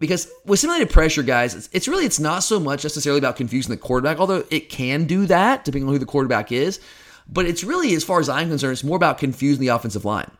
Because 0.00 0.30
with 0.44 0.58
simulated 0.58 0.90
pressure, 0.90 1.22
guys, 1.22 1.54
it's, 1.54 1.68
it's 1.72 1.88
really 1.88 2.04
it's 2.04 2.18
not 2.18 2.40
so 2.40 2.58
much 2.58 2.82
necessarily 2.82 3.18
about 3.18 3.36
confusing 3.36 3.70
the 3.70 3.76
quarterback, 3.76 4.18
although 4.18 4.44
it 4.50 4.68
can 4.68 5.04
do 5.04 5.26
that 5.26 5.64
depending 5.64 5.88
on 5.88 5.94
who 5.94 5.98
the 5.98 6.06
quarterback 6.06 6.50
is. 6.50 6.80
But 7.26 7.46
it's 7.46 7.64
really, 7.64 7.94
as 7.94 8.04
far 8.04 8.20
as 8.20 8.28
I'm 8.28 8.48
concerned, 8.48 8.72
it's 8.72 8.84
more 8.84 8.96
about 8.96 9.18
confusing 9.18 9.60
the 9.60 9.68
offensive 9.68 10.04
line 10.04 10.30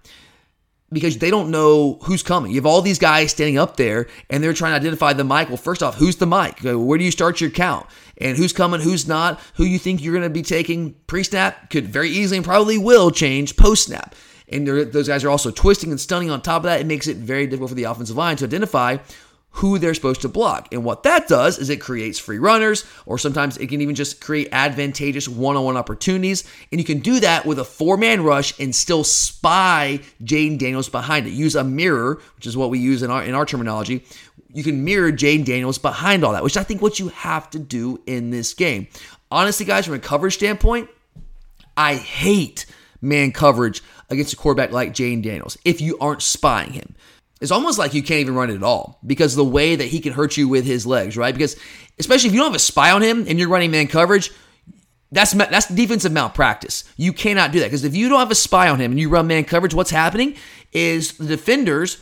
because 0.94 1.18
they 1.18 1.30
don't 1.30 1.50
know 1.50 1.98
who's 2.04 2.22
coming. 2.22 2.52
You 2.52 2.56
have 2.56 2.66
all 2.66 2.80
these 2.80 2.98
guys 2.98 3.32
standing 3.32 3.58
up 3.58 3.76
there 3.76 4.06
and 4.30 4.42
they're 4.42 4.54
trying 4.54 4.72
to 4.72 4.76
identify 4.76 5.12
the 5.12 5.24
mic. 5.24 5.48
Well, 5.48 5.58
first 5.58 5.82
off, 5.82 5.96
who's 5.96 6.16
the 6.16 6.26
mic? 6.26 6.60
Where 6.62 6.96
do 6.96 7.04
you 7.04 7.10
start 7.10 7.40
your 7.40 7.50
count? 7.50 7.86
And 8.18 8.38
who's 8.38 8.52
coming, 8.52 8.80
who's 8.80 9.06
not, 9.06 9.40
who 9.54 9.64
you 9.64 9.78
think 9.78 10.02
you're 10.02 10.14
going 10.14 10.22
to 10.22 10.30
be 10.30 10.42
taking 10.42 10.94
pre 11.06 11.24
snap 11.24 11.68
could 11.68 11.86
very 11.86 12.08
easily 12.08 12.38
and 12.38 12.46
probably 12.46 12.78
will 12.78 13.10
change 13.10 13.56
post 13.56 13.84
snap. 13.84 14.14
And 14.48 14.66
those 14.68 15.08
guys 15.08 15.24
are 15.24 15.30
also 15.30 15.50
twisting 15.50 15.90
and 15.90 16.00
stunning 16.00 16.30
on 16.30 16.42
top 16.42 16.58
of 16.60 16.64
that. 16.64 16.80
It 16.80 16.86
makes 16.86 17.06
it 17.06 17.16
very 17.16 17.46
difficult 17.46 17.70
for 17.70 17.74
the 17.74 17.84
offensive 17.84 18.16
line 18.16 18.36
to 18.36 18.44
identify 18.44 18.98
who 19.54 19.78
they're 19.78 19.94
supposed 19.94 20.22
to 20.22 20.28
block. 20.28 20.66
And 20.72 20.84
what 20.84 21.04
that 21.04 21.28
does 21.28 21.58
is 21.58 21.70
it 21.70 21.80
creates 21.80 22.18
free 22.18 22.38
runners, 22.38 22.84
or 23.06 23.18
sometimes 23.18 23.56
it 23.56 23.68
can 23.68 23.80
even 23.80 23.94
just 23.94 24.20
create 24.20 24.48
advantageous 24.50 25.28
one 25.28 25.56
on 25.56 25.64
one 25.64 25.76
opportunities. 25.76 26.42
And 26.72 26.80
you 26.80 26.84
can 26.84 26.98
do 26.98 27.20
that 27.20 27.46
with 27.46 27.60
a 27.60 27.64
four 27.64 27.96
man 27.96 28.24
rush 28.24 28.58
and 28.58 28.74
still 28.74 29.04
spy 29.04 30.00
Jayden 30.24 30.58
Daniels 30.58 30.88
behind 30.88 31.28
it. 31.28 31.30
Use 31.30 31.54
a 31.54 31.62
mirror, 31.62 32.20
which 32.34 32.46
is 32.46 32.56
what 32.56 32.68
we 32.68 32.80
use 32.80 33.04
in 33.04 33.12
our, 33.12 33.22
in 33.22 33.34
our 33.36 33.46
terminology. 33.46 34.04
You 34.52 34.64
can 34.64 34.84
mirror 34.84 35.12
Jayden 35.12 35.44
Daniels 35.44 35.78
behind 35.78 36.24
all 36.24 36.32
that, 36.32 36.42
which 36.42 36.56
I 36.56 36.64
think 36.64 36.82
what 36.82 36.98
you 36.98 37.08
have 37.08 37.48
to 37.50 37.60
do 37.60 38.02
in 38.06 38.30
this 38.30 38.54
game. 38.54 38.88
Honestly, 39.30 39.64
guys, 39.64 39.86
from 39.86 39.94
a 39.94 40.00
coverage 40.00 40.34
standpoint, 40.34 40.90
I 41.76 41.94
hate 41.94 42.66
man 43.00 43.30
coverage 43.30 43.84
against 44.10 44.32
a 44.32 44.36
quarterback 44.36 44.72
like 44.72 44.94
Jayden 44.94 45.22
Daniels 45.22 45.56
if 45.64 45.80
you 45.80 45.96
aren't 45.98 46.22
spying 46.22 46.72
him 46.72 46.96
it's 47.44 47.52
almost 47.52 47.78
like 47.78 47.92
you 47.92 48.02
can't 48.02 48.20
even 48.20 48.34
run 48.34 48.48
it 48.48 48.54
at 48.54 48.62
all 48.62 48.98
because 49.04 49.36
the 49.36 49.44
way 49.44 49.76
that 49.76 49.84
he 49.84 50.00
can 50.00 50.14
hurt 50.14 50.38
you 50.38 50.48
with 50.48 50.64
his 50.64 50.86
legs, 50.86 51.14
right? 51.14 51.34
Because 51.34 51.56
especially 51.98 52.28
if 52.28 52.34
you 52.34 52.40
don't 52.40 52.52
have 52.52 52.56
a 52.56 52.58
spy 52.58 52.90
on 52.90 53.02
him 53.02 53.26
and 53.28 53.38
you're 53.38 53.50
running 53.50 53.70
man 53.70 53.86
coverage, 53.86 54.30
that's 55.12 55.32
that's 55.32 55.68
defensive 55.68 56.10
malpractice. 56.10 56.84
You 56.96 57.12
cannot 57.12 57.52
do 57.52 57.60
that 57.60 57.66
because 57.66 57.84
if 57.84 57.94
you 57.94 58.08
don't 58.08 58.18
have 58.18 58.30
a 58.30 58.34
spy 58.34 58.70
on 58.70 58.80
him 58.80 58.92
and 58.92 58.98
you 58.98 59.10
run 59.10 59.26
man 59.26 59.44
coverage, 59.44 59.74
what's 59.74 59.90
happening 59.90 60.36
is 60.72 61.18
the 61.18 61.26
defenders 61.26 61.98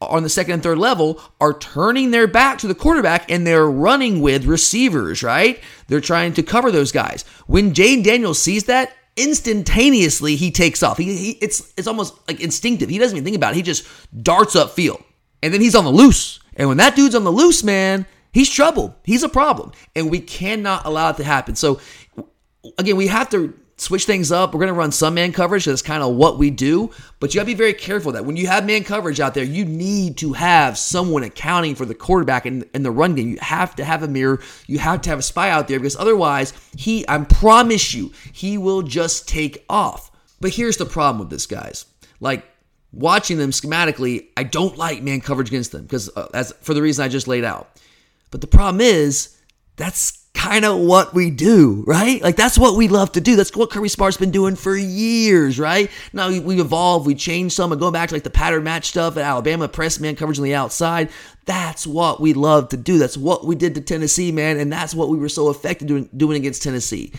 on 0.00 0.24
the 0.24 0.28
second 0.28 0.54
and 0.54 0.62
third 0.62 0.78
level 0.78 1.20
are 1.40 1.56
turning 1.56 2.10
their 2.10 2.26
back 2.26 2.58
to 2.58 2.66
the 2.66 2.74
quarterback 2.74 3.30
and 3.30 3.46
they're 3.46 3.70
running 3.70 4.20
with 4.20 4.44
receivers, 4.44 5.22
right? 5.22 5.62
They're 5.86 6.00
trying 6.00 6.32
to 6.34 6.42
cover 6.42 6.72
those 6.72 6.90
guys. 6.90 7.24
When 7.46 7.72
Jayden 7.72 8.02
Daniels 8.02 8.42
sees 8.42 8.64
that, 8.64 8.92
instantaneously 9.20 10.36
he 10.36 10.50
takes 10.50 10.82
off. 10.82 10.98
He, 10.98 11.16
he, 11.16 11.30
it's 11.40 11.72
it's 11.76 11.86
almost 11.86 12.14
like 12.28 12.40
instinctive. 12.40 12.88
He 12.88 12.98
doesn't 12.98 13.16
even 13.16 13.24
think 13.24 13.36
about 13.36 13.52
it. 13.52 13.56
He 13.56 13.62
just 13.62 13.86
darts 14.22 14.56
up 14.56 14.70
field. 14.70 15.02
And 15.42 15.52
then 15.52 15.60
he's 15.60 15.74
on 15.74 15.84
the 15.84 15.90
loose. 15.90 16.40
And 16.56 16.68
when 16.68 16.76
that 16.78 16.96
dude's 16.96 17.14
on 17.14 17.24
the 17.24 17.30
loose, 17.30 17.62
man, 17.64 18.06
he's 18.32 18.50
trouble. 18.50 18.96
He's 19.04 19.22
a 19.22 19.28
problem. 19.28 19.72
And 19.94 20.10
we 20.10 20.20
cannot 20.20 20.84
allow 20.84 21.10
it 21.10 21.16
to 21.16 21.24
happen. 21.24 21.54
So 21.54 21.80
again, 22.78 22.96
we 22.96 23.06
have 23.06 23.30
to 23.30 23.58
switch 23.80 24.04
things 24.04 24.30
up. 24.30 24.52
We're 24.52 24.60
going 24.60 24.68
to 24.68 24.78
run 24.78 24.92
some 24.92 25.14
man 25.14 25.32
coverage. 25.32 25.64
That's 25.64 25.82
kind 25.82 26.02
of 26.02 26.14
what 26.14 26.38
we 26.38 26.50
do. 26.50 26.90
But 27.18 27.32
you 27.34 27.38
got 27.38 27.44
to 27.44 27.46
be 27.46 27.54
very 27.54 27.72
careful 27.72 28.12
that 28.12 28.24
when 28.24 28.36
you 28.36 28.46
have 28.46 28.66
man 28.66 28.84
coverage 28.84 29.20
out 29.20 29.34
there, 29.34 29.44
you 29.44 29.64
need 29.64 30.18
to 30.18 30.34
have 30.34 30.78
someone 30.78 31.22
accounting 31.22 31.74
for 31.74 31.84
the 31.86 31.94
quarterback 31.94 32.46
in, 32.46 32.64
in 32.74 32.82
the 32.82 32.90
run 32.90 33.14
game. 33.14 33.28
You 33.28 33.38
have 33.40 33.74
to 33.76 33.84
have 33.84 34.02
a 34.02 34.08
mirror. 34.08 34.40
You 34.66 34.78
have 34.78 35.00
to 35.02 35.10
have 35.10 35.18
a 35.18 35.22
spy 35.22 35.50
out 35.50 35.68
there 35.68 35.78
because 35.78 35.96
otherwise, 35.96 36.52
he, 36.76 37.04
I 37.08 37.18
promise 37.18 37.94
you, 37.94 38.12
he 38.32 38.58
will 38.58 38.82
just 38.82 39.28
take 39.28 39.64
off. 39.68 40.10
But 40.40 40.52
here's 40.52 40.76
the 40.76 40.86
problem 40.86 41.20
with 41.20 41.30
this, 41.30 41.46
guys. 41.46 41.86
Like, 42.20 42.44
watching 42.92 43.38
them 43.38 43.50
schematically, 43.50 44.28
I 44.36 44.42
don't 44.42 44.76
like 44.76 45.02
man 45.02 45.20
coverage 45.20 45.48
against 45.48 45.72
them 45.72 45.82
because 45.82 46.10
uh, 46.16 46.28
as 46.34 46.52
for 46.60 46.74
the 46.74 46.82
reason 46.82 47.04
I 47.04 47.08
just 47.08 47.28
laid 47.28 47.44
out. 47.44 47.70
But 48.30 48.40
the 48.40 48.46
problem 48.46 48.80
is 48.80 49.36
that's 49.76 50.19
kind 50.34 50.64
of 50.64 50.78
what 50.78 51.12
we 51.12 51.30
do, 51.30 51.84
right? 51.86 52.22
Like 52.22 52.36
that's 52.36 52.56
what 52.56 52.76
we 52.76 52.88
love 52.88 53.12
to 53.12 53.20
do. 53.20 53.36
That's 53.36 53.54
what 53.54 53.70
Kirby 53.70 53.88
Smart's 53.88 54.16
been 54.16 54.30
doing 54.30 54.56
for 54.56 54.76
years, 54.76 55.58
right? 55.58 55.90
Now 56.12 56.28
we, 56.28 56.60
evolved, 56.60 57.06
we 57.06 57.14
change 57.14 57.52
some, 57.52 57.72
and 57.72 57.80
going 57.80 57.92
back 57.92 58.08
to 58.08 58.14
like 58.14 58.22
the 58.22 58.30
pattern 58.30 58.64
match 58.64 58.86
stuff 58.86 59.16
at 59.16 59.24
Alabama, 59.24 59.68
press 59.68 59.98
man 60.00 60.16
coverage 60.16 60.38
on 60.38 60.44
the 60.44 60.54
outside. 60.54 61.10
That's 61.46 61.86
what 61.86 62.20
we 62.20 62.32
love 62.32 62.68
to 62.70 62.76
do. 62.76 62.98
That's 62.98 63.16
what 63.16 63.44
we 63.44 63.54
did 63.54 63.74
to 63.74 63.80
Tennessee, 63.80 64.30
man, 64.32 64.58
and 64.58 64.72
that's 64.72 64.94
what 64.94 65.08
we 65.08 65.18
were 65.18 65.28
so 65.28 65.50
effective 65.50 65.88
doing, 65.88 66.08
doing 66.16 66.36
against 66.36 66.62
Tennessee. 66.62 67.12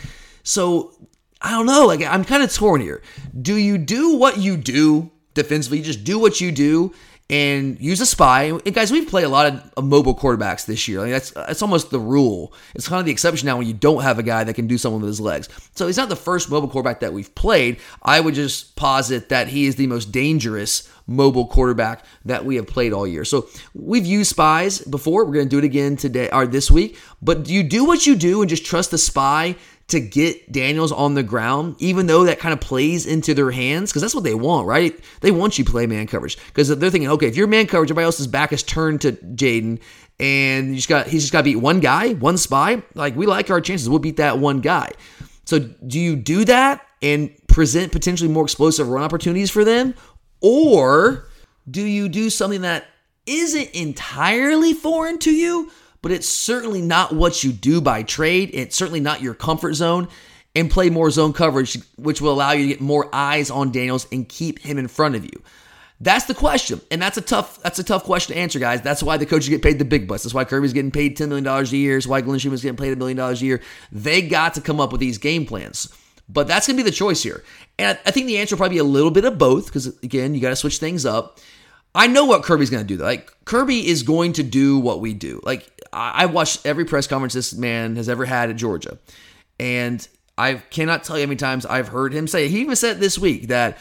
So 0.43 0.93
I 1.41 1.52
don't 1.52 1.65
know. 1.65 1.86
Like 1.86 2.02
I'm 2.04 2.24
kind 2.24 2.43
of 2.43 2.54
torn 2.54 2.82
here. 2.82 3.02
Do 3.39 3.56
you 3.56 3.78
do 3.78 4.15
what 4.15 4.38
you 4.38 4.58
do 4.58 5.12
defensively? 5.34 5.80
You 5.80 5.84
just 5.84 6.04
do 6.04 6.17
what 6.17 6.39
you 6.39 6.52
do 6.52 6.93
and 7.32 7.80
use 7.80 8.02
a 8.02 8.06
spy. 8.06 8.44
And 8.44 8.74
guys, 8.76 8.91
we've 8.91 9.08
played 9.08 9.24
a 9.24 9.30
lot 9.30 9.48
of, 9.48 9.74
of 9.78 9.86
mobile 9.86 10.13
quarterbacks 10.13 10.65
this 10.65 10.88
year. 10.88 11.00
Like 11.00 11.12
that's 11.12 11.32
that's 11.32 11.62
almost 11.62 11.89
the 11.89 12.00
rule. 12.00 12.54
It's 12.76 12.88
kind 12.88 13.00
of 13.00 13.06
the 13.06 13.12
exception 13.12 13.46
now 13.46 13.58
when 13.58 13.67
you 13.67 13.74
don't 13.74 14.04
have 14.04 14.20
a 14.20 14.24
guy 14.24 14.44
that 14.44 14.54
can 14.54 14.67
do 14.67 14.78
something 14.78 15.00
with 15.00 15.08
his 15.08 15.22
legs. 15.22 15.48
So 15.74 15.88
he's 15.88 15.98
not 15.98 16.10
the 16.10 16.15
first 16.17 16.52
mobile 16.52 16.67
quarterback 16.67 17.00
that 17.00 17.13
we've 17.13 17.34
played. 17.34 17.80
I 18.04 18.20
would 18.20 18.36
just 18.36 18.76
posit 18.76 19.30
that 19.30 19.48
he 19.48 19.65
is 19.65 19.78
the 19.78 19.88
most 19.88 20.12
dangerous 20.12 20.91
mobile 21.08 21.48
quarterback 21.48 22.06
that 22.26 22.44
we 22.44 22.58
have 22.58 22.67
played 22.67 22.91
all 22.91 23.08
year. 23.08 23.24
So 23.24 23.48
we've 23.74 24.06
used 24.06 24.30
spies 24.30 24.80
before. 24.80 25.26
We're 25.26 25.34
going 25.34 25.48
to 25.48 25.50
do 25.50 25.58
it 25.60 25.63
again 25.63 25.96
today 25.96 26.30
or 26.32 26.46
this 26.46 26.70
week. 26.70 26.98
But 27.22 27.48
you 27.50 27.63
do 27.63 27.86
what 27.86 28.06
you 28.06 28.15
do 28.15 28.41
and 28.41 28.50
just 28.50 28.65
trust 28.65 28.91
the 28.91 28.98
spy 28.98 29.56
to 29.92 30.00
get 30.00 30.52
Daniels 30.52 30.92
on 30.92 31.14
the 31.14 31.24
ground, 31.24 31.76
even 31.80 32.08
though 32.08 32.26
that 32.26 32.40
kind 32.40 32.54
of 32.54 32.60
plays 32.60 33.06
into 33.06 33.34
their 33.34 33.52
hands, 33.52 33.92
because 33.92 34.02
that's 34.02 34.16
what 34.16 34.24
they 34.24 34.34
want, 34.34 34.68
right? 34.68 35.00
They 35.22 35.32
want 35.32 35.58
you 35.58 35.66
to 35.66 35.72
play 35.72 35.86
man 35.88 36.08
coverage 36.08 36.38
because 36.48 36.68
they're 36.70 36.90
thinking, 36.90 37.10
okay, 37.12 37.28
if 37.28 37.36
you're 37.36 37.48
man 37.48 37.68
coverage, 37.68 37.90
everybody 37.90 38.06
else's 38.06 38.28
back 38.28 38.52
is 38.52 38.64
turned 38.64 39.02
to 39.02 39.14
Jayden, 39.14 39.80
and 40.20 40.70
you 40.70 40.76
just 40.76 40.90
got 40.90 41.08
he's 41.08 41.24
just 41.24 41.34
got 41.34 41.40
to 41.40 41.46
beat 41.46 41.58
one 41.58 41.80
guy, 41.80 42.14
one 42.14 42.38
spy. 42.38 42.84
Like 42.96 43.16
we 43.16 43.26
like 43.26 43.50
our 43.50 43.62
chances, 43.62 43.90
we'll 43.90 44.00
beat 44.00 44.18
that 44.18 44.40
one 44.40 44.62
guy. 44.62 44.92
So 45.46 45.60
do 45.60 46.00
you 46.00 46.16
do 46.16 46.46
that 46.46 46.86
and 47.02 47.32
present 47.48 47.92
potentially 47.92 48.30
more 48.30 48.44
explosive 48.44 48.88
run 48.88 49.04
opportunities 49.04 49.52
for 49.52 49.64
them, 49.64 49.94
or 50.42 51.28
do 51.70 51.82
you 51.82 52.10
do 52.10 52.30
something 52.30 52.62
that 52.62 52.86
isn't 53.26 53.72
entirely 53.72 54.74
foreign 54.74 55.20
to 55.20 55.32
you? 55.32 55.72
But 56.02 56.12
it's 56.12 56.28
certainly 56.28 56.82
not 56.82 57.14
what 57.14 57.44
you 57.44 57.52
do 57.52 57.82
by 57.82 58.04
trade. 58.04 58.50
It's 58.54 58.76
certainly 58.76 59.00
not 59.00 59.22
your 59.22 59.34
comfort 59.34 59.74
zone. 59.74 60.08
And 60.54 60.70
play 60.70 60.90
more 60.90 61.10
zone 61.10 61.32
coverage, 61.32 61.78
which 61.96 62.20
will 62.20 62.34
allow 62.34 62.52
you 62.52 62.64
to 62.64 62.68
get 62.68 62.82
more 62.82 63.08
eyes 63.14 63.50
on 63.50 63.72
Daniels 63.72 64.06
and 64.12 64.28
keep 64.28 64.60
him 64.60 64.78
in 64.78 64.90
front 64.90 65.16
of 65.16 65.24
you. 65.24 65.42
That's 66.02 66.26
the 66.26 66.34
question, 66.34 66.82
and 66.92 67.02
that's 67.02 67.16
a 67.16 67.22
tough 67.22 67.62
that's 67.62 67.80
a 67.80 67.84
tough 67.84 68.04
question 68.04 68.36
to 68.36 68.42
answer, 68.42 68.60
guys. 68.60 68.82
That's 68.82 69.02
why 69.02 69.16
the 69.16 69.26
coaches 69.26 69.48
get 69.48 69.62
paid 69.62 69.80
the 69.80 69.86
big 69.86 70.08
bucks. 70.08 70.24
That's 70.24 70.34
why 70.34 70.44
Kirby's 70.44 70.74
getting 70.74 70.92
paid 70.92 71.16
ten 71.16 71.30
million 71.30 71.46
dollars 71.46 71.72
a 71.72 71.78
year. 71.78 71.96
That's 71.96 72.08
why 72.08 72.20
Glenn 72.20 72.40
Schumann's 72.40 72.64
getting 72.64 72.76
paid 72.76 72.92
a 72.92 72.96
million 72.96 73.16
dollars 73.16 73.42
a 73.42 73.46
year. 73.46 73.62
They 73.94 74.24
got 74.24 74.56
to 74.56 74.62
come 74.62 74.82
up 74.82 74.92
with 74.92 75.00
these 75.00 75.20
game 75.20 75.46
plans, 75.46 75.88
but 76.28 76.48
that's 76.48 76.66
to 76.66 76.74
be 76.74 76.82
the 76.82 76.92
choice 76.92 77.24
here. 77.24 77.44
And 77.78 77.98
I 78.06 78.12
think 78.12 78.28
the 78.28 78.40
answer 78.40 78.56
will 78.56 78.58
probably 78.58 78.76
be 78.76 78.80
a 78.80 78.84
little 78.84 79.12
bit 79.12 79.26
of 79.26 79.38
both, 79.38 79.68
because 79.68 79.88
again, 80.04 80.34
you 80.34 80.42
got 80.42 80.50
to 80.50 80.56
switch 80.56 80.80
things 80.80 81.06
up. 81.06 81.40
I 81.94 82.08
know 82.08 82.26
what 82.26 82.44
Kirby's 82.44 82.72
to 82.72 82.84
do. 82.84 82.98
Though. 82.98 83.06
Like 83.06 83.32
Kirby 83.46 83.88
is 83.88 84.04
going 84.04 84.34
to 84.34 84.44
do 84.44 84.80
what 84.80 85.02
we 85.02 85.14
do. 85.14 85.40
Like 85.44 85.70
I 85.94 86.26
watched 86.26 86.66
every 86.66 86.86
press 86.86 87.08
conference 87.08 87.34
this 87.34 87.54
man 87.54 87.98
has 87.98 88.08
ever 88.08 88.26
had 88.26 88.50
at 88.50 88.56
Georgia, 88.56 88.98
and 89.60 90.06
I 90.38 90.56
cannot 90.56 91.04
tell 91.04 91.18
you 91.18 91.26
how 91.26 91.28
many 91.28 91.38
times 91.38 91.66
I've 91.66 91.89
heard 91.89 92.14
him 92.14 92.28
say. 92.28 92.48
He 92.48 92.62
even 92.62 92.76
said 92.76 93.00
this 93.00 93.20
week 93.20 93.48
that 93.48 93.78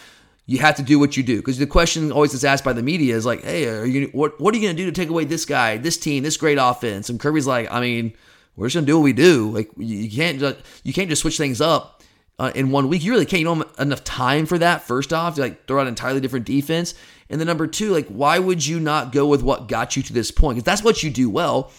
you 0.46 0.58
have 0.58 0.74
to 0.76 0.82
do 0.82 0.98
what 0.98 1.16
you 1.16 1.22
do 1.22 1.36
because 1.36 1.58
the 1.58 1.66
question 1.66 2.10
always 2.10 2.34
is 2.34 2.44
asked 2.44 2.64
by 2.64 2.72
the 2.72 2.82
media 2.82 3.14
is 3.14 3.24
like, 3.24 3.44
"Hey, 3.44 3.68
are 3.68 3.86
you 3.86 4.08
what 4.12 4.40
what 4.40 4.52
are 4.52 4.58
you 4.58 4.64
going 4.64 4.76
to 4.76 4.82
do 4.82 4.90
to 4.90 4.92
take 4.92 5.08
away 5.08 5.24
this 5.24 5.44
guy, 5.44 5.76
this 5.76 5.96
team, 5.96 6.24
this 6.24 6.36
great 6.36 6.58
offense?" 6.60 7.08
And 7.08 7.20
Kirby's 7.20 7.46
like, 7.46 7.70
"I 7.70 7.80
mean, 7.80 8.14
we're 8.56 8.66
just 8.66 8.74
going 8.74 8.84
to 8.84 8.92
do 8.92 8.98
what 8.98 9.04
we 9.04 9.12
do. 9.12 9.50
Like 9.50 9.70
you 9.76 10.10
can't 10.10 10.38
just, 10.38 10.58
you 10.82 10.92
can't 10.92 11.08
just 11.08 11.22
switch 11.22 11.38
things 11.38 11.60
up 11.60 12.02
uh, 12.38 12.52
in 12.54 12.70
one 12.70 12.88
week. 12.88 13.02
You 13.04 13.12
really 13.12 13.26
can't. 13.26 13.40
You 13.40 13.46
don't 13.46 13.58
have 13.58 13.78
enough 13.78 14.04
time 14.04 14.46
for 14.46 14.58
that. 14.58 14.82
First 14.82 15.12
off, 15.12 15.36
to 15.36 15.40
like 15.40 15.66
throw 15.66 15.78
out 15.78 15.82
an 15.82 15.88
entirely 15.88 16.20
different 16.20 16.46
defense, 16.46 16.94
and 17.28 17.40
then 17.40 17.46
number 17.46 17.66
two, 17.66 17.90
like 17.90 18.08
why 18.08 18.38
would 18.38 18.66
you 18.66 18.80
not 18.80 19.12
go 19.12 19.26
with 19.26 19.42
what 19.42 19.68
got 19.68 19.96
you 19.96 20.02
to 20.02 20.12
this 20.12 20.30
point? 20.30 20.56
Because 20.56 20.64
that's 20.64 20.82
what 20.82 21.02
you 21.02 21.10
do 21.10 21.30
well. 21.30 21.70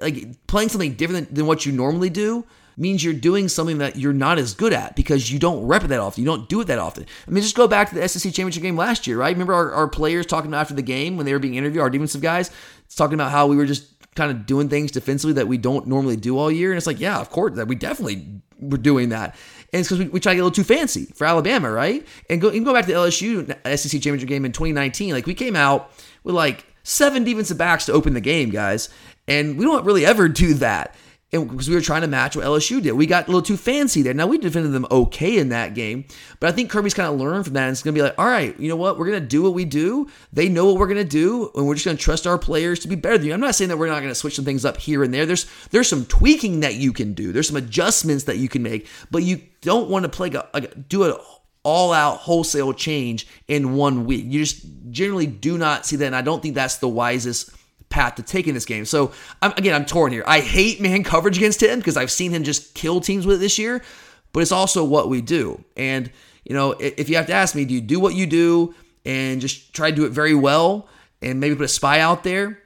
Like, 0.00 0.46
playing 0.46 0.70
something 0.70 0.94
different 0.94 1.34
than 1.34 1.46
what 1.46 1.66
you 1.66 1.72
normally 1.72 2.10
do 2.10 2.44
means 2.76 3.04
you're 3.04 3.12
doing 3.12 3.48
something 3.48 3.78
that 3.78 3.96
you're 3.96 4.12
not 4.12 4.38
as 4.38 4.54
good 4.54 4.72
at 4.72 4.96
because 4.96 5.30
you 5.30 5.38
don't 5.38 5.66
rep 5.66 5.84
it 5.84 5.88
that 5.88 6.00
often. 6.00 6.24
You 6.24 6.30
don't 6.30 6.48
do 6.48 6.60
it 6.62 6.66
that 6.68 6.78
often. 6.78 7.04
I 7.26 7.30
mean, 7.30 7.42
just 7.42 7.54
go 7.56 7.68
back 7.68 7.90
to 7.90 7.94
the 7.94 8.08
SEC 8.08 8.32
championship 8.32 8.62
game 8.62 8.76
last 8.76 9.06
year, 9.06 9.18
right? 9.18 9.32
Remember 9.32 9.52
our, 9.52 9.72
our 9.72 9.88
players 9.88 10.24
talking 10.24 10.54
after 10.54 10.72
the 10.72 10.82
game 10.82 11.16
when 11.16 11.26
they 11.26 11.32
were 11.32 11.38
being 11.38 11.56
interviewed, 11.56 11.82
our 11.82 11.90
defensive 11.90 12.22
guys, 12.22 12.50
talking 12.96 13.14
about 13.14 13.30
how 13.30 13.46
we 13.46 13.56
were 13.56 13.66
just 13.66 13.86
kind 14.14 14.30
of 14.30 14.46
doing 14.46 14.68
things 14.68 14.90
defensively 14.90 15.34
that 15.34 15.46
we 15.46 15.58
don't 15.58 15.86
normally 15.86 16.16
do 16.16 16.38
all 16.38 16.50
year. 16.50 16.70
And 16.70 16.78
it's 16.78 16.86
like, 16.86 17.00
yeah, 17.00 17.20
of 17.20 17.30
course, 17.30 17.54
that 17.56 17.68
we 17.68 17.74
definitely 17.74 18.40
were 18.58 18.78
doing 18.78 19.10
that. 19.10 19.36
And 19.72 19.80
it's 19.80 19.88
because 19.88 19.98
we, 19.98 20.08
we 20.08 20.20
try 20.20 20.32
to 20.32 20.36
get 20.36 20.42
a 20.42 20.44
little 20.44 20.54
too 20.54 20.64
fancy 20.64 21.06
for 21.14 21.26
Alabama, 21.26 21.70
right? 21.70 22.06
And 22.28 22.40
go, 22.40 22.48
you 22.48 22.54
can 22.54 22.64
go 22.64 22.72
back 22.72 22.86
to 22.86 22.92
the 22.92 22.98
LSU 22.98 23.46
SEC 23.78 24.00
championship 24.00 24.28
game 24.28 24.44
in 24.44 24.52
2019. 24.52 25.12
Like 25.12 25.26
we 25.26 25.34
came 25.34 25.54
out 25.54 25.92
with 26.24 26.34
like 26.34 26.66
seven 26.82 27.24
defensive 27.24 27.58
backs 27.58 27.86
to 27.86 27.92
open 27.92 28.14
the 28.14 28.20
game, 28.20 28.50
guys. 28.50 28.88
And 29.30 29.56
we 29.56 29.64
don't 29.64 29.84
really 29.84 30.04
ever 30.04 30.28
do 30.28 30.54
that 30.54 30.94
because 31.30 31.68
we 31.68 31.76
were 31.76 31.80
trying 31.80 32.00
to 32.00 32.08
match 32.08 32.34
what 32.34 32.44
LSU 32.44 32.82
did. 32.82 32.92
We 32.92 33.06
got 33.06 33.24
a 33.24 33.26
little 33.28 33.42
too 33.42 33.56
fancy 33.56 34.02
there. 34.02 34.12
Now 34.12 34.26
we 34.26 34.36
defended 34.38 34.72
them 34.72 34.86
okay 34.90 35.38
in 35.38 35.50
that 35.50 35.74
game, 35.74 36.04
but 36.40 36.48
I 36.48 36.52
think 36.52 36.70
Kirby's 36.70 36.94
kind 36.94 37.08
of 37.08 37.20
learned 37.20 37.44
from 37.44 37.54
that. 37.54 37.62
And 37.62 37.72
it's 37.72 37.82
going 37.82 37.94
to 37.94 37.98
be 37.98 38.02
like, 38.02 38.18
all 38.18 38.26
right, 38.26 38.58
you 38.58 38.68
know 38.68 38.74
what? 38.74 38.98
We're 38.98 39.06
going 39.06 39.22
to 39.22 39.28
do 39.28 39.42
what 39.42 39.54
we 39.54 39.64
do. 39.64 40.08
They 40.32 40.48
know 40.48 40.66
what 40.66 40.76
we're 40.76 40.88
going 40.88 40.96
to 40.96 41.04
do, 41.04 41.50
and 41.54 41.66
we're 41.66 41.74
just 41.74 41.84
going 41.84 41.96
to 41.96 42.02
trust 42.02 42.26
our 42.26 42.38
players 42.38 42.80
to 42.80 42.88
be 42.88 42.96
better 42.96 43.16
than 43.16 43.28
you. 43.28 43.32
I'm 43.32 43.40
not 43.40 43.54
saying 43.54 43.68
that 43.68 43.76
we're 43.76 43.86
not 43.86 44.00
going 44.00 44.08
to 44.08 44.14
switch 44.16 44.34
some 44.34 44.44
things 44.44 44.64
up 44.64 44.76
here 44.76 45.04
and 45.04 45.14
there. 45.14 45.26
There's 45.26 45.46
there's 45.70 45.88
some 45.88 46.04
tweaking 46.06 46.60
that 46.60 46.74
you 46.74 46.92
can 46.92 47.14
do. 47.14 47.30
There's 47.30 47.46
some 47.46 47.56
adjustments 47.56 48.24
that 48.24 48.38
you 48.38 48.48
can 48.48 48.64
make, 48.64 48.88
but 49.12 49.22
you 49.22 49.40
don't 49.60 49.88
want 49.88 50.02
to 50.02 50.08
play 50.08 50.32
a, 50.52 50.60
do 50.60 51.04
a 51.04 51.20
all 51.62 51.92
out 51.92 52.16
wholesale 52.16 52.72
change 52.72 53.28
in 53.46 53.74
one 53.74 54.06
week. 54.06 54.24
You 54.26 54.44
just 54.44 54.66
generally 54.90 55.26
do 55.26 55.58
not 55.58 55.86
see 55.86 55.96
that, 55.96 56.06
and 56.06 56.16
I 56.16 56.22
don't 56.22 56.42
think 56.42 56.56
that's 56.56 56.78
the 56.78 56.88
wisest 56.88 57.54
path 57.90 58.14
to 58.14 58.22
take 58.22 58.48
in 58.48 58.54
this 58.54 58.64
game. 58.64 58.84
So 58.84 59.12
I'm, 59.42 59.52
again, 59.52 59.74
I'm 59.74 59.84
torn 59.84 60.12
here. 60.12 60.24
I 60.26 60.40
hate 60.40 60.80
man 60.80 61.04
coverage 61.04 61.36
against 61.36 61.62
him 61.62 61.78
because 61.78 61.96
I've 61.96 62.10
seen 62.10 62.30
him 62.30 62.44
just 62.44 62.74
kill 62.74 63.00
teams 63.00 63.26
with 63.26 63.36
it 63.36 63.40
this 63.40 63.58
year, 63.58 63.82
but 64.32 64.40
it's 64.40 64.52
also 64.52 64.84
what 64.84 65.08
we 65.08 65.20
do. 65.20 65.62
And 65.76 66.10
you 66.44 66.54
know, 66.54 66.72
if 66.72 67.08
you 67.08 67.16
have 67.16 67.26
to 67.26 67.34
ask 67.34 67.54
me, 67.54 67.64
do 67.64 67.74
you 67.74 67.80
do 67.80 68.00
what 68.00 68.14
you 68.14 68.26
do 68.26 68.74
and 69.04 69.40
just 69.40 69.74
try 69.74 69.90
to 69.90 69.96
do 69.96 70.04
it 70.04 70.10
very 70.10 70.34
well 70.34 70.88
and 71.20 71.38
maybe 71.38 71.54
put 71.54 71.64
a 71.64 71.68
spy 71.68 72.00
out 72.00 72.24
there? 72.24 72.58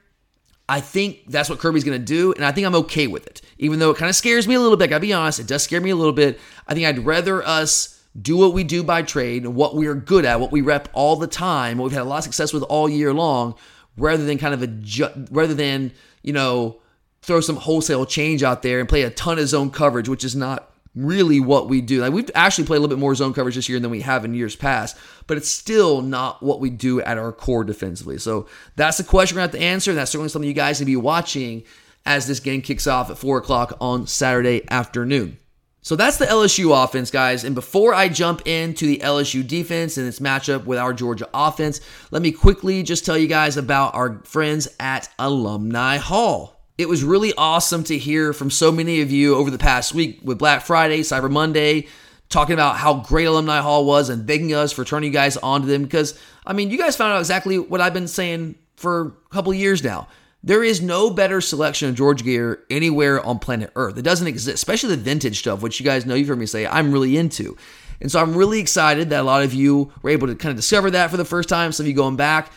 I 0.67 0.79
think 0.79 1.25
that's 1.27 1.49
what 1.49 1.59
Kirby's 1.59 1.83
going 1.83 1.99
to 1.99 2.03
do, 2.03 2.33
and 2.33 2.43
I 2.43 2.51
think 2.51 2.65
I'm 2.65 2.73
okay 2.75 3.05
with 3.05 3.27
it. 3.27 3.41
Even 3.59 3.77
though 3.77 3.91
it 3.91 3.97
kind 3.97 4.09
of 4.09 4.15
scares 4.15 4.47
me 4.47 4.55
a 4.55 4.59
little 4.59 4.77
bit, 4.77 4.85
I 4.85 4.87
gotta 4.87 5.01
be 5.01 5.13
honest, 5.13 5.39
it 5.39 5.45
does 5.45 5.61
scare 5.61 5.79
me 5.79 5.91
a 5.91 5.95
little 5.95 6.13
bit. 6.13 6.39
I 6.67 6.73
think 6.73 6.87
I'd 6.87 7.05
rather 7.05 7.45
us 7.45 8.03
do 8.19 8.37
what 8.37 8.53
we 8.53 8.63
do 8.63 8.81
by 8.81 9.01
trade 9.01 9.43
and 9.43 9.55
what 9.55 9.75
we're 9.75 9.93
good 9.93 10.25
at, 10.25 10.39
what 10.39 10.51
we 10.51 10.61
rep 10.61 10.89
all 10.93 11.17
the 11.17 11.27
time, 11.27 11.77
what 11.77 11.85
we've 11.85 11.93
had 11.93 12.01
a 12.01 12.05
lot 12.05 12.19
of 12.19 12.23
success 12.23 12.53
with 12.53 12.63
all 12.63 12.89
year 12.89 13.13
long, 13.13 13.55
rather 13.97 14.25
than 14.25 14.37
kind 14.37 14.53
of 14.53 14.63
a 14.63 15.27
rather 15.31 15.53
than 15.53 15.91
you 16.21 16.33
know 16.33 16.79
throw 17.21 17.41
some 17.41 17.55
wholesale 17.55 18.05
change 18.05 18.43
out 18.43 18.61
there 18.61 18.79
and 18.79 18.87
play 18.87 19.01
a 19.01 19.09
ton 19.09 19.39
of 19.39 19.47
zone 19.47 19.71
coverage, 19.71 20.07
which 20.07 20.23
is 20.23 20.35
not 20.35 20.71
really 20.95 21.39
what 21.39 21.67
we 21.67 21.81
do. 21.81 22.01
Like 22.01 22.13
we've 22.13 22.29
actually 22.35 22.65
played 22.65 22.77
a 22.77 22.81
little 22.81 22.95
bit 22.95 23.01
more 23.01 23.15
zone 23.15 23.33
coverage 23.33 23.55
this 23.55 23.67
year 23.67 23.79
than 23.79 23.91
we 23.91 24.01
have 24.01 24.23
in 24.23 24.33
years 24.33 24.55
past, 24.55 24.97
but 25.27 25.37
it's 25.37 25.49
still 25.49 26.01
not 26.01 26.41
what 26.41 26.59
we 26.59 26.69
do 26.69 27.01
at 27.01 27.17
our 27.17 27.31
core 27.31 27.63
defensively. 27.63 28.17
So 28.17 28.47
that's 28.75 28.97
the 28.97 29.03
question 29.03 29.35
we're 29.35 29.47
to 29.47 29.51
have 29.51 29.59
to 29.59 29.65
answer. 29.65 29.91
And 29.91 29.97
that's 29.97 30.11
certainly 30.11 30.29
something 30.29 30.47
you 30.47 30.53
guys 30.53 30.79
to 30.79 30.85
be 30.85 30.95
watching 30.95 31.63
as 32.05 32.27
this 32.27 32.39
game 32.39 32.61
kicks 32.61 32.87
off 32.87 33.09
at 33.09 33.17
four 33.17 33.37
o'clock 33.37 33.75
on 33.81 34.07
Saturday 34.07 34.61
afternoon. 34.69 35.37
So 35.85 35.95
that's 35.95 36.17
the 36.17 36.25
LSU 36.25 36.83
offense, 36.83 37.11
guys. 37.11 37.43
And 37.43 37.53
before 37.53 37.93
I 37.93 38.09
jump 38.09 38.47
into 38.47 38.87
the 38.87 38.97
LSU 39.03 39.47
defense 39.47 39.97
and 39.97 40.07
its 40.07 40.19
matchup 40.19 40.65
with 40.65 40.79
our 40.79 40.93
Georgia 40.93 41.29
offense, 41.31 41.79
let 42.09 42.23
me 42.23 42.31
quickly 42.31 42.81
just 42.81 43.05
tell 43.05 43.15
you 43.15 43.27
guys 43.27 43.55
about 43.55 43.93
our 43.93 44.19
friends 44.23 44.67
at 44.79 45.07
Alumni 45.19 45.97
Hall. 45.97 46.59
It 46.79 46.89
was 46.89 47.03
really 47.03 47.33
awesome 47.37 47.83
to 47.83 47.99
hear 47.99 48.33
from 48.33 48.49
so 48.49 48.71
many 48.71 49.01
of 49.01 49.11
you 49.11 49.35
over 49.35 49.51
the 49.51 49.59
past 49.59 49.93
week 49.93 50.21
with 50.23 50.39
Black 50.39 50.63
Friday, 50.63 51.01
Cyber 51.01 51.29
Monday, 51.29 51.85
talking 52.29 52.55
about 52.55 52.77
how 52.77 52.95
great 52.95 53.25
Alumni 53.25 53.61
Hall 53.61 53.85
was 53.85 54.09
and 54.09 54.25
thanking 54.25 54.55
us 54.55 54.71
for 54.71 54.85
turning 54.85 55.11
you 55.11 55.13
guys 55.13 55.37
on 55.37 55.61
to 55.61 55.67
them. 55.67 55.83
Because, 55.83 56.19
I 56.47 56.53
mean, 56.53 56.71
you 56.71 56.79
guys 56.79 56.95
found 56.95 57.13
out 57.13 57.19
exactly 57.19 57.59
what 57.59 57.79
I've 57.79 57.93
been 57.93 58.07
saying 58.07 58.55
for 58.75 59.15
a 59.27 59.29
couple 59.29 59.53
years 59.53 59.83
now. 59.83 60.07
There 60.45 60.63
is 60.63 60.79
no 60.79 61.09
better 61.09 61.41
selection 61.41 61.89
of 61.89 61.95
George 61.95 62.23
gear 62.23 62.63
anywhere 62.69 63.19
on 63.25 63.39
planet 63.39 63.71
Earth. 63.75 63.97
It 63.97 64.03
doesn't 64.03 64.27
exist, 64.27 64.53
especially 64.53 64.95
the 64.95 65.01
vintage 65.01 65.39
stuff, 65.39 65.63
which 65.63 65.79
you 65.79 65.85
guys 65.85 66.05
know 66.05 66.13
you've 66.13 66.27
heard 66.27 66.37
me 66.37 66.45
say 66.45 66.67
I'm 66.67 66.91
really 66.91 67.17
into. 67.17 67.57
And 67.99 68.11
so 68.11 68.21
I'm 68.21 68.37
really 68.37 68.59
excited 68.59 69.09
that 69.09 69.21
a 69.21 69.23
lot 69.23 69.41
of 69.41 69.55
you 69.55 69.91
were 70.03 70.11
able 70.11 70.27
to 70.27 70.35
kind 70.35 70.51
of 70.51 70.57
discover 70.57 70.91
that 70.91 71.09
for 71.09 71.17
the 71.17 71.25
first 71.25 71.49
time. 71.49 71.71
Some 71.71 71.85
of 71.85 71.87
you 71.87 71.95
going 71.95 72.15
back 72.15 72.51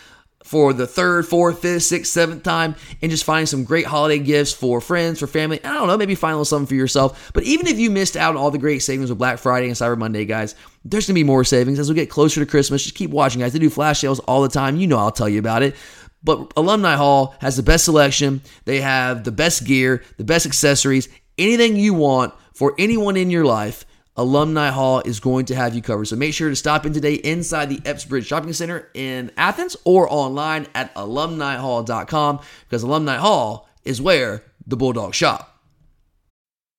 for 0.45 0.74
the 0.74 0.86
third, 0.86 1.26
fourth, 1.26 1.62
fifth, 1.62 1.82
sixth, 1.82 2.12
seventh 2.12 2.43
time, 2.43 2.74
and 3.01 3.11
just 3.11 3.24
finding 3.24 3.47
some 3.47 3.64
great 3.64 3.86
holiday 3.86 4.18
gifts 4.18 4.53
for 4.53 4.82
friends, 4.82 5.18
for 5.18 5.26
family. 5.26 5.62
I 5.64 5.72
don't 5.72 5.89
know, 5.89 5.97
maybe 5.97 6.14
find 6.14 6.32
a 6.32 6.36
little 6.36 6.45
something 6.45 6.66
for 6.66 6.74
yourself. 6.74 7.30
But 7.32 7.45
even 7.45 7.66
if 7.66 7.78
you 7.78 7.91
missed 7.91 8.18
out 8.18 8.36
on 8.36 8.36
all 8.36 8.51
the 8.51 8.59
great 8.59 8.80
savings 8.80 9.09
with 9.09 9.18
Black 9.18 9.39
Friday 9.39 9.66
and 9.66 9.76
Cyber 9.76 9.97
Monday, 9.97 10.26
guys, 10.26 10.55
there's 10.84 11.07
gonna 11.07 11.14
be 11.14 11.24
more 11.24 11.43
savings 11.43 11.78
as 11.78 11.89
we 11.89 11.95
get 11.95 12.11
closer 12.11 12.41
to 12.41 12.47
Christmas. 12.47 12.82
Just 12.82 12.95
keep 12.95 13.11
watching, 13.11 13.41
guys. 13.41 13.55
They 13.55 13.59
do 13.59 13.70
flash 13.70 14.01
sales 14.01 14.20
all 14.20 14.43
the 14.43 14.49
time. 14.49 14.76
You 14.76 14.86
know, 14.86 14.99
I'll 14.99 15.11
tell 15.11 15.28
you 15.28 15.39
about 15.39 15.62
it. 15.62 15.74
But 16.22 16.52
Alumni 16.56 16.96
Hall 16.96 17.34
has 17.40 17.56
the 17.56 17.62
best 17.62 17.84
selection. 17.84 18.42
They 18.64 18.80
have 18.80 19.24
the 19.24 19.32
best 19.32 19.64
gear, 19.64 20.02
the 20.16 20.24
best 20.24 20.46
accessories, 20.46 21.08
anything 21.36 21.76
you 21.76 21.94
want 21.94 22.34
for 22.54 22.74
anyone 22.78 23.16
in 23.16 23.30
your 23.30 23.44
life. 23.44 23.84
Alumni 24.16 24.70
Hall 24.70 25.00
is 25.04 25.20
going 25.20 25.44
to 25.46 25.54
have 25.54 25.76
you 25.76 25.80
covered. 25.80 26.06
So 26.06 26.16
make 26.16 26.34
sure 26.34 26.48
to 26.48 26.56
stop 26.56 26.84
in 26.84 26.92
today 26.92 27.14
inside 27.14 27.66
the 27.66 27.80
Epps 27.84 28.04
Bridge 28.04 28.26
Shopping 28.26 28.52
Center 28.52 28.90
in 28.94 29.30
Athens 29.36 29.76
or 29.84 30.12
online 30.12 30.66
at 30.74 30.92
alumnihall.com 30.96 32.40
because 32.64 32.82
Alumni 32.82 33.16
Hall 33.16 33.68
is 33.84 34.02
where 34.02 34.42
the 34.66 34.76
Bulldogs 34.76 35.16
shop. 35.16 35.62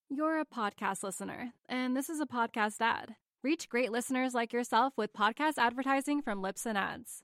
You're 0.10 0.40
a 0.40 0.46
podcast 0.46 1.02
listener, 1.04 1.54
and 1.70 1.96
this 1.96 2.10
is 2.10 2.20
a 2.20 2.26
podcast 2.26 2.82
ad. 2.82 3.16
Reach 3.42 3.70
great 3.70 3.92
listeners 3.92 4.34
like 4.34 4.52
yourself 4.52 4.94
with 4.98 5.14
podcast 5.14 5.54
advertising 5.58 6.22
from 6.22 6.42
Libsyn 6.42 6.76
Ads. 6.76 7.24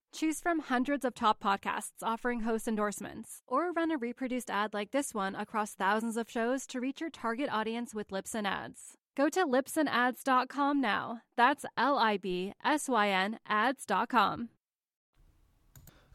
Choose 0.13 0.41
from 0.41 0.59
hundreds 0.59 1.05
of 1.05 1.15
top 1.15 1.41
podcasts 1.41 2.03
offering 2.03 2.41
host 2.41 2.67
endorsements, 2.67 3.41
or 3.47 3.71
run 3.71 3.91
a 3.91 3.97
reproduced 3.97 4.49
ad 4.49 4.73
like 4.73 4.91
this 4.91 5.13
one 5.13 5.35
across 5.35 5.73
thousands 5.73 6.17
of 6.17 6.29
shows 6.29 6.67
to 6.67 6.81
reach 6.81 6.99
your 6.99 7.09
target 7.09 7.49
audience 7.49 7.95
with 7.95 8.09
Libsyn 8.09 8.45
Ads. 8.45 8.97
Go 9.15 9.29
to 9.29 9.45
libsynads.com 9.45 10.81
now. 10.81 11.21
That's 11.37 11.65
L 11.77 11.97
I 11.97 12.17
B 12.17 12.53
S 12.63 12.89
Y 12.89 13.09
N 13.09 13.39
ads.com. 13.47 14.49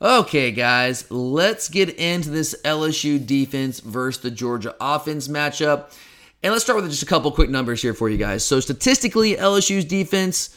Okay, 0.01 0.51
guys, 0.51 1.11
let's 1.11 1.71
get 1.71 1.89
into 1.97 2.29
this 2.29 2.55
LSU 2.65 3.25
defense 3.25 3.81
versus 3.81 4.23
the 4.23 4.31
Georgia 4.31 4.75
offense 4.79 5.27
matchup. 5.27 5.95
And 6.43 6.53
let's 6.53 6.65
start 6.65 6.83
with 6.83 6.91
just 6.91 7.03
a 7.03 7.07
couple 7.07 7.31
quick 7.33 7.49
numbers 7.49 7.81
here 7.81 7.95
for 7.95 8.11
you 8.11 8.19
guys. 8.19 8.45
So, 8.45 8.61
statistically, 8.61 9.37
LSU's 9.37 9.87
defense 9.87 10.55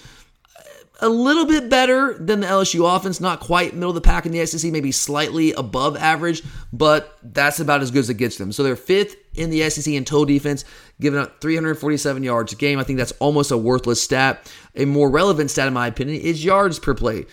a 1.01 1.09
little 1.09 1.45
bit 1.45 1.69
better 1.69 2.17
than 2.17 2.41
the 2.41 2.47
LSU 2.47 2.95
offense, 2.95 3.19
not 3.19 3.39
quite 3.39 3.73
middle 3.73 3.89
of 3.89 3.95
the 3.95 4.01
pack 4.01 4.25
in 4.25 4.31
the 4.31 4.45
SEC, 4.45 4.71
maybe 4.71 4.91
slightly 4.91 5.53
above 5.53 5.95
average, 5.97 6.43
but 6.73 7.17
that's 7.23 7.59
about 7.59 7.81
as 7.81 7.91
good 7.91 7.99
as 7.99 8.09
it 8.09 8.15
gets 8.15 8.37
them. 8.37 8.51
So 8.51 8.63
they're 8.63 8.75
fifth 8.75 9.15
in 9.35 9.49
the 9.49 9.69
SEC 9.69 9.93
in 9.93 10.05
total 10.05 10.25
defense, 10.25 10.65
giving 10.99 11.19
up 11.19 11.39
347 11.41 12.23
yards 12.23 12.53
a 12.53 12.55
game. 12.55 12.79
I 12.79 12.83
think 12.83 12.97
that's 12.97 13.13
almost 13.13 13.51
a 13.51 13.57
worthless 13.57 14.01
stat. 14.01 14.51
A 14.75 14.85
more 14.85 15.09
relevant 15.09 15.51
stat, 15.51 15.67
in 15.67 15.73
my 15.73 15.87
opinion, 15.87 16.21
is 16.21 16.43
yards 16.43 16.79
per 16.79 16.93
play. 16.93 17.25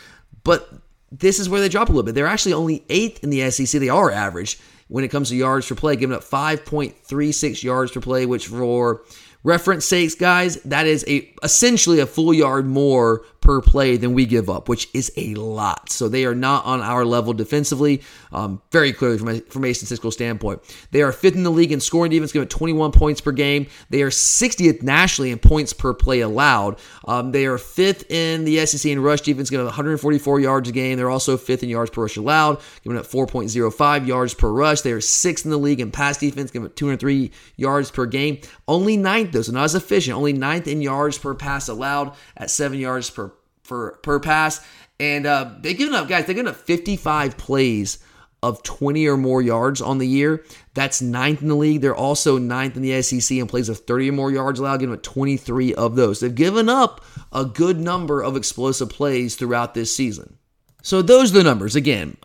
But 0.45 0.69
this 1.11 1.39
is 1.39 1.49
where 1.49 1.61
they 1.61 1.69
drop 1.69 1.89
a 1.89 1.93
little 1.93 2.05
bit. 2.05 2.15
They're 2.15 2.27
actually 2.27 2.53
only 2.53 2.85
eighth 2.89 3.25
in 3.25 3.31
the 3.31 3.51
SEC. 3.51 3.81
They 3.81 3.89
are 3.89 4.11
average 4.11 4.59
when 4.89 5.03
it 5.03 5.09
comes 5.09 5.31
to 5.31 5.37
yards 5.37 5.69
per 5.69 5.75
play, 5.75 5.97
giving 5.97 6.15
up 6.15 6.23
5.36 6.23 7.63
yards 7.63 7.91
per 7.91 8.01
play, 8.01 8.27
which 8.27 8.47
for 8.47 9.03
reference 9.47 9.85
sakes, 9.85 10.17
guys, 10.17 10.57
that 10.65 10.87
is 10.87 11.05
a 11.07 11.33
essentially 11.43 12.01
a 12.01 12.07
full 12.07 12.35
yard 12.35 12.67
more 12.67 13.25
per 13.47 13.61
play 13.61 13.97
than 13.97 14.13
we 14.13 14.27
give 14.27 14.51
up, 14.51 14.69
which 14.69 14.89
is 14.93 15.13
a 15.17 15.33
lot. 15.37 15.89
So 15.89 16.09
they 16.09 16.25
are 16.25 16.35
not 16.35 16.65
on 16.65 16.81
our 16.81 17.05
level 17.05 17.33
defensively, 17.33 18.03
um, 18.33 18.61
very 18.73 18.93
clearly 18.93 19.19
from 19.19 19.29
a, 19.29 19.41
from 19.43 19.65
a 19.65 19.73
statistical 19.73 20.11
standpoint. 20.11 20.63
They 20.91 21.01
are 21.01 21.13
fifth 21.13 21.37
in 21.37 21.45
the 21.45 21.51
league 21.51 21.71
in 21.71 21.79
scoring 21.79 22.11
defense, 22.11 22.33
giving 22.33 22.49
21 22.49 22.91
points 22.91 23.21
per 23.21 23.31
game. 23.31 23.69
They 23.89 24.03
are 24.03 24.11
60th 24.11 24.83
nationally 24.83 25.31
in 25.31 25.39
points 25.39 25.73
per 25.73 25.95
play 25.95 26.21
allowed. 26.21 26.81
Um, 27.07 27.31
they 27.31 27.47
are 27.47 27.57
fifth 27.57 28.11
in 28.11 28.45
the 28.45 28.67
SEC 28.67 28.91
in 28.91 29.01
rush 29.01 29.21
defense, 29.21 29.49
giving 29.49 29.67
144 29.67 30.41
yards 30.41 30.69
a 30.69 30.73
game. 30.73 30.97
They're 30.97 31.09
also 31.09 31.37
fifth 31.37 31.63
in 31.63 31.69
yards 31.69 31.91
per 31.91 32.03
rush 32.03 32.17
allowed, 32.17 32.61
giving 32.83 32.99
up 32.99 33.07
4.05 33.07 34.07
yards 34.09 34.35
per 34.35 34.51
rush. 34.51 34.81
They 34.81 34.91
are 34.91 35.01
sixth 35.01 35.45
in 35.45 35.53
the 35.53 35.57
league 35.57 35.79
in 35.79 35.93
pass 35.93 36.19
defense, 36.19 36.51
giving 36.51 36.67
up 36.67 36.75
203 36.75 37.31
yards 37.55 37.93
per 37.93 38.07
game. 38.07 38.41
Only 38.67 38.97
ninth, 38.97 39.36
though, 39.37 39.43
so 39.43 39.53
not 39.53 39.65
as 39.65 39.75
efficient. 39.75 40.17
Only 40.17 40.33
ninth 40.33 40.67
in 40.67 40.83
yards 40.83 41.19
per 41.19 41.35
pass 41.35 41.69
allowed 41.69 42.15
at 42.37 42.51
seven 42.51 42.79
yards 42.79 43.11
per 43.11 43.33
for 43.63 43.99
per 44.03 44.19
pass. 44.21 44.65
And 44.99 45.27
uh, 45.27 45.51
they've 45.61 45.77
given 45.77 45.95
up, 45.95 46.09
guys, 46.09 46.27
they've 46.27 46.37
given 46.37 46.51
up 46.51 46.57
55 46.57 47.37
plays 47.37 47.99
of 48.43 48.63
20 48.63 49.07
or 49.09 49.17
more 49.17 49.43
yards 49.43 49.81
on 49.81 49.99
the 49.99 50.07
year. 50.07 50.45
That's 50.75 51.03
ninth 51.03 51.43
in 51.43 51.49
the 51.49 51.57
league. 51.57 51.81
They're 51.81 51.95
also 51.95 52.39
ninth 52.39 52.77
in 52.77 52.83
the 52.83 53.03
SEC 53.03 53.37
in 53.37 53.47
plays 53.47 53.69
of 53.69 53.81
30 53.81 54.11
or 54.11 54.13
more 54.13 54.31
yards 54.31 54.61
allowed, 54.61 54.81
giving 54.81 54.95
up 54.95 55.03
23 55.03 55.75
of 55.75 55.97
those. 55.97 56.21
They've 56.21 56.35
given 56.35 56.69
up 56.69 57.05
a 57.33 57.45
good 57.45 57.81
number 57.81 58.23
of 58.23 58.37
explosive 58.37 58.89
plays 58.89 59.35
throughout 59.35 59.75
this 59.75 59.95
season. 59.95 60.39
So 60.83 61.03
those 61.03 61.33
are 61.33 61.39
the 61.39 61.45
numbers. 61.45 61.75
Again, 61.77 62.17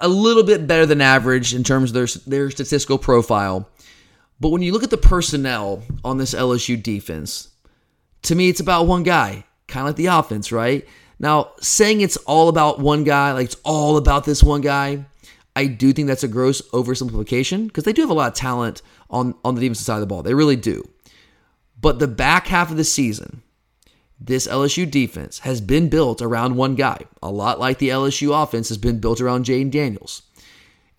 a 0.00 0.08
little 0.08 0.42
bit 0.42 0.66
better 0.66 0.86
than 0.86 1.00
average 1.00 1.54
in 1.54 1.64
terms 1.64 1.90
of 1.90 1.94
their, 1.94 2.06
their 2.26 2.50
statistical 2.50 2.98
profile. 2.98 3.69
But 4.40 4.48
when 4.48 4.62
you 4.62 4.72
look 4.72 4.82
at 4.82 4.90
the 4.90 4.96
personnel 4.96 5.82
on 6.04 6.16
this 6.16 6.34
LSU 6.34 6.82
defense, 6.82 7.48
to 8.22 8.34
me, 8.34 8.48
it's 8.48 8.60
about 8.60 8.86
one 8.86 9.02
guy, 9.02 9.44
kind 9.68 9.82
of 9.82 9.88
like 9.88 9.96
the 9.96 10.06
offense, 10.06 10.50
right? 10.50 10.86
Now, 11.18 11.52
saying 11.60 12.00
it's 12.00 12.16
all 12.18 12.48
about 12.48 12.80
one 12.80 13.04
guy, 13.04 13.32
like 13.32 13.46
it's 13.46 13.60
all 13.62 13.98
about 13.98 14.24
this 14.24 14.42
one 14.42 14.62
guy, 14.62 15.04
I 15.54 15.66
do 15.66 15.92
think 15.92 16.08
that's 16.08 16.24
a 16.24 16.28
gross 16.28 16.62
oversimplification 16.70 17.66
because 17.66 17.84
they 17.84 17.92
do 17.92 18.00
have 18.00 18.10
a 18.10 18.14
lot 18.14 18.28
of 18.28 18.34
talent 18.34 18.80
on, 19.10 19.34
on 19.44 19.54
the 19.54 19.60
defensive 19.60 19.84
side 19.84 19.94
of 19.96 20.00
the 20.00 20.06
ball. 20.06 20.22
They 20.22 20.34
really 20.34 20.56
do. 20.56 20.88
But 21.78 21.98
the 21.98 22.08
back 22.08 22.46
half 22.46 22.70
of 22.70 22.76
the 22.76 22.84
season, 22.84 23.42
this 24.18 24.46
LSU 24.46 24.90
defense 24.90 25.40
has 25.40 25.60
been 25.60 25.88
built 25.88 26.22
around 26.22 26.56
one 26.56 26.74
guy, 26.74 27.04
a 27.22 27.30
lot 27.30 27.58
like 27.58 27.78
the 27.78 27.88
LSU 27.88 28.42
offense 28.42 28.68
has 28.68 28.78
been 28.78 29.00
built 29.00 29.20
around 29.20 29.44
Jayden 29.44 29.70
Daniels. 29.70 30.22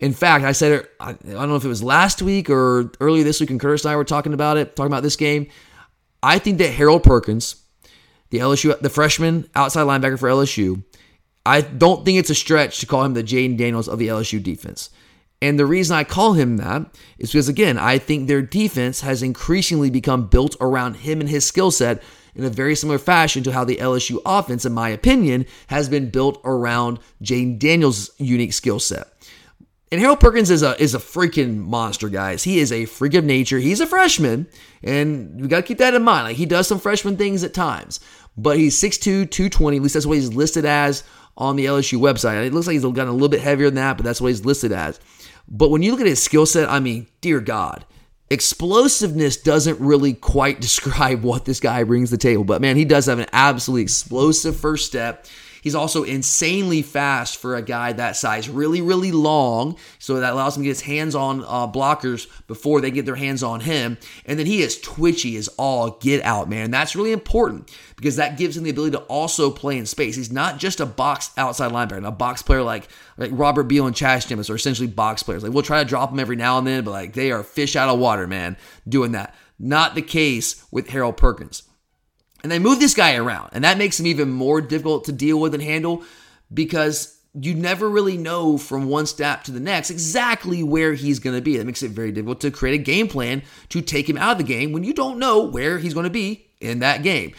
In 0.02 0.12
fact, 0.12 0.44
I 0.44 0.50
said 0.50 0.88
I 0.98 1.12
don't 1.12 1.48
know 1.48 1.54
if 1.54 1.64
it 1.64 1.68
was 1.68 1.82
last 1.82 2.22
week 2.22 2.50
or 2.50 2.90
earlier 3.00 3.22
this 3.22 3.38
week, 3.38 3.50
and 3.50 3.60
Curtis 3.60 3.84
and 3.84 3.92
I 3.92 3.96
were 3.96 4.04
talking 4.04 4.34
about 4.34 4.56
it, 4.56 4.74
talking 4.74 4.90
about 4.90 5.04
this 5.04 5.14
game. 5.14 5.46
I 6.24 6.40
think 6.40 6.58
that 6.58 6.70
Harold 6.70 7.04
Perkins, 7.04 7.62
the 8.30 8.38
LSU, 8.38 8.78
the 8.80 8.90
freshman 8.90 9.48
outside 9.54 9.86
linebacker 9.86 10.18
for 10.18 10.28
LSU, 10.28 10.82
I 11.46 11.60
don't 11.60 12.04
think 12.04 12.18
it's 12.18 12.30
a 12.30 12.34
stretch 12.34 12.80
to 12.80 12.86
call 12.86 13.04
him 13.04 13.14
the 13.14 13.22
Jayden 13.22 13.56
Daniels 13.56 13.86
of 13.86 14.00
the 14.00 14.08
LSU 14.08 14.42
defense. 14.42 14.90
And 15.40 15.56
the 15.56 15.66
reason 15.66 15.96
I 15.96 16.02
call 16.02 16.32
him 16.32 16.56
that 16.56 16.84
is 17.18 17.30
because, 17.30 17.48
again, 17.48 17.78
I 17.78 17.98
think 17.98 18.26
their 18.26 18.42
defense 18.42 19.02
has 19.02 19.22
increasingly 19.22 19.90
become 19.90 20.26
built 20.26 20.56
around 20.60 20.94
him 20.94 21.20
and 21.20 21.28
his 21.28 21.46
skill 21.46 21.70
set 21.70 22.02
in 22.34 22.44
a 22.44 22.50
very 22.50 22.74
similar 22.74 22.98
fashion 22.98 23.44
to 23.44 23.52
how 23.52 23.64
the 23.64 23.76
LSU 23.76 24.20
offense, 24.26 24.64
in 24.64 24.72
my 24.72 24.88
opinion, 24.88 25.46
has 25.68 25.88
been 25.88 26.10
built 26.10 26.40
around 26.44 26.98
Jayden 27.22 27.60
Daniels' 27.60 28.10
unique 28.18 28.52
skill 28.52 28.80
set. 28.80 29.11
And 29.92 30.00
Harold 30.00 30.20
Perkins 30.20 30.50
is 30.50 30.62
a 30.62 30.82
is 30.82 30.94
a 30.94 30.98
freaking 30.98 31.58
monster, 31.58 32.08
guys. 32.08 32.42
He 32.42 32.60
is 32.60 32.72
a 32.72 32.86
freak 32.86 33.12
of 33.12 33.26
nature. 33.26 33.58
He's 33.58 33.78
a 33.78 33.86
freshman, 33.86 34.48
and 34.82 35.38
we 35.38 35.48
got 35.48 35.58
to 35.58 35.62
keep 35.62 35.76
that 35.78 35.92
in 35.92 36.02
mind. 36.02 36.28
Like 36.28 36.36
he 36.36 36.46
does 36.46 36.66
some 36.66 36.80
freshman 36.80 37.18
things 37.18 37.44
at 37.44 37.52
times, 37.52 38.00
but 38.34 38.56
he's 38.56 38.74
6'2", 38.80 39.30
220. 39.30 39.76
At 39.76 39.82
least 39.82 39.92
that's 39.92 40.06
what 40.06 40.16
he's 40.16 40.32
listed 40.32 40.64
as 40.64 41.04
on 41.36 41.56
the 41.56 41.66
LSU 41.66 41.98
website. 42.00 42.42
It 42.42 42.54
looks 42.54 42.66
like 42.66 42.72
he's 42.72 42.82
gotten 42.84 43.08
a 43.08 43.12
little 43.12 43.28
bit 43.28 43.42
heavier 43.42 43.66
than 43.66 43.74
that, 43.74 43.98
but 43.98 44.04
that's 44.04 44.18
what 44.18 44.28
he's 44.28 44.46
listed 44.46 44.72
as. 44.72 44.98
But 45.46 45.68
when 45.68 45.82
you 45.82 45.90
look 45.90 46.00
at 46.00 46.06
his 46.06 46.22
skill 46.22 46.46
set, 46.46 46.70
I 46.70 46.80
mean, 46.80 47.06
dear 47.20 47.40
God, 47.40 47.84
explosiveness 48.30 49.36
doesn't 49.36 49.78
really 49.78 50.14
quite 50.14 50.58
describe 50.62 51.22
what 51.22 51.44
this 51.44 51.60
guy 51.60 51.84
brings 51.84 52.08
to 52.08 52.16
the 52.16 52.22
table. 52.22 52.44
But 52.44 52.62
man, 52.62 52.78
he 52.78 52.86
does 52.86 53.04
have 53.04 53.18
an 53.18 53.28
absolutely 53.34 53.82
explosive 53.82 54.56
first 54.56 54.86
step. 54.86 55.26
He's 55.62 55.76
also 55.76 56.02
insanely 56.02 56.82
fast 56.82 57.38
for 57.38 57.54
a 57.54 57.62
guy 57.62 57.92
that 57.92 58.16
size, 58.16 58.48
really, 58.48 58.82
really 58.82 59.12
long. 59.12 59.76
So 60.00 60.18
that 60.18 60.32
allows 60.32 60.56
him 60.56 60.64
to 60.64 60.64
get 60.64 60.70
his 60.70 60.80
hands 60.82 61.14
on 61.14 61.44
uh, 61.44 61.68
blockers 61.68 62.26
before 62.48 62.80
they 62.80 62.90
get 62.90 63.06
their 63.06 63.14
hands 63.14 63.44
on 63.44 63.60
him. 63.60 63.96
And 64.26 64.38
then 64.38 64.46
he 64.46 64.60
is 64.60 64.80
twitchy 64.80 65.36
as 65.36 65.46
all 65.56 65.92
get 66.00 66.22
out, 66.24 66.50
man. 66.50 66.72
That's 66.72 66.96
really 66.96 67.12
important 67.12 67.70
because 67.94 68.16
that 68.16 68.36
gives 68.36 68.56
him 68.56 68.64
the 68.64 68.70
ability 68.70 68.96
to 68.96 69.02
also 69.04 69.52
play 69.52 69.78
in 69.78 69.86
space. 69.86 70.16
He's 70.16 70.32
not 70.32 70.58
just 70.58 70.80
a 70.80 70.86
box 70.86 71.30
outside 71.36 71.70
linebacker, 71.70 72.04
a 72.04 72.10
box 72.10 72.42
player 72.42 72.62
like 72.62 72.88
like 73.16 73.30
Robert 73.32 73.64
Beal 73.64 73.86
and 73.86 73.94
Chaz 73.94 74.26
Jemas 74.26 74.50
are 74.50 74.56
essentially 74.56 74.88
box 74.88 75.22
players. 75.22 75.44
Like 75.44 75.52
we'll 75.52 75.62
try 75.62 75.80
to 75.80 75.88
drop 75.88 76.10
them 76.10 76.18
every 76.18 76.34
now 76.36 76.58
and 76.58 76.66
then, 76.66 76.82
but 76.82 76.90
like 76.90 77.12
they 77.12 77.30
are 77.30 77.44
fish 77.44 77.76
out 77.76 77.88
of 77.88 78.00
water, 78.00 78.26
man, 78.26 78.56
doing 78.88 79.12
that. 79.12 79.36
Not 79.60 79.94
the 79.94 80.02
case 80.02 80.64
with 80.72 80.88
Harold 80.88 81.16
Perkins. 81.16 81.62
And 82.42 82.50
they 82.50 82.58
move 82.58 82.80
this 82.80 82.94
guy 82.94 83.14
around, 83.16 83.50
and 83.52 83.64
that 83.64 83.78
makes 83.78 84.00
him 84.00 84.06
even 84.06 84.30
more 84.30 84.60
difficult 84.60 85.04
to 85.04 85.12
deal 85.12 85.38
with 85.38 85.54
and 85.54 85.62
handle 85.62 86.02
because 86.52 87.18
you 87.34 87.54
never 87.54 87.88
really 87.88 88.16
know 88.16 88.58
from 88.58 88.88
one 88.88 89.06
step 89.06 89.44
to 89.44 89.52
the 89.52 89.60
next 89.60 89.90
exactly 89.90 90.62
where 90.62 90.92
he's 90.92 91.18
going 91.18 91.36
to 91.36 91.42
be. 91.42 91.56
That 91.56 91.64
makes 91.64 91.82
it 91.82 91.92
very 91.92 92.12
difficult 92.12 92.40
to 92.42 92.50
create 92.50 92.80
a 92.80 92.82
game 92.82 93.08
plan 93.08 93.42
to 93.70 93.80
take 93.80 94.08
him 94.08 94.18
out 94.18 94.32
of 94.32 94.38
the 94.38 94.44
game 94.44 94.72
when 94.72 94.84
you 94.84 94.92
don't 94.92 95.18
know 95.18 95.42
where 95.42 95.78
he's 95.78 95.94
going 95.94 96.04
to 96.04 96.10
be 96.10 96.46
in 96.60 96.80
that 96.80 97.02
game. 97.02 97.32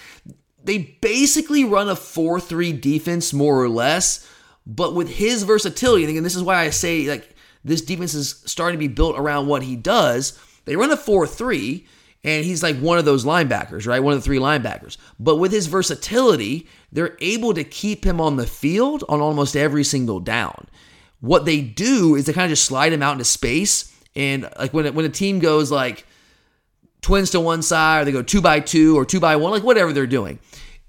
They 0.63 0.97
basically 1.01 1.63
run 1.63 1.89
a 1.89 1.95
4 1.95 2.39
3 2.39 2.71
defense, 2.73 3.33
more 3.33 3.61
or 3.61 3.69
less, 3.69 4.27
but 4.65 4.95
with 4.95 5.09
his 5.09 5.43
versatility, 5.43 6.03
and 6.03 6.11
again, 6.11 6.23
this 6.23 6.35
is 6.35 6.43
why 6.43 6.61
I 6.61 6.69
say 6.69 7.07
like 7.07 7.35
this 7.63 7.81
defense 7.81 8.13
is 8.13 8.41
starting 8.45 8.79
to 8.79 8.87
be 8.87 8.93
built 8.93 9.17
around 9.17 9.47
what 9.47 9.63
he 9.63 9.75
does. 9.75 10.39
They 10.65 10.75
run 10.75 10.91
a 10.91 10.97
4 10.97 11.27
3 11.27 11.85
and 12.23 12.45
he's 12.45 12.63
like 12.63 12.77
one 12.77 12.97
of 12.97 13.05
those 13.05 13.25
linebackers, 13.25 13.85
right? 13.85 14.01
One 14.01 14.13
of 14.13 14.19
the 14.19 14.23
three 14.23 14.39
linebackers. 14.39 14.97
But 15.19 15.37
with 15.37 15.51
his 15.51 15.67
versatility, 15.67 16.67
they're 16.91 17.17
able 17.19 17.53
to 17.53 17.63
keep 17.63 18.05
him 18.05 18.21
on 18.21 18.37
the 18.37 18.47
field 18.47 19.03
on 19.09 19.19
almost 19.19 19.55
every 19.55 19.83
single 19.83 20.19
down. 20.19 20.67
What 21.19 21.45
they 21.45 21.61
do 21.61 22.15
is 22.15 22.25
they 22.25 22.33
kind 22.33 22.45
of 22.45 22.51
just 22.51 22.65
slide 22.65 22.93
him 22.93 23.03
out 23.03 23.13
into 23.13 23.25
space. 23.25 23.93
And 24.15 24.49
like 24.57 24.73
when, 24.73 24.93
when 24.93 25.05
a 25.05 25.09
team 25.09 25.39
goes 25.39 25.69
like 25.69 26.05
twins 27.01 27.31
to 27.31 27.41
one 27.41 27.61
side, 27.61 28.01
or 28.01 28.05
they 28.05 28.11
go 28.11 28.23
two 28.23 28.41
by 28.41 28.61
two 28.61 28.97
or 28.97 29.05
two 29.05 29.19
by 29.19 29.35
one, 29.35 29.51
like 29.51 29.63
whatever 29.63 29.91
they're 29.91 30.07
doing. 30.07 30.39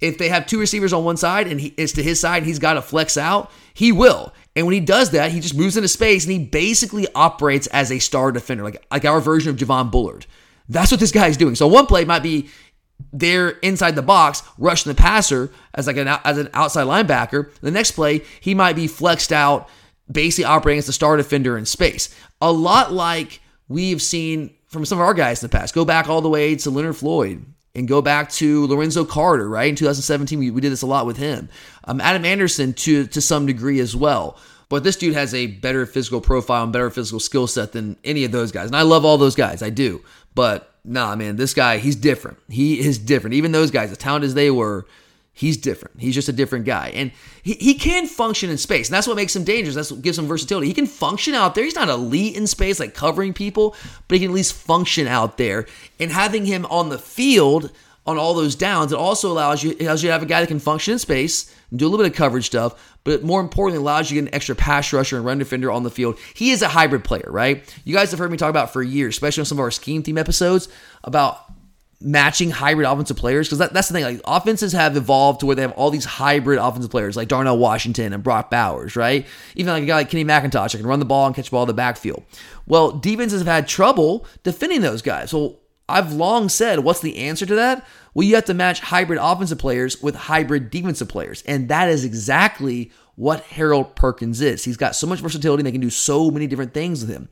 If 0.01 0.18
they 0.18 0.28
have 0.28 0.47
two 0.47 0.61
receivers 0.61 0.93
on 0.93 1.05
one 1.05 1.16
side 1.16 1.47
and 1.47 1.61
he, 1.61 1.74
it's 1.76 1.93
to 1.95 2.03
his 2.03 2.20
side, 2.20 2.43
he's 2.43 2.59
got 2.59 2.74
to 2.74 2.82
flex 2.82 3.16
out, 3.16 3.51
he 3.72 3.91
will. 3.91 4.32
And 4.55 4.66
when 4.66 4.74
he 4.74 4.80
does 4.80 5.11
that, 5.11 5.32
he 5.32 5.41
just 5.41 5.57
moves 5.57 5.76
into 5.76 5.89
space 5.89 6.24
and 6.24 6.32
he 6.32 6.39
basically 6.39 7.07
operates 7.14 7.66
as 7.68 7.91
a 7.91 7.99
star 7.99 8.30
defender, 8.30 8.62
like, 8.62 8.85
like 8.91 9.05
our 9.05 9.20
version 9.20 9.51
of 9.51 9.57
Javon 9.57 9.91
Bullard. 9.91 10.26
That's 10.68 10.90
what 10.90 11.00
this 11.00 11.12
guy 11.12 11.28
is 11.28 11.36
doing. 11.36 11.54
So 11.54 11.66
one 11.66 11.86
play 11.86 12.04
might 12.04 12.22
be 12.22 12.48
there 13.12 13.50
inside 13.50 13.94
the 13.94 14.02
box, 14.02 14.42
rushing 14.58 14.90
the 14.90 15.00
passer 15.00 15.50
as 15.74 15.86
like 15.86 15.96
an 15.96 16.08
as 16.08 16.38
an 16.38 16.48
outside 16.54 16.86
linebacker. 16.86 17.52
The 17.60 17.70
next 17.70 17.92
play, 17.92 18.22
he 18.40 18.54
might 18.54 18.76
be 18.76 18.86
flexed 18.86 19.32
out, 19.32 19.68
basically 20.10 20.44
operating 20.44 20.78
as 20.78 20.86
the 20.86 20.92
star 20.92 21.16
defender 21.16 21.58
in 21.58 21.66
space. 21.66 22.14
A 22.40 22.52
lot 22.52 22.92
like 22.92 23.40
we've 23.68 24.02
seen 24.02 24.54
from 24.66 24.84
some 24.84 24.98
of 24.98 25.04
our 25.04 25.14
guys 25.14 25.42
in 25.42 25.48
the 25.48 25.56
past. 25.56 25.74
Go 25.74 25.84
back 25.84 26.08
all 26.08 26.20
the 26.20 26.28
way 26.28 26.56
to 26.56 26.70
Leonard 26.70 26.96
Floyd 26.96 27.44
and 27.74 27.88
go 27.88 28.00
back 28.00 28.30
to 28.30 28.66
Lorenzo 28.66 29.04
Carter, 29.04 29.48
right? 29.48 29.68
In 29.68 29.76
2017, 29.76 30.38
we, 30.38 30.50
we 30.50 30.60
did 30.60 30.70
this 30.70 30.82
a 30.82 30.86
lot 30.86 31.06
with 31.06 31.16
him. 31.16 31.48
Um, 31.84 32.00
Adam 32.00 32.24
Anderson 32.24 32.72
to 32.74 33.06
to 33.08 33.20
some 33.20 33.46
degree 33.46 33.80
as 33.80 33.94
well. 33.94 34.38
But 34.70 34.82
this 34.82 34.96
dude 34.96 35.14
has 35.14 35.34
a 35.34 35.46
better 35.46 35.86
physical 35.86 36.20
profile 36.20 36.64
and 36.64 36.72
better 36.72 36.90
physical 36.90 37.20
skill 37.20 37.46
set 37.46 37.72
than 37.72 37.96
any 38.02 38.24
of 38.24 38.32
those 38.32 38.50
guys. 38.50 38.66
And 38.66 38.76
I 38.76 38.82
love 38.82 39.04
all 39.04 39.18
those 39.18 39.34
guys. 39.34 39.62
I 39.62 39.70
do. 39.70 40.02
But 40.35 40.72
nah, 40.85 41.14
man, 41.16 41.37
this 41.37 41.55
guy, 41.55 41.78
he's 41.78 41.97
different. 41.97 42.39
He 42.49 42.80
is 42.80 42.99
different. 42.99 43.35
Even 43.35 43.53
those 43.53 43.70
guys, 43.70 43.91
as 43.91 43.99
talented 43.99 44.28
as 44.28 44.35
they 44.35 44.51
were, 44.51 44.87
he's 45.32 45.57
different. 45.57 46.01
He's 46.01 46.14
just 46.14 46.28
a 46.28 46.32
different 46.32 46.64
guy. 46.64 46.93
And 46.95 47.12
he, 47.43 47.55
he 47.55 47.74
can 47.74 48.07
function 48.07 48.51
in 48.51 48.59
space. 48.59 48.89
And 48.89 48.95
that's 48.95 49.07
what 49.07 49.16
makes 49.16 49.35
him 49.35 49.45
dangerous. 49.45 49.74
That's 49.74 49.91
what 49.91 50.03
gives 50.03 50.18
him 50.18 50.26
versatility. 50.26 50.66
He 50.66 50.74
can 50.74 50.87
function 50.87 51.35
out 51.35 51.55
there. 51.55 51.64
He's 51.64 51.74
not 51.74 51.89
elite 51.89 52.37
in 52.37 52.47
space, 52.47 52.80
like 52.80 52.95
covering 52.95 53.32
people, 53.32 53.74
but 54.09 54.16
he 54.16 54.20
can 54.20 54.30
at 54.30 54.35
least 54.35 54.55
function 54.55 55.07
out 55.07 55.39
there. 55.39 55.66
And 55.99 56.11
having 56.11 56.47
him 56.47 56.66
on 56.66 56.89
the 56.89 56.99
field 56.99 57.70
on 58.07 58.18
all 58.18 58.35
those 58.35 58.55
downs. 58.55 58.93
It 58.93 58.99
also 58.99 59.32
allows 59.32 59.62
you 59.62 59.76
allows 59.80 60.03
you 60.03 60.09
to 60.09 60.12
have 60.12 60.22
a 60.22 60.26
guy 60.26 60.41
that 60.41 60.47
can 60.47 60.59
function 60.59 60.93
in 60.93 60.99
space 60.99 61.55
and 61.74 61.78
do 61.80 61.88
a 61.88 61.88
little 61.88 62.04
bit 62.04 62.12
of 62.12 62.16
coverage 62.16 62.46
stuff, 62.46 62.94
but 63.02 63.24
more 63.24 63.40
importantly, 63.40 63.82
allows 63.82 64.08
you 64.08 64.14
to 64.14 64.22
get 64.22 64.28
an 64.28 64.34
extra 64.36 64.54
pass 64.54 64.92
rusher 64.92 65.16
and 65.16 65.26
run 65.26 65.38
defender 65.38 65.72
on 65.72 65.82
the 65.82 65.90
field. 65.90 66.16
He 66.32 66.52
is 66.52 66.62
a 66.62 66.68
hybrid 66.68 67.02
player, 67.02 67.26
right? 67.26 67.64
You 67.84 67.92
guys 67.92 68.12
have 68.12 68.20
heard 68.20 68.30
me 68.30 68.36
talk 68.36 68.50
about 68.50 68.72
for 68.72 68.80
years, 68.80 69.16
especially 69.16 69.40
on 69.40 69.46
some 69.46 69.58
of 69.58 69.62
our 69.62 69.72
scheme 69.72 70.04
theme 70.04 70.16
episodes, 70.16 70.68
about 71.02 71.52
matching 72.00 72.52
hybrid 72.52 72.86
offensive 72.86 73.16
players 73.16 73.48
because 73.48 73.58
that, 73.58 73.72
that's 73.72 73.88
the 73.88 73.94
thing. 73.94 74.04
Like 74.04 74.20
offenses 74.24 74.72
have 74.72 74.96
evolved 74.96 75.40
to 75.40 75.46
where 75.46 75.56
they 75.56 75.62
have 75.62 75.72
all 75.72 75.90
these 75.90 76.04
hybrid 76.04 76.60
offensive 76.60 76.92
players 76.92 77.16
like 77.16 77.26
Darnell 77.26 77.58
Washington 77.58 78.12
and 78.12 78.22
Brock 78.22 78.50
Bowers, 78.50 78.94
right? 78.94 79.26
Even 79.56 79.72
like 79.72 79.82
a 79.82 79.86
guy 79.86 79.96
like 79.96 80.10
Kenny 80.10 80.24
McIntosh 80.24 80.72
that 80.72 80.78
can 80.78 80.86
run 80.86 81.00
the 81.00 81.04
ball 81.04 81.26
and 81.26 81.34
catch 81.34 81.46
the 81.46 81.50
ball 81.50 81.64
in 81.64 81.68
the 81.68 81.74
backfield. 81.74 82.22
Well, 82.66 82.92
defenses 82.92 83.40
have 83.40 83.48
had 83.48 83.66
trouble 83.66 84.26
defending 84.44 84.80
those 84.80 85.02
guys. 85.02 85.30
So 85.30 85.58
I've 85.89 86.12
long 86.12 86.49
said, 86.49 86.80
what's 86.80 87.01
the 87.01 87.18
answer 87.18 87.45
to 87.47 87.55
that? 87.57 87.87
Well, 88.14 88.26
you 88.26 88.35
have 88.37 88.47
to 88.47 88.55
match 88.55 88.80
hybrid 88.80 89.18
offensive 89.20 89.59
players 89.59 90.03
with 90.03 90.14
hybrid 90.14 90.70
defensive 90.70 91.09
players. 91.09 91.43
And 91.43 91.68
that 91.68 91.89
is 91.89 92.05
exactly 92.05 92.91
what 93.16 93.43
Harold 93.45 93.95
Perkins 93.95 94.41
is. 94.41 94.64
He's 94.64 94.76
got 94.76 94.97
so 94.97 95.07
much 95.07 95.20
versatility, 95.20 95.62
they 95.62 95.72
can 95.72 95.80
do 95.80 95.91
so 95.91 96.30
many 96.30 96.47
different 96.47 96.74
things 96.74 97.01
with 97.05 97.11
him. 97.11 97.28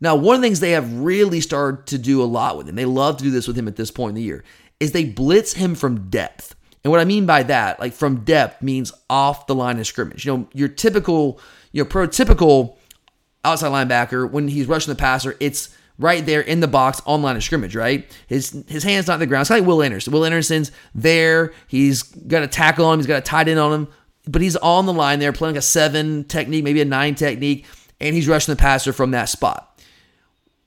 Now, 0.00 0.16
one 0.16 0.34
of 0.34 0.42
the 0.42 0.46
things 0.46 0.60
they 0.60 0.72
have 0.72 0.92
really 0.98 1.40
started 1.40 1.86
to 1.86 1.98
do 1.98 2.22
a 2.22 2.24
lot 2.24 2.56
with 2.58 2.68
him, 2.68 2.74
they 2.74 2.84
love 2.84 3.16
to 3.18 3.24
do 3.24 3.30
this 3.30 3.46
with 3.46 3.56
him 3.56 3.68
at 3.68 3.76
this 3.76 3.90
point 3.90 4.10
in 4.10 4.14
the 4.16 4.22
year, 4.22 4.44
is 4.80 4.92
they 4.92 5.04
blitz 5.04 5.54
him 5.54 5.74
from 5.74 6.10
depth. 6.10 6.54
And 6.82 6.90
what 6.90 7.00
I 7.00 7.04
mean 7.04 7.24
by 7.24 7.44
that, 7.44 7.80
like 7.80 7.94
from 7.94 8.24
depth, 8.24 8.60
means 8.60 8.92
off 9.08 9.46
the 9.46 9.54
line 9.54 9.78
of 9.78 9.86
scrimmage. 9.86 10.26
You 10.26 10.36
know, 10.36 10.48
your 10.52 10.68
typical, 10.68 11.40
your 11.72 11.86
prototypical 11.86 12.76
outside 13.44 13.70
linebacker, 13.70 14.30
when 14.30 14.48
he's 14.48 14.66
rushing 14.66 14.92
the 14.92 14.98
passer, 14.98 15.36
it's 15.40 15.74
right 15.98 16.24
there 16.24 16.40
in 16.40 16.60
the 16.60 16.68
box 16.68 17.00
on 17.06 17.22
line 17.22 17.36
of 17.36 17.44
scrimmage, 17.44 17.76
right? 17.76 18.10
His 18.26 18.64
his 18.68 18.82
hands 18.82 19.06
not 19.06 19.18
the 19.18 19.26
ground. 19.26 19.42
It's 19.42 19.50
like 19.50 19.64
Will 19.64 19.82
Anderson. 19.82 20.12
Will 20.12 20.24
Anderson's 20.24 20.72
there. 20.94 21.52
He's 21.68 22.02
got 22.02 22.42
a 22.42 22.48
tackle 22.48 22.86
on 22.86 22.94
him. 22.94 23.00
He's 23.00 23.06
got 23.06 23.18
a 23.18 23.22
tight 23.22 23.48
end 23.48 23.60
on 23.60 23.72
him, 23.72 23.88
but 24.26 24.42
he's 24.42 24.56
on 24.56 24.86
the 24.86 24.92
line 24.92 25.18
there 25.18 25.32
playing 25.32 25.56
a 25.56 25.62
seven 25.62 26.24
technique, 26.24 26.64
maybe 26.64 26.80
a 26.80 26.84
nine 26.84 27.14
technique, 27.14 27.66
and 28.00 28.14
he's 28.14 28.28
rushing 28.28 28.52
the 28.52 28.60
passer 28.60 28.92
from 28.92 29.12
that 29.12 29.28
spot. 29.28 29.80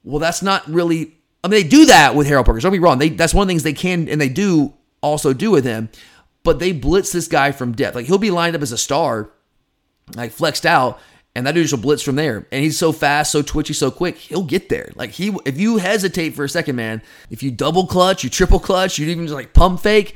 Well, 0.03 0.19
that's 0.19 0.41
not 0.41 0.67
really. 0.67 1.13
I 1.43 1.49
mean, 1.49 1.61
they 1.61 1.67
do 1.67 1.85
that 1.85 2.15
with 2.15 2.27
Harold 2.27 2.45
Perkins. 2.45 2.63
Don't 2.63 2.71
be 2.71 2.79
wrong. 2.79 2.97
They 2.97 3.09
that's 3.09 3.33
one 3.33 3.43
of 3.43 3.47
the 3.47 3.51
things 3.51 3.63
they 3.63 3.73
can 3.73 4.07
and 4.07 4.19
they 4.19 4.29
do 4.29 4.73
also 5.01 5.33
do 5.33 5.51
with 5.51 5.65
him. 5.65 5.89
But 6.43 6.59
they 6.59 6.71
blitz 6.71 7.11
this 7.11 7.27
guy 7.27 7.51
from 7.51 7.73
depth. 7.73 7.95
Like 7.95 8.05
he'll 8.05 8.17
be 8.17 8.31
lined 8.31 8.55
up 8.55 8.61
as 8.61 8.71
a 8.71 8.77
star, 8.77 9.29
like 10.15 10.31
flexed 10.31 10.65
out, 10.65 10.99
and 11.37 11.45
that 11.45 11.53
dude 11.53 11.71
will 11.71 11.77
blitz 11.77 12.01
from 12.01 12.15
there. 12.15 12.47
And 12.51 12.63
he's 12.63 12.79
so 12.79 12.91
fast, 12.91 13.31
so 13.31 13.43
twitchy, 13.43 13.73
so 13.73 13.91
quick, 13.91 14.17
he'll 14.17 14.43
get 14.43 14.69
there. 14.69 14.91
Like 14.95 15.11
he, 15.11 15.37
if 15.45 15.59
you 15.59 15.77
hesitate 15.77 16.31
for 16.31 16.43
a 16.43 16.49
second, 16.49 16.75
man, 16.75 17.03
if 17.29 17.43
you 17.43 17.51
double 17.51 17.85
clutch, 17.85 18.23
you 18.23 18.29
triple 18.31 18.59
clutch, 18.59 18.97
you 18.97 19.05
even 19.07 19.25
just 19.25 19.35
like 19.35 19.53
pump 19.53 19.79
fake, 19.79 20.15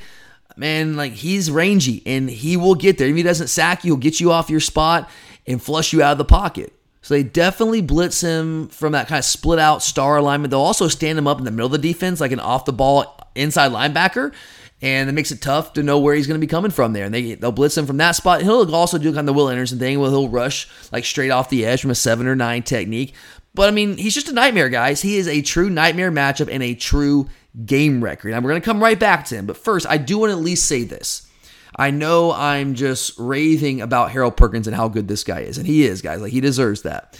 man, 0.57 0.95
like 0.95 1.11
he's 1.11 1.51
rangy 1.51 2.01
and 2.07 2.27
he 2.27 2.57
will 2.57 2.73
get 2.73 2.97
there. 2.97 3.07
If 3.07 3.15
he 3.15 3.21
doesn't 3.21 3.49
sack 3.49 3.83
you, 3.83 3.93
he'll 3.93 4.01
get 4.01 4.19
you 4.19 4.31
off 4.31 4.49
your 4.49 4.59
spot 4.59 5.11
and 5.45 5.61
flush 5.61 5.93
you 5.93 6.01
out 6.01 6.13
of 6.13 6.17
the 6.17 6.25
pocket. 6.25 6.73
So 7.03 7.13
they 7.13 7.21
definitely 7.21 7.81
blitz 7.81 8.21
him 8.21 8.69
from 8.69 8.93
that 8.93 9.07
kind 9.07 9.19
of 9.19 9.25
split 9.25 9.59
out 9.59 9.83
star 9.83 10.17
alignment. 10.17 10.49
They'll 10.49 10.59
also 10.59 10.87
stand 10.87 11.19
him 11.19 11.27
up 11.27 11.37
in 11.37 11.45
the 11.45 11.51
middle 11.51 11.67
of 11.67 11.71
the 11.71 11.77
defense, 11.77 12.19
like 12.19 12.31
an 12.31 12.39
off 12.39 12.65
the 12.65 12.73
ball 12.73 13.19
inside 13.35 13.71
linebacker. 13.71 14.33
And 14.81 15.09
it 15.09 15.13
makes 15.13 15.31
it 15.31 15.41
tough 15.41 15.73
to 15.73 15.83
know 15.83 15.99
where 15.99 16.15
he's 16.15 16.25
going 16.25 16.39
to 16.39 16.45
be 16.45 16.49
coming 16.49 16.71
from 16.71 16.93
there. 16.93 17.05
And 17.05 17.13
they, 17.13 17.35
they'll 17.35 17.51
blitz 17.51 17.77
him 17.77 17.85
from 17.85 17.97
that 17.97 18.13
spot. 18.13 18.41
He'll 18.41 18.73
also 18.75 18.97
do 18.97 19.09
kind 19.13 19.19
of 19.19 19.25
the 19.27 19.33
Will 19.33 19.49
Anderson 19.49 19.77
thing 19.77 19.99
where 19.99 20.09
he'll 20.09 20.29
rush 20.29 20.67
like 20.91 21.05
straight 21.05 21.29
off 21.29 21.49
the 21.49 21.65
edge 21.65 21.81
from 21.81 21.91
a 21.91 21.95
seven 21.95 22.25
or 22.27 22.35
nine 22.35 22.63
technique. 22.63 23.13
But 23.53 23.67
I 23.67 23.71
mean, 23.71 23.97
he's 23.97 24.13
just 24.13 24.29
a 24.29 24.33
nightmare, 24.33 24.69
guys. 24.69 25.01
He 25.01 25.17
is 25.17 25.27
a 25.27 25.41
true 25.41 25.69
nightmare 25.69 26.11
matchup 26.11 26.51
and 26.51 26.63
a 26.63 26.73
true 26.73 27.29
game 27.65 28.03
record. 28.03 28.33
And 28.33 28.43
we're 28.43 28.51
going 28.51 28.61
to 28.61 28.65
come 28.65 28.81
right 28.81 28.99
back 28.99 29.25
to 29.25 29.35
him. 29.35 29.45
But 29.45 29.57
first, 29.57 29.85
I 29.87 29.97
do 29.97 30.17
want 30.17 30.31
to 30.31 30.37
at 30.37 30.43
least 30.43 30.65
say 30.65 30.83
this. 30.83 31.27
I 31.75 31.91
know 31.91 32.33
I'm 32.33 32.75
just 32.75 33.17
raving 33.17 33.81
about 33.81 34.11
Harold 34.11 34.35
Perkins 34.35 34.67
and 34.67 34.75
how 34.75 34.87
good 34.87 35.07
this 35.07 35.23
guy 35.23 35.41
is. 35.41 35.57
And 35.57 35.67
he 35.67 35.85
is, 35.85 36.01
guys. 36.01 36.21
Like, 36.21 36.31
he 36.31 36.41
deserves 36.41 36.81
that. 36.81 37.19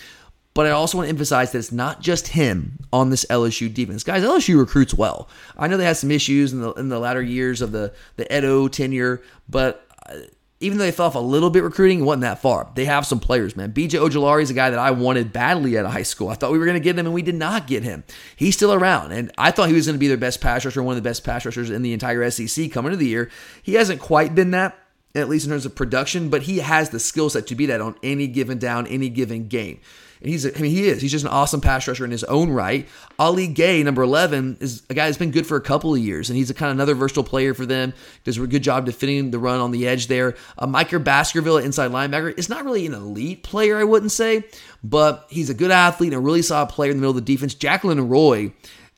But 0.53 0.67
I 0.67 0.71
also 0.71 0.97
want 0.97 1.07
to 1.07 1.09
emphasize 1.09 1.51
that 1.51 1.59
it's 1.59 1.71
not 1.71 2.01
just 2.01 2.29
him 2.29 2.79
on 2.91 3.09
this 3.09 3.25
LSU 3.29 3.73
defense. 3.73 4.03
Guys, 4.03 4.23
LSU 4.23 4.57
recruits 4.57 4.93
well. 4.93 5.29
I 5.57 5.67
know 5.67 5.77
they 5.77 5.85
had 5.85 5.97
some 5.97 6.11
issues 6.11 6.51
in 6.51 6.61
the 6.61 6.73
in 6.73 6.89
the 6.89 6.99
latter 6.99 7.21
years 7.21 7.61
of 7.61 7.71
the, 7.71 7.93
the 8.17 8.37
Edo 8.37 8.67
tenure, 8.67 9.21
but 9.47 9.87
uh, 10.09 10.15
even 10.61 10.77
though 10.77 10.83
they 10.83 10.91
fell 10.91 11.07
off 11.07 11.15
a 11.15 11.19
little 11.19 11.49
bit 11.49 11.63
recruiting, 11.63 12.01
it 12.01 12.03
wasn't 12.03 12.21
that 12.21 12.41
far. 12.41 12.69
They 12.75 12.85
have 12.85 13.05
some 13.05 13.19
players, 13.19 13.55
man. 13.55 13.73
BJ 13.73 13.91
Ojulari 13.91 14.43
is 14.43 14.51
a 14.51 14.53
guy 14.53 14.69
that 14.69 14.77
I 14.77 14.91
wanted 14.91 15.33
badly 15.33 15.75
at 15.77 15.85
high 15.85 16.03
school. 16.03 16.29
I 16.29 16.35
thought 16.35 16.51
we 16.51 16.59
were 16.59 16.65
going 16.65 16.77
to 16.77 16.83
get 16.83 16.97
him, 16.97 17.07
and 17.07 17.13
we 17.13 17.23
did 17.23 17.35
not 17.35 17.65
get 17.65 17.83
him. 17.83 18.03
He's 18.35 18.55
still 18.55 18.71
around, 18.71 19.11
and 19.11 19.31
I 19.37 19.51
thought 19.51 19.69
he 19.69 19.75
was 19.75 19.87
going 19.87 19.95
to 19.95 19.99
be 19.99 20.07
their 20.07 20.17
best 20.17 20.39
pass 20.39 20.63
rusher, 20.63 20.83
one 20.83 20.95
of 20.95 21.03
the 21.03 21.09
best 21.09 21.23
pass 21.23 21.45
rushers 21.45 21.71
in 21.71 21.81
the 21.81 21.93
entire 21.93 22.29
SEC 22.29 22.71
coming 22.71 22.91
into 22.91 23.03
the 23.03 23.09
year. 23.09 23.31
He 23.63 23.73
hasn't 23.73 23.99
quite 23.99 24.35
been 24.35 24.51
that, 24.51 24.77
at 25.15 25.29
least 25.29 25.45
in 25.45 25.51
terms 25.51 25.65
of 25.65 25.73
production, 25.73 26.29
but 26.29 26.43
he 26.43 26.59
has 26.59 26.89
the 26.89 26.99
skill 26.99 27.29
set 27.29 27.47
to 27.47 27.55
be 27.55 27.65
that 27.65 27.81
on 27.81 27.95
any 28.03 28.27
given 28.27 28.59
down, 28.59 28.85
any 28.85 29.09
given 29.09 29.47
game. 29.47 29.79
And 30.21 30.29
he's, 30.29 30.45
I 30.45 30.59
mean, 30.59 30.71
he 30.71 30.87
is. 30.87 31.01
He's 31.01 31.11
just 31.11 31.25
an 31.25 31.31
awesome 31.31 31.61
pass 31.61 31.87
rusher 31.87 32.05
in 32.05 32.11
his 32.11 32.23
own 32.25 32.51
right. 32.51 32.87
Ali 33.17 33.47
Gaye, 33.47 33.81
number 33.81 34.03
11, 34.03 34.57
is 34.59 34.83
a 34.89 34.93
guy 34.93 35.07
that's 35.07 35.17
been 35.17 35.31
good 35.31 35.47
for 35.47 35.57
a 35.57 35.61
couple 35.61 35.95
of 35.95 35.99
years, 35.99 36.29
and 36.29 36.37
he's 36.37 36.51
a 36.51 36.53
kind 36.53 36.69
of 36.69 36.77
another 36.77 36.93
versatile 36.93 37.23
player 37.23 37.55
for 37.55 37.65
them. 37.65 37.93
Does 38.23 38.37
a 38.37 38.45
good 38.45 38.61
job 38.61 38.85
defending 38.85 39.31
the 39.31 39.39
run 39.39 39.59
on 39.59 39.71
the 39.71 39.87
edge 39.87 40.07
there. 40.07 40.35
Uh, 40.59 40.67
Micah 40.67 40.99
Baskerville, 40.99 41.57
inside 41.57 41.91
linebacker, 41.91 42.37
is 42.37 42.49
not 42.49 42.63
really 42.65 42.85
an 42.85 42.93
elite 42.93 43.41
player, 43.41 43.77
I 43.77 43.83
wouldn't 43.83 44.11
say, 44.11 44.43
but 44.83 45.25
he's 45.29 45.49
a 45.49 45.55
good 45.55 45.71
athlete 45.71 46.13
and 46.13 46.17
a 46.17 46.23
really 46.23 46.43
solid 46.43 46.69
player 46.69 46.91
in 46.91 46.97
the 46.97 47.01
middle 47.01 47.17
of 47.17 47.25
the 47.25 47.33
defense. 47.33 47.55
Jaquelin 47.55 48.09
Roy 48.09 48.53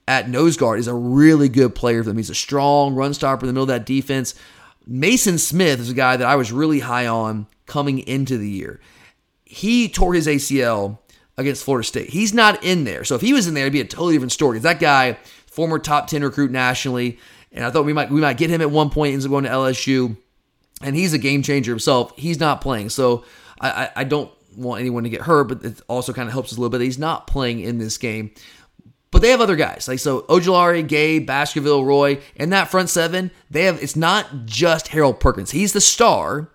at 0.07 0.30
nose 0.30 0.57
guard 0.57 0.80
is 0.80 0.88
a 0.88 0.93
really 0.93 1.47
good 1.47 1.74
player 1.74 2.03
for 2.03 2.09
them. 2.09 2.17
He's 2.17 2.30
a 2.30 2.36
strong 2.36 2.95
run 2.95 3.13
stopper 3.13 3.45
in 3.45 3.47
the 3.47 3.53
middle 3.53 3.63
of 3.63 3.69
that 3.69 3.86
defense. 3.86 4.36
Maason 4.89 5.39
Smith 5.39 5.80
is 5.80 5.89
a 5.89 5.93
guy 5.93 6.17
that 6.17 6.28
I 6.28 6.36
was 6.36 6.51
really 6.51 6.80
high 6.80 7.07
on 7.07 7.47
coming 7.65 7.99
into 7.99 8.38
the 8.38 8.49
year. 8.49 8.82
He 9.45 9.88
tore 9.88 10.13
his 10.13 10.28
ACL 10.28 10.97
against 11.38 11.63
Florida 11.63 11.86
State. 11.86 12.09
He's 12.09 12.34
not 12.34 12.63
in 12.63 12.84
there. 12.84 13.03
So 13.03 13.15
if 13.15 13.21
he 13.21 13.34
was 13.34 13.47
in 13.47 13.53
there, 13.53 13.63
it'd 13.63 13.73
be 13.73 13.81
a 13.81 13.86
totally 13.86 14.13
different 14.13 14.31
story. 14.31 14.59
That 14.59 14.79
guy, 14.79 15.17
former 15.47 15.79
top 15.79 16.07
10 16.07 16.23
recruit 16.23 16.51
nationally, 16.51 17.19
and 17.51 17.63
I 17.63 17.71
thought 17.71 17.86
we 17.86 17.93
might 17.93 18.09
we 18.09 18.21
might 18.21 18.38
get 18.38 18.49
him 18.49 18.61
at 18.61 18.71
one 18.71 18.89
point, 18.89 19.13
ends 19.13 19.25
up 19.25 19.31
going 19.31 19.43
to 19.43 19.49
LSU, 19.49 20.17
and 20.81 20.95
he's 20.95 21.13
a 21.13 21.17
game 21.17 21.43
changer 21.43 21.71
himself. 21.71 22.13
He's 22.17 22.39
not 22.39 22.61
playing. 22.61 22.89
So 22.89 23.25
I, 23.59 23.69
I, 23.69 23.89
I 23.97 24.03
don't 24.03 24.31
want 24.55 24.81
anyone 24.81 25.03
to 25.03 25.09
get 25.09 25.21
hurt, 25.21 25.45
but 25.45 25.63
it 25.63 25.81
also 25.88 26.13
kind 26.13 26.27
of 26.27 26.34
helps 26.34 26.51
us 26.51 26.57
a 26.57 26.61
little 26.61 26.71
bit. 26.71 26.81
He's 26.81 26.99
not 26.99 27.27
playing 27.27 27.59
in 27.59 27.77
this 27.77 27.97
game. 27.97 28.31
But 29.11 29.21
they 29.21 29.29
have 29.29 29.41
other 29.41 29.55
guys 29.55 29.88
like 29.88 29.99
so 29.99 30.21
Ojulari, 30.23 30.88
Gaye, 30.88 31.19
Baskerville, 31.19 31.86
Roy, 31.86 32.19
and 32.36 32.51
that 32.51 32.69
front 32.69 32.89
seven. 32.89 33.29
They 33.51 33.65
have 33.65 33.81
it's 33.81 33.95
not 33.95 34.45
just 34.45 34.88
Harold 34.88 35.19
Perkins. 35.19 35.51
He's 35.51 35.71
the 35.71 35.81
star, 35.81 36.49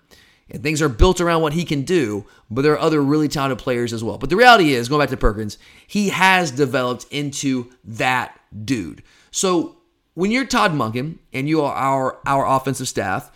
and 0.50 0.62
things 0.62 0.80
are 0.80 0.88
built 0.88 1.20
around 1.20 1.42
what 1.42 1.52
he 1.52 1.64
can 1.64 1.82
do, 1.82 2.24
but 2.50 2.62
there 2.62 2.72
are 2.72 2.78
other 2.78 3.02
really 3.02 3.28
talented 3.28 3.58
players 3.58 3.92
as 3.92 4.02
well. 4.02 4.18
But 4.18 4.30
the 4.30 4.36
reality 4.36 4.72
is, 4.72 4.88
going 4.88 5.00
back 5.00 5.10
to 5.10 5.16
Perkins, 5.16 5.58
he 5.86 6.08
has 6.08 6.50
developed 6.50 7.06
into 7.10 7.70
that 7.84 8.38
dude. 8.64 9.02
So 9.30 9.78
when 10.14 10.30
you're 10.30 10.46
Todd 10.46 10.72
Monken 10.72 11.18
and 11.32 11.48
you 11.48 11.62
are 11.62 11.74
our 11.74 12.18
our 12.26 12.46
offensive 12.46 12.88
staff, 12.88 13.30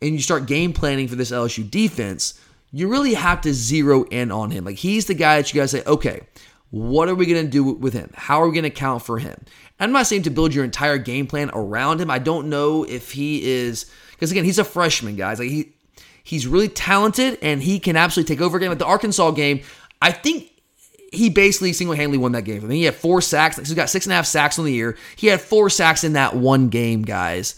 and 0.00 0.12
you 0.12 0.20
start 0.20 0.46
game 0.46 0.72
planning 0.72 1.08
for 1.08 1.16
this 1.16 1.30
LSU 1.30 1.68
defense, 1.70 2.40
you 2.72 2.88
really 2.88 3.14
have 3.14 3.40
to 3.42 3.54
zero 3.54 4.04
in 4.04 4.32
on 4.32 4.50
him. 4.50 4.64
Like 4.64 4.76
he's 4.76 5.06
the 5.06 5.14
guy 5.14 5.40
that 5.40 5.52
you 5.52 5.60
guys 5.60 5.70
say, 5.70 5.82
okay, 5.84 6.22
what 6.70 7.08
are 7.08 7.14
we 7.14 7.26
going 7.26 7.44
to 7.44 7.50
do 7.50 7.62
with 7.62 7.92
him? 7.92 8.10
How 8.14 8.42
are 8.42 8.48
we 8.48 8.52
going 8.52 8.64
to 8.64 8.68
account 8.68 9.02
for 9.02 9.18
him? 9.18 9.36
I'm 9.78 9.92
not 9.92 10.06
saying 10.06 10.22
to 10.22 10.30
build 10.30 10.54
your 10.54 10.64
entire 10.64 10.98
game 10.98 11.26
plan 11.26 11.50
around 11.52 12.00
him. 12.00 12.10
I 12.10 12.18
don't 12.18 12.48
know 12.48 12.84
if 12.84 13.12
he 13.12 13.44
is 13.44 13.90
because 14.10 14.30
again, 14.30 14.44
he's 14.44 14.58
a 14.58 14.64
freshman, 14.64 15.16
guys. 15.16 15.38
Like 15.38 15.50
he 15.50 15.74
He's 16.24 16.46
really 16.46 16.68
talented 16.68 17.38
and 17.42 17.62
he 17.62 17.78
can 17.78 17.96
absolutely 17.96 18.34
take 18.34 18.42
over 18.42 18.56
a 18.56 18.60
game. 18.60 18.70
Like 18.70 18.78
the 18.78 18.86
Arkansas 18.86 19.30
game, 19.32 19.62
I 20.00 20.10
think 20.10 20.50
he 21.12 21.30
basically 21.30 21.72
single 21.72 21.94
handedly 21.94 22.18
won 22.18 22.32
that 22.32 22.42
game. 22.42 22.64
I 22.64 22.66
mean, 22.66 22.78
he 22.78 22.84
had 22.84 22.94
four 22.94 23.20
sacks. 23.20 23.56
He's 23.56 23.74
got 23.74 23.90
six 23.90 24.06
and 24.06 24.12
a 24.12 24.16
half 24.16 24.26
sacks 24.26 24.58
on 24.58 24.64
the 24.64 24.72
year. 24.72 24.96
He 25.16 25.28
had 25.28 25.40
four 25.40 25.70
sacks 25.70 26.02
in 26.02 26.14
that 26.14 26.34
one 26.34 26.70
game, 26.70 27.02
guys. 27.02 27.54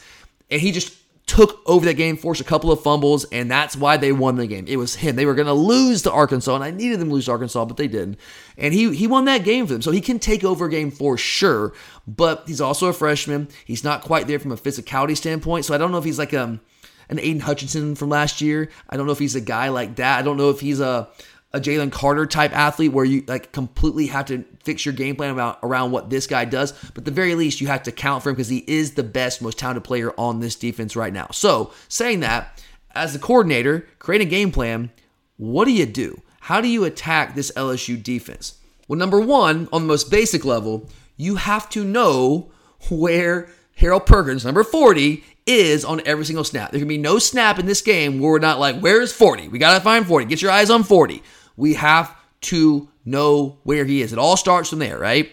And 0.50 0.60
he 0.60 0.72
just 0.72 0.94
took 1.26 1.60
over 1.66 1.84
that 1.86 1.94
game, 1.94 2.16
forced 2.16 2.40
a 2.40 2.44
couple 2.44 2.70
of 2.70 2.80
fumbles, 2.82 3.24
and 3.32 3.50
that's 3.50 3.76
why 3.76 3.96
they 3.96 4.12
won 4.12 4.36
the 4.36 4.46
game. 4.46 4.64
It 4.68 4.76
was 4.76 4.94
him. 4.94 5.16
They 5.16 5.26
were 5.26 5.34
going 5.34 5.46
to 5.46 5.52
lose 5.52 6.02
to 6.02 6.12
Arkansas, 6.12 6.54
and 6.54 6.62
I 6.62 6.70
needed 6.70 7.00
them 7.00 7.08
to 7.08 7.14
lose 7.14 7.24
to 7.26 7.32
Arkansas, 7.32 7.64
but 7.64 7.76
they 7.76 7.88
didn't. 7.88 8.18
And 8.56 8.72
he 8.72 8.94
he 8.94 9.06
won 9.06 9.24
that 9.24 9.44
game 9.44 9.66
for 9.66 9.72
them, 9.72 9.82
so 9.82 9.90
he 9.90 10.00
can 10.00 10.18
take 10.18 10.44
over 10.44 10.66
a 10.66 10.70
game 10.70 10.90
for 10.90 11.18
sure. 11.18 11.72
But 12.06 12.44
he's 12.46 12.60
also 12.60 12.86
a 12.86 12.92
freshman. 12.92 13.48
He's 13.64 13.82
not 13.82 14.02
quite 14.02 14.28
there 14.28 14.38
from 14.38 14.52
a 14.52 14.56
physicality 14.56 15.16
standpoint, 15.16 15.64
so 15.64 15.74
I 15.74 15.78
don't 15.78 15.90
know 15.90 15.98
if 15.98 16.04
he's 16.04 16.18
like 16.18 16.32
um 16.32 16.60
an 17.08 17.18
Aidan 17.18 17.40
Hutchinson 17.40 17.94
from 17.94 18.08
last 18.08 18.40
year. 18.40 18.70
I 18.88 18.96
don't 18.96 19.06
know 19.06 19.12
if 19.12 19.18
he's 19.18 19.34
a 19.34 19.40
guy 19.40 19.68
like 19.68 19.96
that. 19.96 20.18
I 20.18 20.22
don't 20.22 20.36
know 20.36 20.50
if 20.50 20.60
he's 20.60 20.80
a 20.80 21.08
a 21.56 21.60
Jalen 21.60 21.90
Carter 21.90 22.26
type 22.26 22.54
athlete 22.54 22.92
where 22.92 23.04
you 23.04 23.24
like 23.26 23.50
completely 23.50 24.08
have 24.08 24.26
to 24.26 24.44
fix 24.62 24.84
your 24.84 24.92
game 24.92 25.16
plan 25.16 25.30
about 25.30 25.58
around 25.62 25.90
what 25.90 26.10
this 26.10 26.26
guy 26.26 26.44
does. 26.44 26.72
But 26.72 26.98
at 26.98 27.04
the 27.06 27.10
very 27.10 27.34
least, 27.34 27.60
you 27.60 27.66
have 27.68 27.84
to 27.84 27.92
count 27.92 28.22
for 28.22 28.28
him 28.28 28.34
because 28.34 28.48
he 28.48 28.64
is 28.66 28.92
the 28.92 29.02
best, 29.02 29.40
most 29.40 29.58
talented 29.58 29.82
player 29.82 30.12
on 30.18 30.40
this 30.40 30.54
defense 30.54 30.96
right 30.96 31.12
now. 31.12 31.28
So 31.32 31.72
saying 31.88 32.20
that, 32.20 32.62
as 32.94 33.14
the 33.14 33.18
coordinator, 33.18 33.86
create 33.98 34.20
a 34.20 34.26
game 34.26 34.52
plan. 34.52 34.90
What 35.38 35.64
do 35.64 35.72
you 35.72 35.86
do? 35.86 36.20
How 36.40 36.60
do 36.60 36.68
you 36.68 36.84
attack 36.84 37.34
this 37.34 37.50
LSU 37.52 38.02
defense? 38.02 38.58
Well, 38.86 38.98
number 38.98 39.20
one, 39.20 39.68
on 39.72 39.82
the 39.82 39.88
most 39.88 40.10
basic 40.10 40.44
level, 40.44 40.88
you 41.16 41.36
have 41.36 41.68
to 41.70 41.84
know 41.84 42.50
where 42.90 43.48
Harold 43.76 44.06
Perkins, 44.06 44.44
number 44.44 44.64
40, 44.64 45.22
is 45.46 45.84
on 45.84 46.00
every 46.06 46.24
single 46.24 46.44
snap. 46.44 46.70
There 46.70 46.80
can 46.80 46.88
be 46.88 46.98
no 46.98 47.18
snap 47.18 47.58
in 47.58 47.66
this 47.66 47.82
game 47.82 48.18
where 48.18 48.32
we're 48.32 48.38
not 48.38 48.58
like, 48.58 48.80
where's 48.80 49.12
40? 49.12 49.48
We 49.48 49.58
got 49.58 49.74
to 49.74 49.84
find 49.84 50.06
40. 50.06 50.26
Get 50.26 50.42
your 50.42 50.50
eyes 50.50 50.70
on 50.70 50.82
40. 50.82 51.22
We 51.56 51.74
have 51.74 52.14
to 52.42 52.88
know 53.04 53.58
where 53.62 53.84
he 53.84 54.02
is. 54.02 54.12
It 54.12 54.18
all 54.18 54.36
starts 54.36 54.70
from 54.70 54.78
there, 54.78 54.98
right? 54.98 55.30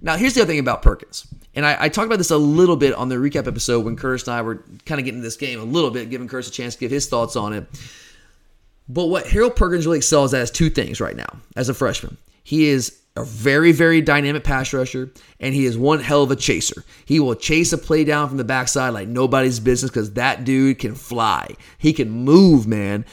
Now, 0.00 0.16
here's 0.16 0.34
the 0.34 0.42
other 0.42 0.48
thing 0.48 0.60
about 0.60 0.82
Perkins. 0.82 1.26
And 1.54 1.66
I, 1.66 1.84
I 1.84 1.88
talked 1.88 2.06
about 2.06 2.18
this 2.18 2.30
a 2.30 2.36
little 2.36 2.76
bit 2.76 2.94
on 2.94 3.08
the 3.08 3.16
recap 3.16 3.48
episode 3.48 3.84
when 3.84 3.96
Curtis 3.96 4.28
and 4.28 4.34
I 4.34 4.42
were 4.42 4.62
kind 4.84 5.00
of 5.00 5.04
getting 5.04 5.22
this 5.22 5.36
game 5.36 5.58
a 5.58 5.64
little 5.64 5.90
bit, 5.90 6.10
giving 6.10 6.28
Curtis 6.28 6.48
a 6.48 6.52
chance 6.52 6.74
to 6.74 6.80
give 6.80 6.90
his 6.90 7.08
thoughts 7.08 7.36
on 7.36 7.52
it. 7.52 7.66
But 8.88 9.06
what 9.06 9.26
Harold 9.26 9.56
Perkins 9.56 9.86
really 9.86 9.98
excels 9.98 10.32
at 10.34 10.42
is 10.42 10.50
two 10.50 10.70
things 10.70 11.00
right 11.00 11.16
now 11.16 11.38
as 11.56 11.68
a 11.68 11.74
freshman. 11.74 12.16
He 12.44 12.68
is 12.68 12.98
a 13.18 13.24
very, 13.24 13.72
very 13.72 14.00
dynamic 14.00 14.44
pass 14.44 14.72
rusher, 14.72 15.10
and 15.40 15.54
he 15.54 15.66
is 15.66 15.76
one 15.76 16.00
hell 16.00 16.22
of 16.22 16.30
a 16.30 16.36
chaser. 16.36 16.84
He 17.04 17.20
will 17.20 17.34
chase 17.34 17.72
a 17.72 17.78
play 17.78 18.04
down 18.04 18.28
from 18.28 18.36
the 18.36 18.44
backside 18.44 18.94
like 18.94 19.08
nobody's 19.08 19.60
business 19.60 19.90
because 19.90 20.14
that 20.14 20.44
dude 20.44 20.78
can 20.78 20.94
fly. 20.94 21.56
He 21.78 21.92
can 21.92 22.10
move, 22.10 22.66
man. 22.66 23.04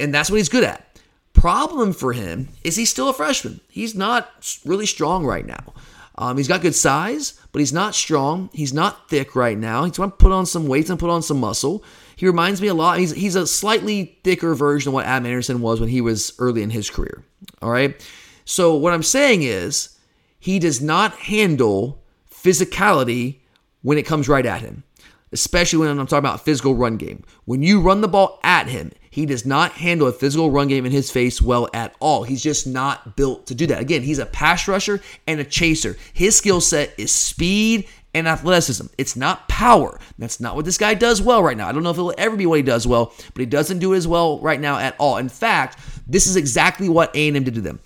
And 0.00 0.12
that's 0.12 0.30
what 0.30 0.38
he's 0.38 0.48
good 0.48 0.64
at. 0.64 0.98
Problem 1.32 1.92
for 1.92 2.12
him 2.12 2.48
is 2.62 2.76
he's 2.76 2.90
still 2.90 3.08
a 3.08 3.12
freshman. 3.12 3.60
He's 3.68 3.94
not 3.94 4.58
really 4.64 4.86
strong 4.86 5.24
right 5.24 5.46
now. 5.46 5.74
Um, 6.16 6.36
he's 6.36 6.48
got 6.48 6.62
good 6.62 6.76
size, 6.76 7.40
but 7.50 7.58
he's 7.58 7.72
not 7.72 7.94
strong. 7.94 8.48
He's 8.52 8.72
not 8.72 9.08
thick 9.08 9.34
right 9.34 9.58
now. 9.58 9.84
He's 9.84 9.96
going 9.96 10.10
to 10.10 10.16
put 10.16 10.30
on 10.30 10.46
some 10.46 10.68
weight 10.68 10.88
and 10.88 10.98
put 10.98 11.10
on 11.10 11.22
some 11.22 11.40
muscle. 11.40 11.82
He 12.14 12.26
reminds 12.26 12.62
me 12.62 12.68
a 12.68 12.74
lot. 12.74 12.98
He's, 12.98 13.10
he's 13.10 13.34
a 13.34 13.48
slightly 13.48 14.18
thicker 14.22 14.54
version 14.54 14.90
of 14.90 14.94
what 14.94 15.06
Adam 15.06 15.26
Anderson 15.26 15.60
was 15.60 15.80
when 15.80 15.88
he 15.88 16.00
was 16.00 16.32
early 16.38 16.62
in 16.62 16.70
his 16.70 16.88
career. 16.88 17.24
All 17.60 17.70
right. 17.70 18.00
So 18.44 18.74
what 18.74 18.92
I'm 18.92 19.02
saying 19.02 19.42
is 19.42 19.98
he 20.38 20.58
does 20.58 20.80
not 20.80 21.14
handle 21.14 22.02
physicality 22.30 23.40
when 23.82 23.98
it 23.98 24.06
comes 24.06 24.28
right 24.28 24.44
at 24.44 24.60
him, 24.60 24.84
especially 25.32 25.78
when 25.78 25.98
I'm 25.98 26.06
talking 26.06 26.18
about 26.18 26.44
physical 26.44 26.74
run 26.74 26.96
game. 26.96 27.24
When 27.44 27.62
you 27.62 27.80
run 27.80 28.00
the 28.00 28.08
ball 28.08 28.40
at 28.42 28.68
him, 28.68 28.92
he 29.10 29.26
does 29.26 29.46
not 29.46 29.72
handle 29.72 30.08
a 30.08 30.12
physical 30.12 30.50
run 30.50 30.68
game 30.68 30.84
in 30.84 30.92
his 30.92 31.10
face 31.10 31.40
well 31.40 31.68
at 31.72 31.94
all. 32.00 32.24
He's 32.24 32.42
just 32.42 32.66
not 32.66 33.16
built 33.16 33.46
to 33.46 33.54
do 33.54 33.66
that. 33.68 33.80
Again, 33.80 34.02
he's 34.02 34.18
a 34.18 34.26
pass 34.26 34.66
rusher 34.66 35.00
and 35.26 35.38
a 35.38 35.44
chaser. 35.44 35.96
His 36.12 36.36
skill 36.36 36.60
set 36.60 36.92
is 36.98 37.12
speed 37.12 37.86
and 38.12 38.28
athleticism. 38.28 38.86
It's 38.98 39.16
not 39.16 39.48
power. 39.48 39.98
That's 40.18 40.40
not 40.40 40.56
what 40.56 40.64
this 40.64 40.78
guy 40.78 40.94
does 40.94 41.22
well 41.22 41.42
right 41.42 41.56
now. 41.56 41.68
I 41.68 41.72
don't 41.72 41.82
know 41.82 41.90
if 41.90 41.96
it'll 41.96 42.14
ever 42.18 42.36
be 42.36 42.46
what 42.46 42.56
he 42.56 42.62
does 42.62 42.86
well, 42.86 43.12
but 43.34 43.40
he 43.40 43.46
doesn't 43.46 43.78
do 43.78 43.92
it 43.92 43.98
as 43.98 44.08
well 44.08 44.40
right 44.40 44.60
now 44.60 44.78
at 44.78 44.96
all. 44.98 45.16
In 45.18 45.28
fact, 45.28 45.78
this 46.06 46.26
is 46.26 46.36
exactly 46.36 46.88
what 46.88 47.14
A&M 47.14 47.44
did 47.44 47.54
to 47.54 47.60
them. 47.60 47.80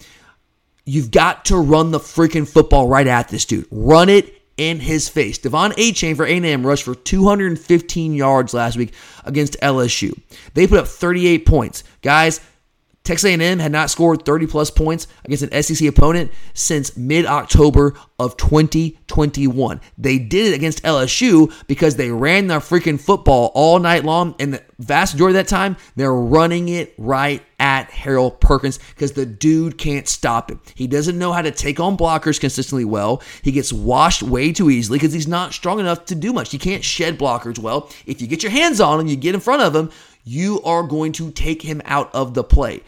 You've 0.89 1.11
got 1.11 1.45
to 1.47 1.59
run 1.59 1.91
the 1.91 1.99
freaking 1.99 2.49
football 2.49 2.89
right 2.89 3.07
at 3.07 3.28
this 3.28 3.45
dude. 3.45 3.66
Run 3.70 4.09
it 4.09 4.41
in 4.57 4.80
his 4.80 5.07
face. 5.07 5.39
De'Von 5.39 5.72
Achane 5.72 6.16
for 6.16 6.24
A&M 6.24 6.66
rushed 6.66 6.84
for 6.84 6.95
215 6.95 8.14
yards 8.14 8.55
last 8.55 8.78
week 8.78 8.95
against 9.24 9.61
LSU. 9.61 10.18
They 10.55 10.66
put 10.66 10.78
up 10.78 10.89
38 10.89 11.45
points. 11.45 11.84
Guys, 12.01 12.41
Texas 13.05 13.31
A&M 13.31 13.59
had 13.59 13.73
not 13.73 13.91
scored 13.91 14.25
30 14.25 14.47
plus 14.47 14.71
points 14.71 15.07
against 15.25 15.43
an 15.43 15.63
SEC 15.63 15.89
opponent 15.89 16.31
since 16.53 16.97
mid-October 16.97 17.95
of 18.19 18.37
2021. 18.37 19.81
They 19.97 20.19
did 20.19 20.53
it 20.53 20.55
against 20.55 20.83
LSU 20.83 21.53
because 21.67 21.97
they 21.97 22.11
ran 22.11 22.49
their 22.49 22.61
freaking 22.61 23.01
football 23.01 23.51
all 23.55 23.79
night 23.79 24.05
long 24.05 24.35
and 24.39 24.55
the 24.55 24.63
vast 24.79 25.15
majority 25.15 25.39
of 25.39 25.45
that 25.45 25.51
time 25.51 25.77
they're 25.97 26.13
running 26.13 26.69
it 26.69 26.95
right 26.99 27.43
at 27.61 27.91
Harold 27.91 28.41
Perkins 28.41 28.79
because 28.95 29.13
the 29.13 29.27
dude 29.27 29.79
can't 29.79 30.07
stop 30.07 30.51
it. 30.51 30.59
He 30.75 30.87
doesn't 30.87 31.19
know 31.19 31.33
how 31.33 31.43
to 31.43 31.51
take 31.51 31.81
on 31.81 31.97
blockers 31.97 32.39
consistently 32.39 32.85
well. 32.85 33.23
He 33.43 33.53
gets 33.53 33.73
washed 33.73 34.23
way 34.23 34.53
too 34.53 34.71
easily 34.71 34.99
because 34.99 35.13
he's 35.13 35.27
not 35.27 35.53
strong 35.53 35.81
enough 35.81 36.05
to 36.07 36.15
do 36.15 36.33
much. 36.33 36.53
He 36.53 36.59
can't 36.59 36.85
shed 36.85 37.19
blockers 37.19 37.59
well. 37.59 37.91
If 38.07 38.21
you 38.21 38.29
get 38.29 38.43
your 38.43 38.53
hands 38.53 38.81
on 38.81 39.01
him, 39.01 39.07
you 39.09 39.17
get 39.17 39.35
in 39.35 39.41
front 39.41 39.63
of 39.63 39.75
him, 39.75 39.91
you 40.29 40.61
are 40.62 40.83
going 40.83 41.12
to 41.12 41.31
take 41.31 41.62
him 41.62 41.81
out 41.85 42.14
of 42.14 42.35
the 42.35 42.45
play. 42.45 42.83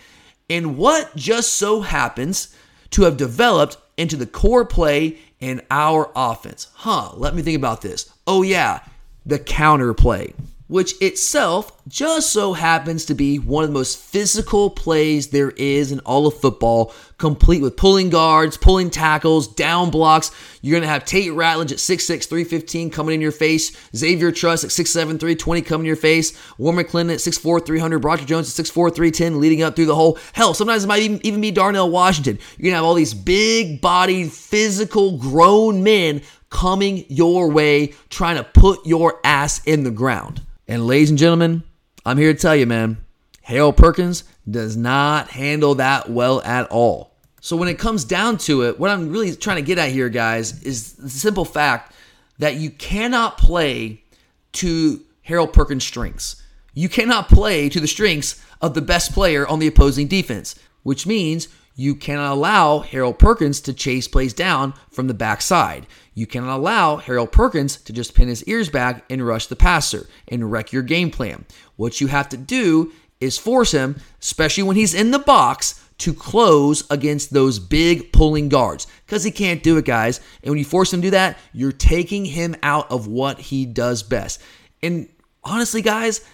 And 0.49 0.77
what 0.77 1.15
just 1.17 1.55
so 1.55 1.81
happens 1.81 2.55
to 2.91 3.03
have 3.03 3.17
developed 3.17 3.79
into 3.97 4.17
the 4.17 4.27
core 4.27 4.65
play 4.65 5.19
in 5.41 5.63
our 5.71 6.11
offense? 6.15 6.69
Huh, 6.75 7.13
let 7.15 7.35
me 7.35 7.43
think 7.43 7.57
about 7.57 7.83
this. 7.83 8.13
Oh, 8.27 8.43
yeah, 8.43 8.81
the 9.25 9.39
counter 9.39 9.95
play 9.95 10.35
which 10.71 10.95
itself 11.03 11.73
just 11.89 12.33
so 12.33 12.53
happens 12.53 13.05
to 13.05 13.13
be 13.13 13.41
one 13.41 13.65
of 13.65 13.71
the 13.71 13.75
most 13.75 13.99
physical 13.99 14.71
plays 14.71 15.31
there 15.31 15.51
is 15.51 15.91
in 15.91 15.99
all 16.01 16.29
of 16.29 16.41
football, 16.41 16.95
complete 17.19 17.61
with 17.61 17.77
pulling 17.77 18.09
guards, 18.09 18.57
pulling 18.57 18.89
tackles, 18.89 19.49
down 19.49 19.91
blocks. 19.91 20.31
You're 20.63 20.75
going 20.75 20.87
to 20.87 20.89
have 20.89 21.05
Tate 21.05 21.33
Ratledge 21.33 21.73
at 21.73 21.79
6'6, 21.79 22.29
315 22.29 22.89
coming 22.91 23.17
in 23.17 23.21
your 23.21 23.33
face, 23.33 23.77
Xavier 23.97 24.31
Truss 24.31 24.63
at 24.63 24.71
6'7, 24.71 25.19
320 25.19 25.63
coming 25.63 25.87
in 25.87 25.89
your 25.89 25.97
face, 25.97 26.39
Warren 26.57 26.79
McClendon 26.79 27.15
at 27.15 27.19
6'4, 27.19 27.67
300, 27.67 27.99
Broderick 27.99 28.29
Jones 28.29 28.57
at 28.57 28.65
6'4, 28.65 28.95
310 28.95 29.41
leading 29.41 29.63
up 29.63 29.75
through 29.75 29.87
the 29.87 29.97
hole. 29.97 30.21
Hell, 30.35 30.55
sometimes 30.55 30.85
it 30.85 30.87
might 30.87 31.03
even, 31.03 31.21
even 31.27 31.41
be 31.41 31.51
Darnell 31.51 31.91
Washington. 31.91 32.39
You're 32.57 32.71
going 32.71 32.73
to 32.75 32.77
have 32.77 32.85
all 32.85 32.95
these 32.95 33.13
big 33.13 33.81
bodied, 33.81 34.33
physical, 34.33 35.19
grown 35.19 35.83
men 35.83 36.23
coming 36.49 37.07
your 37.09 37.51
way, 37.51 37.89
trying 38.09 38.37
to 38.37 38.45
put 38.45 38.87
your 38.87 39.19
ass 39.25 39.61
in 39.65 39.83
the 39.83 39.91
ground. 39.91 40.43
And 40.71 40.87
ladies 40.87 41.11
and 41.11 41.19
gentlemen, 41.19 41.65
I'm 42.07 42.17
here 42.17 42.33
to 42.33 42.39
tell 42.39 42.55
you, 42.55 42.65
man, 42.65 42.99
Harold 43.43 43.77
Perkins 43.77 44.23
does 44.49 44.77
not 44.77 45.29
handle 45.29 45.75
that 45.75 46.09
well 46.09 46.41
at 46.43 46.69
all. 46.71 47.17
So 47.41 47.57
when 47.57 47.69
it 47.69 47.77
comes 47.77 48.05
down 48.05 48.39
to 48.39 48.63
it, 48.63 48.79
what 48.79 48.89
I'm 48.89 49.11
really 49.11 49.35
trying 49.35 49.57
to 49.57 49.63
get 49.63 49.79
at 49.79 49.91
here, 49.91 50.09
guys, 50.09 50.63
is 50.63 50.93
the 50.93 51.11
simple 51.11 51.45
fact 51.45 51.93
that 52.39 52.55
you 52.55 52.71
cannot 52.71 53.37
play 53.37 54.05
to 54.53 55.01
Harold 55.23 55.53
Perkins' 55.53 55.83
strengths. 55.83 56.41
You 56.73 56.89
cannot 56.89 57.29
play 57.29 57.69
to 57.69 57.81
the 57.81 57.89
strengths 57.89 58.41
of 58.61 58.75
the 58.75 58.81
best 58.81 59.13
player 59.13 59.45
on 59.49 59.59
the 59.59 59.67
opposing 59.67 60.07
defense, 60.07 60.55
which 60.85 61.05
means 61.05 61.49
you 61.75 61.97
cannot 61.97 62.33
allow 62.33 62.79
Harold 62.79 63.19
Perkins 63.19 63.61
to 63.63 63.73
chase 63.73 64.07
plays 64.07 64.35
down 64.35 64.75
from 64.93 65.09
the 65.09 65.15
backside. 65.15 65.89
You 66.15 66.27
cannot 66.27 66.57
allow 66.57 66.97
Harold 66.97 67.33
Perkins 67.33 67.77
to 67.83 67.93
just 67.93 68.15
pin 68.15 68.29
his 68.29 68.45
ears 68.45 68.69
back 68.69 69.05
and 69.09 69.27
rush 69.27 69.47
the 69.47 69.57
passer 69.57 70.09
and 70.29 70.51
wreck 70.51 70.73
your 70.73 70.83
game 70.83 71.11
plan. 71.11 71.45
What 71.77 72.01
you 72.01 72.09
have 72.09 72.29
to 72.31 72.37
do 72.37 72.93
is 73.21 73.39
force 73.39 73.73
him, 73.73 73.97
especially 74.21 74.65
when 74.65 74.77
he's 74.77 74.95
in 74.95 75.11
the 75.11 75.19
box, 75.19 75.85
to 75.99 76.15
close 76.15 76.83
against 76.91 77.33
those 77.33 77.59
big 77.59 78.11
pulling 78.13 78.49
guards 78.49 78.87
because 79.05 79.23
he 79.23 79.31
can't 79.31 79.63
do 79.63 79.77
it, 79.77 79.85
guys. 79.85 80.21
And 80.43 80.51
when 80.51 80.59
you 80.59 80.65
force 80.65 80.93
him 80.93 81.03
to 81.03 81.07
do 81.07 81.11
that, 81.11 81.37
you're 81.53 81.73
taking 81.73 82.25
him 82.25 82.57
out 82.63 82.91
of 82.91 83.07
what 83.07 83.39
he 83.39 83.67
does 83.67 84.03
best. 84.03 84.41
And 84.83 85.11
honestly, 85.45 85.83
guys, 85.83 86.25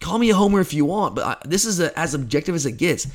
call 0.00 0.18
me 0.18 0.30
a 0.30 0.34
homer 0.34 0.60
if 0.60 0.72
you 0.72 0.86
want, 0.86 1.14
but 1.14 1.42
this 1.44 1.66
is 1.66 1.80
a, 1.80 1.96
as 1.98 2.14
objective 2.14 2.54
as 2.54 2.64
it 2.64 2.78
gets. 2.78 3.06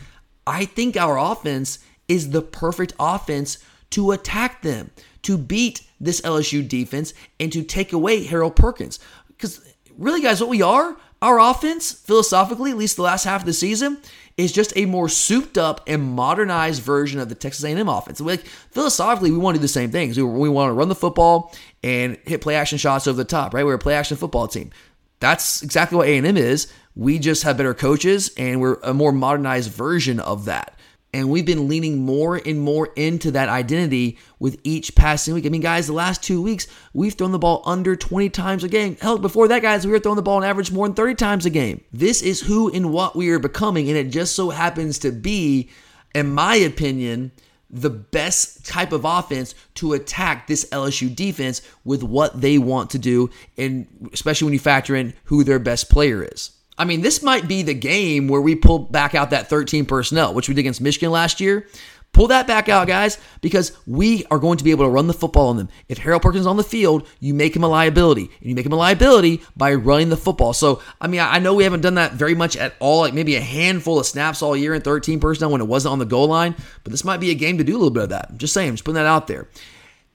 I 0.45 0.66
think 0.66 0.95
our 0.95 1.18
offense 1.18 1.80
is 2.07 2.30
the 2.30 2.43
perfect 2.43 2.93
offense 2.99 3.57
to 3.91 4.11
attack 4.11 4.61
them, 4.61 4.91
to 5.24 5.39
beat 5.39 5.82
this 5.99 6.21
LSU 6.21 6.67
defense, 6.67 7.13
and 7.39 7.51
to 7.51 7.63
take 7.63 7.93
away 7.93 8.23
Harold 8.23 8.55
Perkins. 8.55 8.99
Because 9.27 9.61
really, 9.97 10.21
guys, 10.21 10.41
what 10.41 10.49
we 10.49 10.61
are, 10.61 10.97
our 11.21 11.39
offense, 11.39 11.91
philosophically, 11.91 12.71
at 12.71 12.77
least 12.77 12.97
the 12.97 13.01
last 13.01 13.23
half 13.23 13.41
of 13.41 13.45
the 13.45 13.53
season, 13.53 13.97
is 14.37 14.51
just 14.51 14.75
a 14.75 14.85
more 14.85 15.07
souped 15.07 15.57
up 15.57 15.81
and 15.87 16.03
modernized 16.03 16.81
version 16.81 17.19
of 17.19 17.29
the 17.29 17.35
Texas 17.35 17.63
A&M 17.63 17.87
offense. 17.87 18.19
Like 18.19 18.45
philosophically, 18.45 19.31
we 19.31 19.37
want 19.37 19.55
to 19.55 19.59
do 19.59 19.63
the 19.63 19.67
same 19.69 19.91
things. 19.91 20.17
We, 20.17 20.23
we 20.23 20.49
want 20.49 20.69
to 20.69 20.73
run 20.73 20.89
the 20.89 20.95
football 20.95 21.53
and 21.83 22.17
hit 22.25 22.41
play 22.41 22.55
action 22.55 22.77
shots 22.77 23.07
over 23.07 23.15
the 23.15 23.23
top. 23.23 23.53
Right? 23.53 23.65
We're 23.65 23.75
a 23.75 23.79
play 23.79 23.95
action 23.95 24.17
football 24.17 24.47
team. 24.47 24.71
That's 25.19 25.61
exactly 25.61 25.97
what 25.97 26.07
A&M 26.07 26.37
is. 26.37 26.71
We 26.95 27.19
just 27.19 27.43
have 27.43 27.57
better 27.57 27.73
coaches 27.73 28.31
and 28.37 28.59
we're 28.59 28.77
a 28.83 28.93
more 28.93 29.11
modernized 29.11 29.71
version 29.71 30.19
of 30.19 30.45
that. 30.45 30.74
And 31.16 31.30
we've 31.30 31.45
been 31.45 31.70
leaning 31.70 31.99
more 31.99 32.41
and 32.45 32.59
more 32.59 32.88
into 32.97 33.32
that 33.32 33.47
identity 33.47 34.18
with 34.38 34.59
each 34.66 34.95
passing 34.95 35.34
week. 35.34 35.45
I 35.45 35.49
mean, 35.49 35.61
guys, 35.61 35.88
the 35.88 35.93
last 35.93 36.22
two 36.22 36.41
weeks, 36.41 36.68
we've 36.93 37.13
thrown 37.13 37.32
the 37.32 37.39
ball 37.39 37.63
under 37.66 37.95
20 37.95 38.30
times 38.32 38.66
a 38.66 38.68
game. 38.68 38.97
Hell, 38.99 39.18
before 39.18 39.47
that, 39.47 39.61
guys, 39.61 39.86
we 39.86 39.93
were 39.93 39.99
throwing 39.99 40.18
the 40.18 40.22
ball 40.22 40.36
on 40.36 40.43
average 40.43 40.74
more 40.74 40.86
than 40.86 40.93
30 40.93 41.16
times 41.16 41.45
a 41.45 41.49
game. 41.49 41.82
This 41.93 42.22
is 42.22 42.41
who 42.41 42.70
and 42.70 42.91
what 42.91 43.16
we 43.16 43.30
are 43.30 43.39
becoming. 43.39 43.88
And 43.88 43.95
it 43.97 44.09
just 44.09 44.36
so 44.36 44.49
happens 44.49 44.99
to 44.99 45.13
be, 45.13 45.70
in 46.13 46.34
my 46.34 46.57
opinion, 46.57 47.32
the 47.70 47.89
best 47.89 48.66
type 48.66 48.91
of 48.91 49.05
offense 49.05 49.55
to 49.76 49.93
attack 49.93 50.47
this 50.47 50.66
LSU 50.66 51.16
defense 51.16 51.61
with 51.86 52.03
what 52.03 52.41
they 52.41 52.57
want 52.57 52.89
to 52.89 52.99
do, 52.99 53.30
and 53.55 53.88
especially 54.11 54.47
when 54.47 54.53
you 54.53 54.59
factor 54.59 54.97
in 54.97 55.13
who 55.24 55.45
their 55.45 55.59
best 55.59 55.89
player 55.89 56.28
is. 56.30 56.51
I 56.78 56.86
mean, 56.86 57.01
this 57.01 57.21
might 57.23 57.47
be 57.47 57.61
the 57.61 57.73
game 57.73 58.28
where 58.28 58.41
we 58.41 58.55
pull 58.55 58.80
back 58.80 59.15
out 59.15 59.30
that 59.30 59.47
13 59.47 59.86
personnel, 59.86 60.34
which 60.34 60.49
we 60.49 60.55
did 60.55 60.61
against 60.61 60.82
Michigan 60.82 61.11
last 61.11 61.39
year. 61.39 61.67
Pull 62.15 62.28
that 62.28 62.47
back 62.47 62.69
out, 62.69 62.88
guys, 62.88 63.17
because 63.41 63.73
we 63.86 64.23
are 64.32 64.39
going 64.39 64.57
to 64.57 64.63
be 64.63 64.71
able 64.71 64.86
to 64.86 64.89
run 64.89 65.07
the 65.07 65.13
football 65.13 65.49
on 65.49 65.57
them. 65.57 65.67
If 65.89 65.97
Harold 65.97 66.21
Perkins 66.21 66.41
is 66.41 66.47
on 66.47 66.55
the 66.55 66.63
field, 66.63 67.05
you 67.19 67.34
make 67.34 67.53
him 67.53 67.63
a 67.65 67.67
liability. 67.67 68.30
And 68.39 68.49
you 68.49 68.55
make 68.55 68.65
him 68.65 68.71
a 68.71 68.78
liability 68.78 69.41
by 69.57 69.73
running 69.73 70.07
the 70.07 70.15
football. 70.15 70.53
So, 70.53 70.82
I 71.01 71.07
mean, 71.07 71.19
I 71.19 71.39
know 71.39 71.53
we 71.53 71.65
haven't 71.65 71.82
done 71.82 71.95
that 71.95 72.13
very 72.13 72.34
much 72.34 72.55
at 72.55 72.73
all, 72.80 73.01
like 73.01 73.13
maybe 73.13 73.36
a 73.36 73.41
handful 73.41 73.99
of 73.99 74.05
snaps 74.05 74.41
all 74.41 74.55
year 74.55 74.73
in 74.73 74.82
13 74.82 75.19
personnel 75.19 75.51
when 75.51 75.59
it 75.59 75.67
wasn't 75.67 75.91
on 75.91 75.99
the 75.99 76.05
goal 76.05 76.28
line, 76.28 76.55
but 76.86 76.91
this 76.91 77.03
might 77.03 77.19
be 77.19 77.32
a 77.32 77.36
game 77.36 77.57
to 77.57 77.65
do 77.65 77.73
a 77.73 77.80
little 77.80 77.91
bit 77.91 78.03
of 78.03 78.09
that. 78.09 78.28
I'm 78.30 78.38
just 78.38 78.53
saying, 78.53 78.71
just 78.71 78.86
putting 78.86 78.95
that 78.95 79.05
out 79.05 79.28
there. 79.28 79.49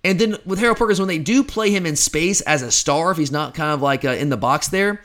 And 0.02 0.18
then 0.18 0.38
with 0.46 0.58
Harold 0.58 0.78
Perkins, 0.78 1.00
when 1.00 1.08
they 1.08 1.18
do 1.18 1.44
play 1.44 1.70
him 1.70 1.84
in 1.84 1.96
space 1.96 2.40
as 2.42 2.62
a 2.62 2.70
star, 2.70 3.10
if 3.10 3.18
he's 3.18 3.30
not 3.30 3.52
kind 3.52 3.72
of 3.72 3.82
like 3.82 4.06
uh, 4.06 4.12
in 4.12 4.30
the 4.30 4.38
box 4.38 4.68
there, 4.68 5.02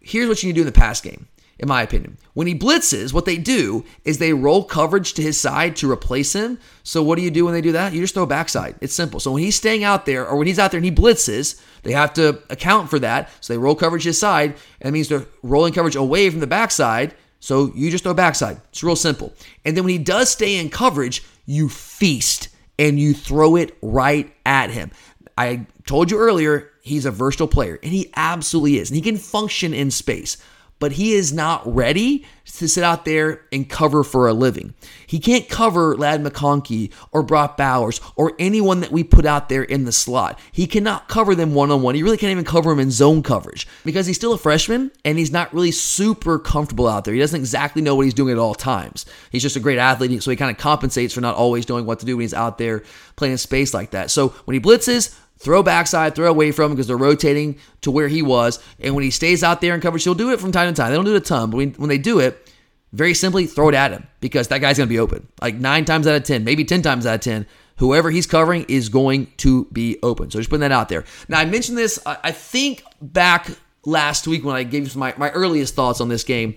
here's 0.00 0.28
what 0.28 0.42
you 0.42 0.48
can 0.48 0.54
do 0.54 0.62
in 0.62 0.66
the 0.66 0.72
pass 0.72 1.00
game, 1.00 1.28
in 1.58 1.68
my 1.68 1.82
opinion. 1.82 2.16
When 2.34 2.46
he 2.46 2.58
blitzes, 2.58 3.12
what 3.12 3.24
they 3.24 3.36
do 3.36 3.84
is 4.04 4.18
they 4.18 4.32
roll 4.32 4.64
coverage 4.64 5.14
to 5.14 5.22
his 5.22 5.40
side 5.40 5.76
to 5.76 5.90
replace 5.90 6.34
him. 6.34 6.58
So 6.82 7.02
what 7.02 7.16
do 7.16 7.22
you 7.22 7.30
do 7.30 7.44
when 7.44 7.54
they 7.54 7.60
do 7.60 7.72
that? 7.72 7.92
You 7.92 8.00
just 8.00 8.14
throw 8.14 8.26
backside. 8.26 8.76
It's 8.80 8.94
simple. 8.94 9.20
So 9.20 9.32
when 9.32 9.42
he's 9.42 9.56
staying 9.56 9.84
out 9.84 10.06
there, 10.06 10.26
or 10.26 10.36
when 10.36 10.46
he's 10.46 10.58
out 10.58 10.70
there 10.70 10.78
and 10.78 10.84
he 10.84 10.92
blitzes, 10.92 11.60
they 11.82 11.92
have 11.92 12.12
to 12.14 12.42
account 12.50 12.90
for 12.90 12.98
that. 12.98 13.30
So 13.40 13.52
they 13.52 13.58
roll 13.58 13.74
coverage 13.74 14.04
his 14.04 14.18
side. 14.18 14.54
And 14.80 14.88
that 14.88 14.92
means 14.92 15.08
they're 15.08 15.26
rolling 15.42 15.72
coverage 15.72 15.96
away 15.96 16.30
from 16.30 16.40
the 16.40 16.46
backside. 16.46 17.14
So 17.40 17.72
you 17.74 17.90
just 17.90 18.04
throw 18.04 18.14
backside. 18.14 18.60
It's 18.68 18.84
real 18.84 18.96
simple. 18.96 19.32
And 19.64 19.76
then 19.76 19.84
when 19.84 19.92
he 19.92 19.98
does 19.98 20.30
stay 20.30 20.58
in 20.58 20.70
coverage, 20.70 21.24
you 21.46 21.68
feast 21.68 22.48
and 22.78 22.98
you 22.98 23.12
throw 23.14 23.56
it 23.56 23.76
right 23.82 24.32
at 24.44 24.70
him. 24.70 24.90
I 25.36 25.66
told 25.86 26.10
you 26.10 26.18
earlier, 26.18 26.70
he's 26.90 27.06
a 27.06 27.10
versatile 27.10 27.48
player, 27.48 27.78
and 27.82 27.92
he 27.92 28.12
absolutely 28.16 28.78
is. 28.78 28.90
And 28.90 28.96
he 28.96 29.02
can 29.02 29.16
function 29.16 29.72
in 29.72 29.90
space 29.90 30.36
but 30.80 30.92
he 30.92 31.12
is 31.12 31.32
not 31.32 31.62
ready 31.72 32.26
to 32.46 32.66
sit 32.66 32.82
out 32.82 33.04
there 33.04 33.42
and 33.52 33.68
cover 33.68 34.02
for 34.02 34.26
a 34.26 34.32
living. 34.32 34.74
He 35.06 35.20
can't 35.20 35.48
cover 35.48 35.94
Ladd 35.94 36.24
McConkey 36.24 36.90
or 37.12 37.22
Brock 37.22 37.56
Bowers 37.56 38.00
or 38.16 38.32
anyone 38.40 38.80
that 38.80 38.90
we 38.90 39.04
put 39.04 39.24
out 39.24 39.48
there 39.48 39.62
in 39.62 39.84
the 39.84 39.92
slot. 39.92 40.40
He 40.50 40.66
cannot 40.66 41.06
cover 41.06 41.34
them 41.34 41.54
one 41.54 41.70
on 41.70 41.82
one. 41.82 41.94
He 41.94 42.02
really 42.02 42.16
can't 42.16 42.32
even 42.32 42.44
cover 42.44 42.70
them 42.70 42.80
in 42.80 42.90
zone 42.90 43.22
coverage 43.22 43.68
because 43.84 44.06
he's 44.06 44.16
still 44.16 44.32
a 44.32 44.38
freshman 44.38 44.90
and 45.04 45.18
he's 45.18 45.30
not 45.30 45.54
really 45.54 45.70
super 45.70 46.38
comfortable 46.38 46.88
out 46.88 47.04
there. 47.04 47.14
He 47.14 47.20
doesn't 47.20 47.38
exactly 47.38 47.82
know 47.82 47.94
what 47.94 48.06
he's 48.06 48.14
doing 48.14 48.32
at 48.32 48.38
all 48.38 48.54
times. 48.54 49.06
He's 49.30 49.42
just 49.42 49.56
a 49.56 49.60
great 49.60 49.78
athlete, 49.78 50.22
so 50.22 50.30
he 50.30 50.36
kind 50.36 50.50
of 50.50 50.56
compensates 50.56 51.14
for 51.14 51.20
not 51.20 51.36
always 51.36 51.68
knowing 51.68 51.86
what 51.86 52.00
to 52.00 52.06
do 52.06 52.16
when 52.16 52.22
he's 52.22 52.34
out 52.34 52.58
there 52.58 52.82
playing 53.16 53.32
in 53.32 53.38
space 53.38 53.74
like 53.74 53.90
that. 53.90 54.10
So 54.10 54.28
when 54.46 54.54
he 54.54 54.60
blitzes, 54.60 55.14
throw 55.40 55.62
backside, 55.62 56.14
throw 56.14 56.30
away 56.30 56.52
from 56.52 56.66
him 56.70 56.76
because 56.76 56.86
they're 56.86 56.96
rotating 56.96 57.58
to 57.80 57.90
where 57.90 58.08
he 58.08 58.22
was. 58.22 58.62
And 58.78 58.94
when 58.94 59.02
he 59.02 59.10
stays 59.10 59.42
out 59.42 59.60
there 59.60 59.74
in 59.74 59.80
coverage, 59.80 60.04
he'll 60.04 60.14
do 60.14 60.30
it 60.30 60.40
from 60.40 60.52
time 60.52 60.72
to 60.72 60.80
time. 60.80 60.90
They 60.90 60.96
don't 60.96 61.04
do 61.04 61.14
it 61.14 61.18
a 61.18 61.20
ton, 61.20 61.50
but 61.50 61.56
when, 61.78 61.88
they 61.88 61.98
do 61.98 62.20
it, 62.20 62.46
very 62.92 63.14
simply 63.14 63.46
throw 63.46 63.70
it 63.70 63.74
at 63.74 63.90
him 63.90 64.06
because 64.20 64.48
that 64.48 64.58
guy's 64.58 64.76
going 64.76 64.88
to 64.88 64.92
be 64.92 64.98
open. 64.98 65.26
Like 65.40 65.54
nine 65.54 65.84
times 65.84 66.06
out 66.06 66.14
of 66.14 66.24
10, 66.24 66.44
maybe 66.44 66.64
10 66.64 66.82
times 66.82 67.06
out 67.06 67.14
of 67.14 67.20
10, 67.22 67.46
whoever 67.76 68.10
he's 68.10 68.26
covering 68.26 68.66
is 68.68 68.90
going 68.90 69.32
to 69.38 69.64
be 69.72 69.98
open. 70.02 70.30
So 70.30 70.38
just 70.38 70.50
putting 70.50 70.60
that 70.60 70.72
out 70.72 70.90
there. 70.90 71.04
Now, 71.28 71.38
I 71.38 71.46
mentioned 71.46 71.78
this, 71.78 71.98
I 72.04 72.32
think 72.32 72.84
back 73.00 73.48
last 73.86 74.26
week 74.26 74.44
when 74.44 74.54
I 74.54 74.62
gave 74.62 74.92
you 74.92 75.00
my, 75.00 75.14
my 75.16 75.30
earliest 75.30 75.74
thoughts 75.74 76.00
on 76.02 76.08
this 76.08 76.24
game. 76.24 76.56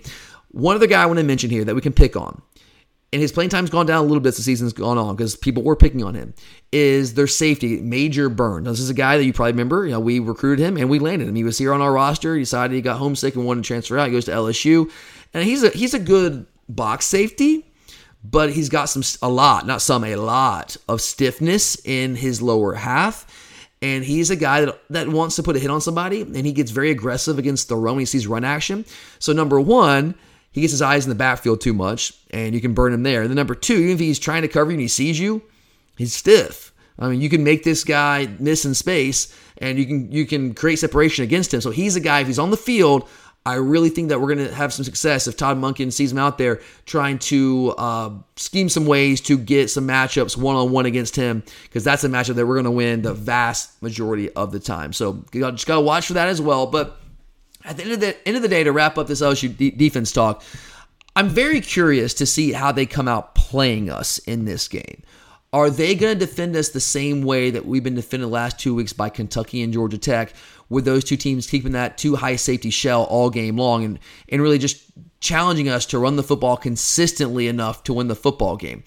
One 0.50 0.76
other 0.76 0.86
guy 0.86 1.02
I 1.02 1.06
want 1.06 1.18
to 1.18 1.24
mention 1.24 1.50
here 1.50 1.64
that 1.64 1.74
we 1.74 1.80
can 1.80 1.92
pick 1.94 2.16
on 2.16 2.42
and 3.14 3.22
his 3.22 3.30
playing 3.30 3.48
time's 3.48 3.70
gone 3.70 3.86
down 3.86 4.00
a 4.00 4.06
little 4.08 4.18
bit 4.20 4.30
as 4.30 4.38
the 4.38 4.42
season's 4.42 4.72
gone 4.72 4.98
on 4.98 5.14
because 5.14 5.36
people 5.36 5.62
were 5.62 5.76
picking 5.76 6.02
on 6.02 6.16
him, 6.16 6.34
is 6.72 7.14
their 7.14 7.28
safety, 7.28 7.80
Major 7.80 8.28
Burns. 8.28 8.64
Now, 8.64 8.72
this 8.72 8.80
is 8.80 8.90
a 8.90 8.94
guy 8.94 9.16
that 9.16 9.24
you 9.24 9.32
probably 9.32 9.52
remember. 9.52 9.86
You 9.86 9.92
know, 9.92 10.00
we 10.00 10.18
recruited 10.18 10.66
him 10.66 10.76
and 10.76 10.90
we 10.90 10.98
landed 10.98 11.28
him. 11.28 11.36
He 11.36 11.44
was 11.44 11.56
here 11.56 11.72
on 11.72 11.80
our 11.80 11.92
roster. 11.92 12.34
He 12.34 12.40
decided 12.40 12.74
he 12.74 12.82
got 12.82 12.98
homesick 12.98 13.36
and 13.36 13.46
wanted 13.46 13.62
to 13.62 13.68
transfer 13.68 14.00
out. 14.00 14.08
He 14.08 14.12
goes 14.12 14.24
to 14.24 14.32
LSU. 14.32 14.90
And 15.32 15.44
he's 15.44 15.62
a 15.62 15.68
he's 15.68 15.94
a 15.94 16.00
good 16.00 16.44
box 16.68 17.04
safety, 17.04 17.64
but 18.24 18.52
he's 18.52 18.68
got 18.68 18.86
some 18.86 19.04
a 19.22 19.30
lot, 19.30 19.64
not 19.64 19.80
some, 19.80 20.02
a 20.02 20.16
lot 20.16 20.76
of 20.88 21.00
stiffness 21.00 21.80
in 21.84 22.16
his 22.16 22.42
lower 22.42 22.74
half. 22.74 23.30
And 23.80 24.04
he's 24.04 24.30
a 24.30 24.36
guy 24.36 24.64
that, 24.64 24.80
that 24.90 25.08
wants 25.08 25.36
to 25.36 25.44
put 25.44 25.54
a 25.54 25.60
hit 25.60 25.70
on 25.70 25.80
somebody, 25.80 26.22
and 26.22 26.34
he 26.34 26.52
gets 26.52 26.72
very 26.72 26.90
aggressive 26.90 27.38
against 27.38 27.68
the 27.68 27.76
run 27.76 27.94
when 27.94 28.00
he 28.00 28.06
sees 28.06 28.26
run 28.26 28.42
action. 28.42 28.84
So 29.20 29.32
number 29.32 29.60
one, 29.60 30.16
he 30.54 30.60
gets 30.60 30.70
his 30.70 30.80
eyes 30.80 31.04
in 31.04 31.08
the 31.08 31.16
backfield 31.16 31.60
too 31.60 31.74
much, 31.74 32.14
and 32.30 32.54
you 32.54 32.60
can 32.60 32.74
burn 32.74 32.92
him 32.92 33.02
there. 33.02 33.22
And 33.22 33.28
then 33.28 33.36
number 33.36 33.56
two, 33.56 33.74
even 33.74 33.90
if 33.90 33.98
he's 33.98 34.20
trying 34.20 34.42
to 34.42 34.48
cover 34.48 34.70
you 34.70 34.76
and 34.76 34.80
he 34.80 34.88
sees 34.88 35.18
you, 35.18 35.42
he's 35.98 36.14
stiff. 36.14 36.72
I 36.96 37.08
mean, 37.08 37.20
you 37.20 37.28
can 37.28 37.42
make 37.42 37.64
this 37.64 37.82
guy 37.82 38.28
miss 38.38 38.64
in 38.64 38.72
space, 38.72 39.36
and 39.58 39.78
you 39.78 39.84
can 39.84 40.12
you 40.12 40.26
can 40.26 40.54
create 40.54 40.78
separation 40.78 41.24
against 41.24 41.52
him. 41.52 41.60
So 41.60 41.70
he's 41.70 41.96
a 41.96 42.00
guy. 42.00 42.20
If 42.20 42.28
he's 42.28 42.38
on 42.38 42.52
the 42.52 42.56
field, 42.56 43.08
I 43.44 43.56
really 43.56 43.90
think 43.90 44.10
that 44.10 44.20
we're 44.20 44.32
going 44.32 44.46
to 44.48 44.54
have 44.54 44.72
some 44.72 44.84
success 44.84 45.26
if 45.26 45.36
Todd 45.36 45.58
Monken 45.58 45.92
sees 45.92 46.12
him 46.12 46.18
out 46.18 46.38
there 46.38 46.60
trying 46.86 47.18
to 47.18 47.74
uh, 47.76 48.10
scheme 48.36 48.68
some 48.68 48.86
ways 48.86 49.20
to 49.22 49.36
get 49.36 49.70
some 49.70 49.88
matchups 49.88 50.36
one 50.36 50.56
on 50.56 50.70
one 50.70 50.86
against 50.86 51.16
him, 51.16 51.42
because 51.64 51.82
that's 51.82 52.04
a 52.04 52.08
matchup 52.08 52.36
that 52.36 52.46
we're 52.46 52.54
going 52.54 52.64
to 52.64 52.70
win 52.70 53.02
the 53.02 53.12
vast 53.12 53.82
majority 53.82 54.30
of 54.30 54.52
the 54.52 54.60
time. 54.60 54.92
So 54.92 55.24
you 55.32 55.50
just 55.50 55.66
got 55.66 55.74
to 55.74 55.80
watch 55.82 56.06
for 56.06 56.14
that 56.14 56.28
as 56.28 56.40
well. 56.40 56.66
But 56.66 57.00
at 57.64 57.76
the 57.76 57.82
end 57.82 57.92
of 57.92 58.00
the 58.00 58.28
end 58.28 58.36
of 58.36 58.42
the 58.42 58.48
day, 58.48 58.64
to 58.64 58.72
wrap 58.72 58.98
up 58.98 59.06
this 59.06 59.22
LSU 59.22 59.56
de- 59.56 59.70
defense 59.70 60.12
talk, 60.12 60.42
I'm 61.16 61.28
very 61.28 61.60
curious 61.60 62.14
to 62.14 62.26
see 62.26 62.52
how 62.52 62.72
they 62.72 62.86
come 62.86 63.08
out 63.08 63.34
playing 63.34 63.88
us 63.90 64.18
in 64.18 64.44
this 64.44 64.68
game. 64.68 65.02
Are 65.52 65.70
they 65.70 65.94
going 65.94 66.18
to 66.18 66.26
defend 66.26 66.56
us 66.56 66.70
the 66.70 66.80
same 66.80 67.22
way 67.22 67.50
that 67.50 67.64
we've 67.64 67.84
been 67.84 67.94
defended 67.94 68.28
the 68.28 68.32
last 68.32 68.58
two 68.58 68.74
weeks 68.74 68.92
by 68.92 69.08
Kentucky 69.08 69.62
and 69.62 69.72
Georgia 69.72 69.98
Tech, 69.98 70.32
with 70.68 70.84
those 70.84 71.04
two 71.04 71.16
teams 71.16 71.46
keeping 71.46 71.72
that 71.72 71.96
too 71.96 72.16
high 72.16 72.34
safety 72.34 72.70
shell 72.70 73.04
all 73.04 73.30
game 73.30 73.56
long 73.56 73.84
and, 73.84 74.00
and 74.28 74.42
really 74.42 74.58
just 74.58 74.82
challenging 75.20 75.68
us 75.68 75.86
to 75.86 75.98
run 75.98 76.16
the 76.16 76.24
football 76.24 76.56
consistently 76.56 77.46
enough 77.46 77.84
to 77.84 77.94
win 77.94 78.08
the 78.08 78.16
football 78.16 78.56
game? 78.56 78.82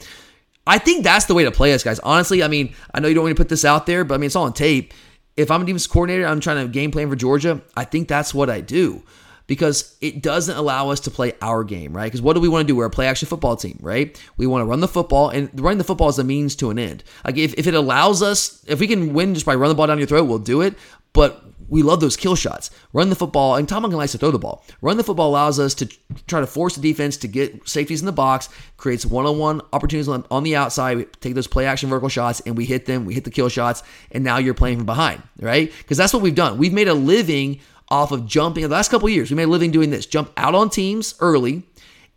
I 0.67 0.77
think 0.77 1.05
that's 1.05 1.25
the 1.25 1.33
way 1.33 1.45
to 1.45 1.51
play 1.51 1.73
us, 1.73 1.83
guys. 1.83 1.99
Honestly, 1.99 2.43
I 2.43 2.49
mean, 2.49 2.75
I 2.93 2.99
know 2.99 3.07
you 3.07 3.15
don't 3.15 3.23
want 3.23 3.37
to 3.37 3.41
put 3.41 3.47
this 3.47 3.63
out 3.63 3.85
there, 3.85 4.03
but 4.03 4.15
I 4.15 4.17
mean, 4.17 4.25
it's 4.25 4.35
all 4.35 4.45
on 4.45 4.51
tape 4.51 4.93
if 5.37 5.51
I'm 5.51 5.61
a 5.61 5.65
defense 5.65 5.87
coordinator, 5.87 6.25
I'm 6.25 6.39
trying 6.39 6.65
to 6.65 6.71
game 6.71 6.91
plan 6.91 7.09
for 7.09 7.15
Georgia. 7.15 7.61
I 7.75 7.85
think 7.85 8.07
that's 8.07 8.33
what 8.33 8.49
I 8.49 8.61
do 8.61 9.03
because 9.45 9.95
it 10.01 10.21
doesn't 10.21 10.57
allow 10.57 10.89
us 10.89 10.99
to 11.01 11.11
play 11.11 11.33
our 11.41 11.63
game, 11.63 11.95
right? 11.95 12.05
Because 12.05 12.21
what 12.21 12.33
do 12.33 12.41
we 12.41 12.49
want 12.49 12.67
to 12.67 12.71
do? 12.71 12.75
We're 12.75 12.85
a 12.85 12.89
play 12.89 13.07
action 13.07 13.27
football 13.27 13.55
team, 13.55 13.79
right? 13.81 14.21
We 14.35 14.45
want 14.45 14.61
to 14.61 14.65
run 14.65 14.81
the 14.81 14.87
football, 14.87 15.29
and 15.29 15.49
running 15.59 15.77
the 15.77 15.85
football 15.85 16.09
is 16.09 16.19
a 16.19 16.23
means 16.23 16.55
to 16.57 16.69
an 16.69 16.77
end. 16.77 17.03
Like 17.23 17.37
if, 17.37 17.53
if 17.53 17.65
it 17.65 17.73
allows 17.73 18.21
us, 18.21 18.63
if 18.67 18.79
we 18.79 18.87
can 18.87 19.13
win 19.13 19.33
just 19.33 19.45
by 19.45 19.55
running 19.55 19.69
the 19.69 19.75
ball 19.75 19.87
down 19.87 19.99
your 19.99 20.07
throat, 20.07 20.25
we'll 20.25 20.39
do 20.39 20.61
it. 20.61 20.75
But 21.13 21.43
we 21.69 21.83
love 21.83 21.99
those 21.99 22.15
kill 22.15 22.35
shots. 22.35 22.69
Run 22.93 23.09
the 23.09 23.15
football, 23.15 23.55
and 23.55 23.67
Tom 23.67 23.83
likes 23.83 24.13
to 24.13 24.17
throw 24.17 24.31
the 24.31 24.39
ball. 24.39 24.63
Run 24.81 24.97
the 24.97 25.03
football 25.03 25.29
allows 25.29 25.59
us 25.59 25.73
to 25.75 25.85
try 26.27 26.39
to 26.39 26.47
force 26.47 26.75
the 26.75 26.81
defense 26.81 27.17
to 27.17 27.27
get 27.27 27.67
safeties 27.67 28.01
in 28.01 28.05
the 28.05 28.11
box, 28.11 28.49
creates 28.77 29.05
one-on-one 29.05 29.61
opportunities 29.73 30.07
on, 30.07 30.43
the 30.43 30.55
outside. 30.55 30.97
We 30.97 31.05
take 31.05 31.35
those 31.35 31.47
play 31.47 31.65
action 31.65 31.89
vertical 31.89 32.09
shots 32.09 32.41
and 32.45 32.55
we 32.55 32.65
hit 32.65 32.85
them. 32.85 33.05
We 33.05 33.13
hit 33.13 33.23
the 33.23 33.31
kill 33.31 33.49
shots, 33.49 33.83
and 34.11 34.23
now 34.23 34.37
you're 34.37 34.53
playing 34.53 34.77
from 34.77 34.85
behind, 34.85 35.21
right? 35.39 35.71
Because 35.77 35.97
that's 35.97 36.13
what 36.13 36.21
we've 36.21 36.35
done. 36.35 36.57
We've 36.57 36.73
made 36.73 36.87
a 36.87 36.93
living 36.93 37.59
off 37.89 38.11
of 38.11 38.25
jumping. 38.25 38.63
The 38.63 38.69
last 38.69 38.91
couple 38.91 39.07
years, 39.09 39.29
we 39.29 39.35
made 39.35 39.43
a 39.43 39.47
living 39.47 39.71
doing 39.71 39.89
this: 39.89 40.05
jump 40.05 40.31
out 40.37 40.55
on 40.55 40.69
teams 40.69 41.15
early, 41.19 41.63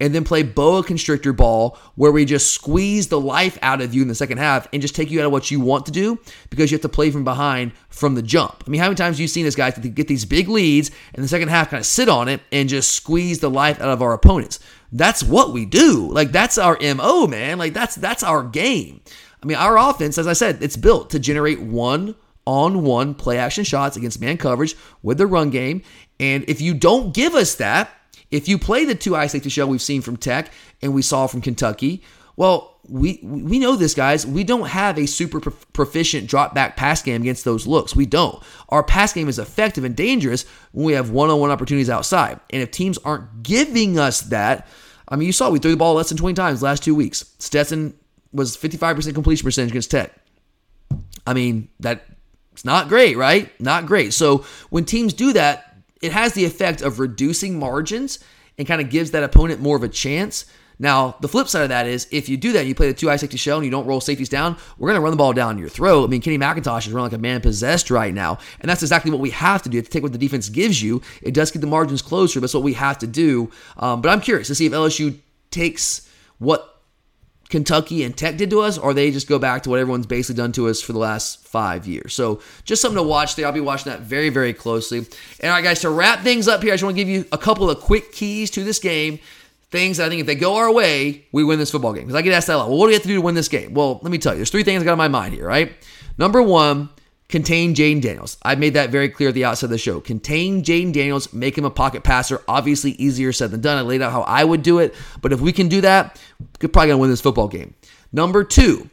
and 0.00 0.14
then 0.14 0.24
play 0.24 0.42
boa 0.42 0.82
constrictor 0.82 1.32
ball 1.32 1.78
where 1.94 2.10
we 2.10 2.24
just 2.24 2.52
squeeze 2.52 3.08
the 3.08 3.20
life 3.20 3.58
out 3.62 3.80
of 3.80 3.94
you 3.94 4.02
in 4.02 4.08
the 4.08 4.14
second 4.14 4.38
half 4.38 4.66
and 4.72 4.80
just 4.80 4.96
take 4.96 5.10
you 5.10 5.20
out 5.20 5.26
of 5.26 5.32
what 5.32 5.50
you 5.50 5.60
want 5.60 5.86
to 5.86 5.92
do 5.92 6.18
because 6.48 6.70
you 6.70 6.76
have 6.76 6.82
to 6.82 6.88
play 6.88 7.10
from 7.10 7.22
behind 7.22 7.72
from 7.88 8.14
the 8.14 8.22
jump. 8.22 8.64
I 8.66 8.70
mean, 8.70 8.80
how 8.80 8.86
many 8.86 8.96
times 8.96 9.16
have 9.16 9.20
you 9.20 9.28
seen 9.28 9.44
this 9.44 9.54
guy 9.54 9.70
get 9.70 10.08
these 10.08 10.24
big 10.24 10.48
leads 10.48 10.90
and 11.14 11.22
the 11.22 11.28
second 11.28 11.48
half 11.48 11.70
kind 11.70 11.80
of 11.80 11.86
sit 11.86 12.08
on 12.08 12.28
it 12.28 12.40
and 12.50 12.68
just 12.68 12.92
squeeze 12.92 13.40
the 13.40 13.50
life 13.50 13.80
out 13.80 13.90
of 13.90 14.02
our 14.02 14.12
opponents? 14.12 14.58
That's 14.90 15.22
what 15.22 15.52
we 15.52 15.66
do. 15.66 16.10
Like 16.10 16.32
that's 16.32 16.58
our 16.58 16.78
MO, 16.80 17.26
man. 17.26 17.58
Like 17.58 17.74
that's 17.74 17.94
that's 17.94 18.22
our 18.22 18.42
game. 18.42 19.02
I 19.42 19.46
mean, 19.46 19.56
our 19.56 19.78
offense, 19.78 20.18
as 20.18 20.26
I 20.26 20.32
said, 20.32 20.62
it's 20.62 20.76
built 20.76 21.10
to 21.10 21.18
generate 21.18 21.60
one 21.60 22.14
on 22.46 22.82
one 22.82 23.14
play 23.14 23.38
action 23.38 23.64
shots 23.64 23.96
against 23.96 24.20
man 24.20 24.36
coverage 24.36 24.74
with 25.02 25.18
the 25.18 25.26
run 25.26 25.50
game. 25.50 25.82
And 26.18 26.44
if 26.48 26.60
you 26.60 26.74
don't 26.74 27.14
give 27.14 27.34
us 27.34 27.54
that, 27.56 27.90
if 28.30 28.48
you 28.48 28.58
play 28.58 28.84
the 28.84 28.94
two 28.94 29.16
eye 29.16 29.26
safety 29.26 29.50
shell 29.50 29.68
we've 29.68 29.82
seen 29.82 30.02
from 30.02 30.16
Tech 30.16 30.52
and 30.82 30.94
we 30.94 31.02
saw 31.02 31.26
from 31.26 31.40
Kentucky, 31.40 32.02
well, 32.36 32.78
we 32.88 33.20
we 33.22 33.58
know 33.58 33.76
this, 33.76 33.94
guys. 33.94 34.26
We 34.26 34.44
don't 34.44 34.68
have 34.68 34.98
a 34.98 35.06
super 35.06 35.40
proficient 35.40 36.26
drop 36.26 36.54
back 36.54 36.76
pass 36.76 37.02
game 37.02 37.20
against 37.20 37.44
those 37.44 37.66
looks. 37.66 37.94
We 37.94 38.06
don't. 38.06 38.42
Our 38.70 38.82
pass 38.82 39.12
game 39.12 39.28
is 39.28 39.38
effective 39.38 39.84
and 39.84 39.94
dangerous 39.94 40.46
when 40.72 40.86
we 40.86 40.94
have 40.94 41.10
one 41.10 41.28
on 41.28 41.38
one 41.38 41.50
opportunities 41.50 41.90
outside. 41.90 42.40
And 42.50 42.62
if 42.62 42.70
teams 42.70 42.98
aren't 42.98 43.42
giving 43.42 43.98
us 43.98 44.22
that, 44.22 44.66
I 45.08 45.16
mean, 45.16 45.26
you 45.26 45.32
saw 45.32 45.50
we 45.50 45.58
threw 45.58 45.72
the 45.72 45.76
ball 45.76 45.94
less 45.94 46.08
than 46.08 46.18
20 46.18 46.34
times 46.34 46.62
last 46.62 46.82
two 46.82 46.94
weeks. 46.94 47.34
Stetson 47.38 47.94
was 48.32 48.56
55% 48.56 49.12
completion 49.12 49.44
percentage 49.44 49.72
against 49.72 49.90
Tech. 49.90 50.12
I 51.26 51.34
mean, 51.34 51.68
that 51.80 52.04
it's 52.52 52.64
not 52.64 52.88
great, 52.88 53.16
right? 53.16 53.50
Not 53.60 53.86
great. 53.86 54.14
So 54.14 54.44
when 54.70 54.84
teams 54.84 55.12
do 55.12 55.32
that, 55.34 55.69
it 56.00 56.12
has 56.12 56.32
the 56.32 56.44
effect 56.44 56.82
of 56.82 56.98
reducing 56.98 57.58
margins 57.58 58.18
and 58.58 58.66
kind 58.66 58.80
of 58.80 58.90
gives 58.90 59.10
that 59.12 59.22
opponent 59.22 59.60
more 59.60 59.76
of 59.76 59.82
a 59.82 59.88
chance. 59.88 60.46
Now, 60.78 61.16
the 61.20 61.28
flip 61.28 61.46
side 61.46 61.62
of 61.62 61.68
that 61.68 61.86
is 61.86 62.08
if 62.10 62.30
you 62.30 62.38
do 62.38 62.52
that, 62.52 62.64
you 62.64 62.74
play 62.74 62.88
the 62.88 62.94
two 62.94 63.10
eye 63.10 63.16
safety 63.16 63.36
shell 63.36 63.58
and 63.58 63.66
you 63.66 63.70
don't 63.70 63.86
roll 63.86 64.00
safeties 64.00 64.30
down, 64.30 64.56
we're 64.78 64.88
going 64.88 64.98
to 64.98 65.02
run 65.02 65.10
the 65.10 65.18
ball 65.18 65.34
down 65.34 65.58
your 65.58 65.68
throat. 65.68 66.04
I 66.04 66.06
mean, 66.06 66.22
Kenny 66.22 66.38
McIntosh 66.38 66.86
is 66.86 66.92
running 66.92 67.10
like 67.10 67.18
a 67.18 67.18
man 67.18 67.42
possessed 67.42 67.90
right 67.90 68.14
now. 68.14 68.38
And 68.60 68.70
that's 68.70 68.82
exactly 68.82 69.10
what 69.10 69.20
we 69.20 69.28
have 69.30 69.62
to 69.62 69.68
do. 69.68 69.82
To 69.82 69.88
take 69.88 70.02
what 70.02 70.12
the 70.12 70.18
defense 70.18 70.48
gives 70.48 70.82
you, 70.82 71.02
it 71.20 71.34
does 71.34 71.50
keep 71.50 71.60
the 71.60 71.66
margins 71.66 72.00
closer. 72.00 72.40
But 72.40 72.44
that's 72.44 72.54
what 72.54 72.62
we 72.62 72.72
have 72.74 72.96
to 72.98 73.06
do. 73.06 73.50
Um, 73.76 74.00
but 74.00 74.08
I'm 74.08 74.22
curious 74.22 74.48
to 74.48 74.54
see 74.54 74.64
if 74.64 74.72
LSU 74.72 75.18
takes 75.50 76.08
what 76.38 76.69
Kentucky 77.50 78.04
and 78.04 78.16
Tech 78.16 78.36
did 78.36 78.48
to 78.50 78.60
us, 78.60 78.78
or 78.78 78.94
they 78.94 79.10
just 79.10 79.28
go 79.28 79.38
back 79.38 79.64
to 79.64 79.70
what 79.70 79.78
everyone's 79.78 80.06
basically 80.06 80.40
done 80.40 80.52
to 80.52 80.68
us 80.68 80.80
for 80.80 80.92
the 80.92 80.98
last 80.98 81.46
five 81.46 81.86
years. 81.86 82.14
So 82.14 82.40
just 82.64 82.80
something 82.80 82.96
to 82.96 83.02
watch 83.02 83.34
there. 83.34 83.44
I'll 83.46 83.52
be 83.52 83.60
watching 83.60 83.90
that 83.90 84.00
very, 84.00 84.28
very 84.28 84.52
closely. 84.54 84.98
And 84.98 85.08
all 85.44 85.50
right, 85.50 85.64
guys, 85.64 85.80
to 85.80 85.90
wrap 85.90 86.20
things 86.20 86.48
up 86.48 86.62
here, 86.62 86.72
I 86.72 86.76
just 86.76 86.84
want 86.84 86.96
to 86.96 87.02
give 87.02 87.08
you 87.08 87.26
a 87.32 87.38
couple 87.38 87.68
of 87.68 87.80
quick 87.80 88.12
keys 88.12 88.50
to 88.52 88.64
this 88.64 88.78
game. 88.78 89.18
things 89.70 89.98
that 89.98 90.06
I 90.06 90.08
think 90.08 90.20
if 90.20 90.26
they 90.26 90.34
go 90.34 90.56
our 90.56 90.72
way, 90.72 91.26
we 91.32 91.44
win 91.44 91.58
this 91.58 91.70
football 91.70 91.92
game. 91.92 92.04
Because 92.04 92.16
I 92.16 92.22
get 92.22 92.32
asked 92.32 92.48
that 92.48 92.56
a 92.56 92.58
lot. 92.58 92.68
Well, 92.68 92.78
what 92.78 92.86
do 92.86 92.88
we 92.88 92.94
have 92.94 93.02
to 93.02 93.08
do 93.08 93.14
to 93.14 93.20
win 93.20 93.34
this 93.34 93.48
game? 93.48 93.74
Well, 93.74 94.00
let 94.02 94.10
me 94.10 94.18
tell 94.18 94.32
you. 94.32 94.38
There's 94.38 94.50
three 94.50 94.64
things 94.64 94.82
I 94.82 94.84
got 94.84 94.92
in 94.92 94.98
my 94.98 95.08
mind 95.08 95.34
here, 95.34 95.46
right? 95.46 95.72
Number 96.18 96.42
one, 96.42 96.90
contain 97.30 97.74
Jayden 97.74 98.02
Daniels. 98.02 98.36
I 98.42 98.54
made 98.54 98.74
that 98.74 98.90
very 98.90 99.08
clear 99.08 99.30
at 99.30 99.34
the 99.34 99.44
outset 99.44 99.64
of 99.64 99.70
the 99.70 99.78
show. 99.78 100.00
Contain 100.00 100.62
Jayden 100.62 100.92
Daniels, 100.92 101.32
make 101.32 101.56
him 101.56 101.64
a 101.64 101.70
pocket 101.70 102.02
passer. 102.02 102.42
Obviously, 102.48 102.92
easier 102.92 103.32
said 103.32 103.50
than 103.50 103.60
done. 103.60 103.78
I 103.78 103.82
laid 103.82 104.02
out 104.02 104.12
how 104.12 104.22
I 104.22 104.44
would 104.44 104.62
do 104.62 104.78
it. 104.78 104.94
But 105.22 105.32
if 105.32 105.40
we 105.40 105.52
can 105.52 105.68
do 105.68 105.80
that, 105.80 106.20
we're 106.60 106.68
probably 106.68 106.90
to 106.90 106.98
win 106.98 107.10
this 107.10 107.20
football 107.20 107.48
game. 107.48 107.74
Number 108.12 108.44
two, 108.44 108.90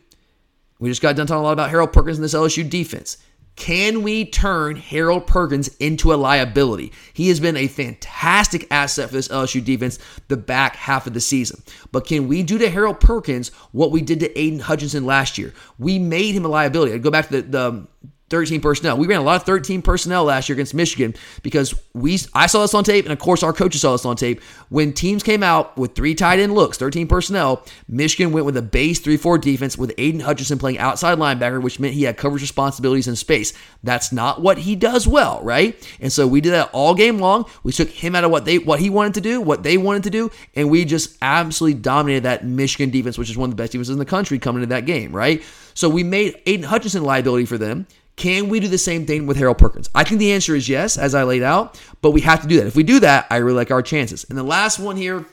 we 0.80 0.90
just 0.90 1.02
got 1.02 1.16
done 1.16 1.28
talking 1.28 1.42
a 1.42 1.44
lot 1.44 1.54
about 1.54 1.70
Harold 1.70 1.92
Perkins 1.92 2.18
and 2.18 2.24
this 2.24 2.34
LSU 2.34 2.70
defense. 2.70 3.18
Can 3.58 4.04
we 4.04 4.24
turn 4.24 4.76
Harold 4.76 5.26
Perkins 5.26 5.68
into 5.80 6.14
a 6.14 6.16
liability? 6.16 6.94
He 7.12 7.30
has 7.30 7.40
been 7.40 7.58
a 7.58 7.68
fantastic 7.68 8.68
asset 8.70 9.10
for 9.10 9.16
this 9.16 9.30
LSU 9.30 9.66
defense 9.66 9.98
the 10.28 10.38
back 10.38 10.76
half 10.76 11.08
of 11.08 11.16
the 11.16 11.20
season. 11.20 11.64
But 11.92 12.06
can 12.06 12.28
we 12.28 12.44
do 12.44 12.60
to 12.60 12.70
Harold 12.70 13.00
Perkins 13.00 13.50
what 13.72 13.90
we 13.90 14.02
did 14.02 14.20
to 14.20 14.40
Aidan 14.40 14.60
Hutchinson 14.60 15.08
last 15.08 15.40
year? 15.40 15.56
We 15.80 15.98
made 15.98 16.36
him 16.36 16.46
a 16.46 16.50
liability. 16.50 16.94
I 16.94 17.00
go 17.00 17.10
back 17.10 17.30
to 17.30 17.42
the, 17.42 17.50
the 17.50 17.88
13 18.30 18.60
personnel. 18.60 18.98
We 18.98 19.08
ran 19.08 19.20
a 19.20 19.24
lot 19.24 19.38
of 19.38 19.44
13 19.44 19.82
personnel 19.82 20.26
last 20.26 20.50
year 20.50 20.56
against 20.56 20.74
Michigan 20.74 21.16
because 21.44 21.74
we 21.94 22.20
I 22.34 22.48
saw 22.48 22.62
this 22.62 22.74
on 22.74 22.84
tape, 22.84 23.06
and 23.06 23.14
of 23.14 23.20
course 23.20 23.42
our 23.42 23.54
coaches 23.54 23.82
saw 23.82 23.94
this 23.94 24.06
on 24.06 24.16
tape. 24.16 24.42
When 24.70 24.92
teams 24.94 25.24
came 25.24 25.44
out 25.44 25.78
with 25.78 25.96
three 25.96 26.14
tight 26.14 26.40
end 26.40 26.54
looks, 26.54 26.78
13 26.78 27.08
personnel, 27.08 27.64
Michigan 27.88 28.34
went 28.34 28.46
with 28.46 28.58
a 28.58 28.62
base 28.62 29.00
3-4 29.00 29.42
defense 29.42 29.78
with 29.78 29.94
Aidan 29.98 30.22
Hutchinson 30.22 30.60
playing 30.60 30.78
outside 30.78 31.18
linebacker, 31.18 31.62
which 31.62 31.80
meant 31.80 31.94
he 31.94 32.04
had 32.04 32.18
coverage 32.18 32.42
responsibilities 32.42 33.08
in 33.08 33.16
space. 33.16 33.54
That's 33.84 34.12
not 34.12 34.42
what 34.42 34.58
he 34.58 34.76
does 34.76 35.08
well, 35.08 35.42
right? 35.42 35.76
And 36.02 36.12
so 36.12 36.28
we 36.28 36.42
did 36.42 36.52
that 36.52 36.70
all 36.74 36.96
game 36.96 37.20
long. 37.20 37.46
We 37.64 37.72
took 37.72 37.90
him 37.90 38.16
out 38.16 38.26
of 38.26 38.32
what 38.32 38.46
they 38.46 38.60
what 38.60 38.80
he 38.80 38.90
wanted 38.90 39.14
to 39.16 39.22
do, 39.22 39.40
what 39.40 39.64
they 39.64 39.78
wanted 39.78 40.04
to 40.04 40.10
do, 40.10 40.32
and 40.56 40.70
we 40.70 40.84
just 40.84 41.18
absolutely 41.22 41.80
dominated 41.80 42.24
that 42.24 42.46
Michigan 42.46 42.90
defense, 42.90 43.18
which 43.18 43.30
is 43.30 43.38
one 43.38 43.50
of 43.50 43.56
the 43.56 43.62
best 43.62 43.72
defenses 43.72 43.94
in 43.94 44.00
the 44.00 44.06
country 44.06 44.38
coming 44.38 44.62
into 44.62 44.76
that 44.76 44.86
game, 44.86 45.16
right? 45.16 45.42
So 45.78 45.90
we 45.90 46.04
made 46.04 46.42
Aidan 46.48 46.66
Hutchinson 46.66 47.04
liability 47.04 47.46
for 47.46 47.60
them. 47.60 47.86
Can 48.16 48.50
we 48.50 48.60
do 48.60 48.68
the 48.68 48.80
same 48.80 49.06
thing 49.06 49.28
with 49.28 49.38
Harold 49.38 49.60
Perkins? 49.60 49.92
I 49.94 50.04
think 50.04 50.18
the 50.18 50.32
answer 50.32 50.56
is 50.56 50.68
yes, 50.68 50.98
as 50.98 51.14
I 51.14 51.22
laid 51.22 51.44
out, 51.44 51.80
but 52.02 52.10
we 52.10 52.22
have 52.22 52.42
to 52.42 52.48
do 52.48 52.58
that. 52.58 52.66
If 52.66 52.76
we 52.76 52.82
do 52.82 53.00
that, 53.02 53.28
I 53.30 53.38
really 53.38 53.58
like 53.58 53.70
our 53.70 53.84
chances. 53.84 54.26
And 54.28 54.36
the 54.36 54.42
last 54.42 54.80
one 54.80 54.98
here, 54.98 55.24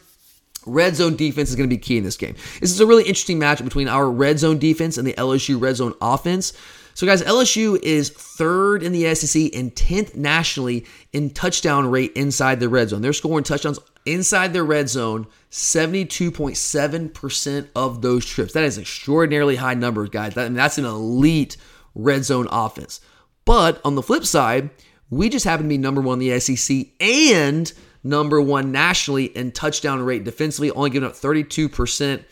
red 0.66 0.96
zone 0.96 1.16
defense 1.16 1.48
is 1.48 1.56
going 1.56 1.66
to 1.66 1.74
be 1.74 1.80
key 1.80 1.96
in 1.96 2.04
this 2.04 2.18
game. 2.18 2.34
This 2.60 2.70
is 2.70 2.78
a 2.78 2.84
really 2.84 3.04
interesting 3.04 3.40
matchup 3.40 3.64
between 3.64 3.88
our 3.88 4.10
red 4.10 4.38
zone 4.38 4.58
defense 4.58 4.98
and 4.98 5.08
the 5.08 5.14
LSU 5.14 5.58
red 5.58 5.76
zone 5.76 5.94
offense. 6.02 6.52
So, 6.94 7.06
guys, 7.06 7.22
LSU 7.22 7.78
is 7.82 8.08
third 8.08 8.84
in 8.84 8.92
the 8.92 9.14
SEC 9.14 9.54
and 9.54 9.74
10th 9.74 10.14
nationally 10.14 10.86
in 11.12 11.30
touchdown 11.30 11.90
rate 11.90 12.12
inside 12.14 12.60
the 12.60 12.68
red 12.68 12.90
zone. 12.90 13.02
They're 13.02 13.12
scoring 13.12 13.42
touchdowns 13.44 13.80
inside 14.06 14.52
their 14.52 14.64
red 14.64 14.88
zone 14.88 15.26
72.7% 15.50 17.68
of 17.74 18.02
those 18.02 18.24
trips. 18.24 18.52
That 18.52 18.62
is 18.64 18.78
extraordinarily 18.78 19.56
high 19.56 19.74
numbers, 19.74 20.10
guys. 20.10 20.34
That, 20.34 20.46
I 20.46 20.48
mean, 20.48 20.54
that's 20.54 20.78
an 20.78 20.84
elite 20.84 21.56
red 21.94 22.24
zone 22.24 22.46
offense. 22.50 23.00
But 23.44 23.80
on 23.84 23.96
the 23.96 24.02
flip 24.02 24.24
side, 24.24 24.70
we 25.10 25.28
just 25.28 25.44
happen 25.44 25.66
to 25.66 25.68
be 25.68 25.78
number 25.78 26.00
one 26.00 26.20
in 26.20 26.28
the 26.28 26.40
SEC 26.40 26.86
and 27.00 27.72
number 28.02 28.40
one 28.40 28.70
nationally 28.70 29.26
in 29.26 29.52
touchdown 29.52 30.02
rate 30.02 30.24
defensively, 30.24 30.70
only 30.72 30.90
giving 30.90 31.08
up 31.08 31.14
32% 31.14 32.24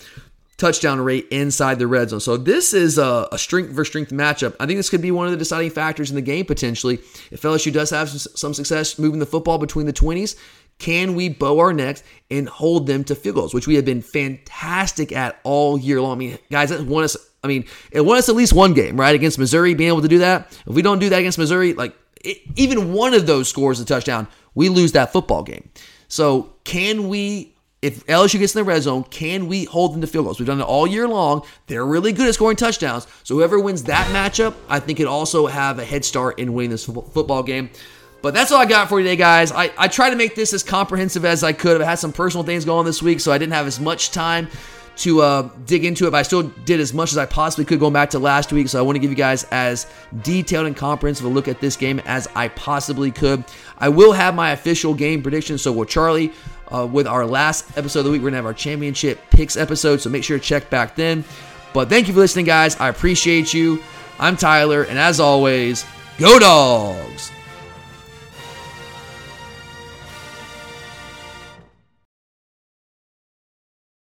touchdown 0.63 1.01
rate 1.01 1.27
inside 1.33 1.81
the 1.81 1.87
red 1.89 2.11
zone. 2.11 2.21
So 2.21 2.37
this 2.37 2.73
is 2.73 2.97
a, 2.97 3.29
a, 3.33 3.39
strength 3.39 3.75
for 3.75 3.85
strength 3.85 4.13
matchup. 4.13 4.55
I 4.61 4.67
think 4.67 4.79
this 4.79 4.89
could 4.89 5.03
be 5.03 5.11
one 5.11 5.27
of 5.27 5.33
the 5.33 5.37
deciding 5.37 5.71
factors 5.71 6.09
in 6.09 6.15
the 6.15 6.23
game 6.23 6.47
potentially. 6.47 7.01
If 7.33 7.43
LSU 7.43 7.73
does 7.73 7.91
have 7.91 8.09
some 8.09 8.55
success 8.55 8.97
moving 8.97 9.19
the 9.19 9.27
football 9.27 9.59
between 9.59 9.87
the 9.87 9.93
20s, 9.93 10.37
can 10.79 11.17
we 11.17 11.29
bow 11.29 11.59
our 11.59 11.73
necks 11.73 12.05
and 12.31 12.49
hold 12.49 12.87
them 12.87 13.03
to 13.05 13.17
field 13.17 13.35
goals, 13.35 13.55
which 13.55 13.67
we 13.67 13.75
have 13.75 13.85
been 13.85 14.03
fantastic 14.03 15.11
at 15.11 15.41
all 15.43 15.77
year 15.77 16.01
long? 16.01 16.13
I 16.13 16.19
mean, 16.19 16.39
guys, 16.51 16.71
that 16.71 16.87
won 16.87 17.03
us 17.03 17.17
I 17.45 17.49
mean, 17.49 17.65
it 17.91 18.03
won 18.03 18.19
us 18.19 18.29
at 18.29 18.37
least 18.37 18.53
one 18.53 18.73
game, 18.73 18.99
right? 18.99 19.17
Against 19.17 19.37
Missouri, 19.37 19.75
being 19.75 19.89
able 19.89 20.03
to 20.03 20.09
do 20.09 20.19
that. 20.19 20.57
If 20.65 20.75
we 20.75 20.83
don't 20.83 21.01
do 21.01 21.09
that 21.09 21.19
against 21.19 21.39
Missouri, 21.39 21.73
like 21.73 21.93
it, 22.25 22.39
even 22.55 22.93
one 22.93 23.15
of 23.15 23.27
those 23.27 23.49
scores 23.49 23.81
a 23.81 23.85
touchdown, 23.85 24.29
we 24.55 24.69
lose 24.69 24.93
that 24.93 25.13
football 25.13 25.43
game. 25.43 25.69
So 26.07 26.55
can 26.63 27.09
we, 27.09 27.52
if 27.83 28.07
LSU 28.07 28.39
gets 28.39 28.55
in 28.55 28.61
the 28.61 28.65
red 28.65 28.83
zone, 28.83 29.03
can 29.03 29.49
we 29.49 29.65
hold 29.65 29.93
them 29.93 30.01
to 30.01 30.07
field 30.07 30.25
goals? 30.25 30.39
We've 30.39 30.47
done 30.47 30.61
it 30.61 30.65
all 30.65 30.87
year 30.87 31.09
long. 31.09 31.45
They're 31.67 31.85
really 31.85 32.13
good 32.13 32.29
at 32.29 32.35
scoring 32.35 32.57
touchdowns. 32.57 33.09
So 33.25 33.35
whoever 33.35 33.59
wins 33.59 33.83
that 33.85 34.07
matchup, 34.15 34.55
I 34.69 34.79
think 34.79 34.99
could 34.99 35.09
also 35.09 35.49
have 35.49 35.81
a 35.81 35.85
head 35.85 36.05
start 36.05 36.39
in 36.39 36.55
winning 36.55 36.71
this 36.71 36.85
football 36.85 37.43
game. 37.43 37.71
But 38.23 38.35
that's 38.35 38.53
all 38.53 38.61
I 38.61 38.67
got 38.67 38.89
for 38.89 39.01
you 39.01 39.05
today, 39.05 39.17
guys. 39.17 39.51
I, 39.51 39.73
I 39.77 39.89
tried 39.89 40.11
to 40.11 40.17
make 40.17 40.37
this 40.37 40.55
as 40.55 40.63
comprehensive 40.63 41.25
as 41.25 41.43
I 41.43 41.53
could. 41.53 41.83
I 41.83 41.87
had 41.87 41.99
some 41.99 42.13
personal 42.13 42.45
things 42.45 42.65
going 42.65 42.87
this 42.87 43.03
week, 43.03 43.19
so 43.19 43.33
I 43.33 43.39
didn't 43.39 43.53
have 43.53 43.67
as 43.67 43.81
much 43.81 44.13
time 44.13 44.49
to 44.97 45.23
uh, 45.23 45.49
dig 45.67 45.85
into 45.85 46.07
it, 46.07 46.11
but 46.11 46.19
I 46.19 46.23
still 46.23 46.43
did 46.43 46.79
as 46.81 46.93
much 46.93 47.13
as 47.13 47.19
I 47.19 47.27
possibly 47.27 47.65
could 47.65 47.81
going 47.81 47.93
back 47.93 48.11
to 48.11 48.19
last 48.19 48.53
week. 48.53 48.69
So 48.69 48.79
I 48.79 48.83
want 48.83 48.97
to 48.97 49.01
give 49.01 49.11
you 49.11 49.17
guys 49.17 49.45
as 49.51 49.87
detailed 50.23 50.67
and 50.67 50.77
comprehensive 50.77 51.25
a 51.25 51.29
look 51.29 51.49
at 51.49 51.61
this 51.61 51.77
game 51.77 52.01
as 52.05 52.29
I 52.35 52.49
possibly 52.49 53.11
could. 53.11 53.45
I 53.79 53.89
will 53.89 54.13
have 54.13 54.35
my 54.35 54.53
official 54.53 54.95
game 54.95 55.23
predictions. 55.23 55.63
So 55.63 55.73
with 55.73 55.89
Charlie, 55.89 56.33
uh, 56.71 56.87
with 56.87 57.07
our 57.07 57.27
last 57.27 57.77
episode 57.77 58.01
of 58.01 58.05
the 58.07 58.11
week, 58.13 58.23
we're 58.23 58.31
to 58.31 58.37
have 58.37 58.47
our 58.47 58.55
championship 58.55 59.19
picks 59.31 59.57
episode. 59.57 60.01
So 60.01 60.11
make 60.11 60.25
sure 60.25 60.39
to 60.39 60.45
check 60.45 60.71
back 60.71 60.95
then. 60.95 61.25
But 61.73 61.89
thank 61.89 62.07
you 62.07 62.15
for 62.15 62.21
listening, 62.21 62.45
guys. 62.45 62.79
I 62.79 62.89
appreciate 62.89 63.55
you. 63.55 63.83
I'm 64.19 64.37
Tyler, 64.37 64.83
and 64.83 64.99
as 64.99 65.21
always, 65.21 65.85
go 66.19 66.39
dogs. 66.39 67.32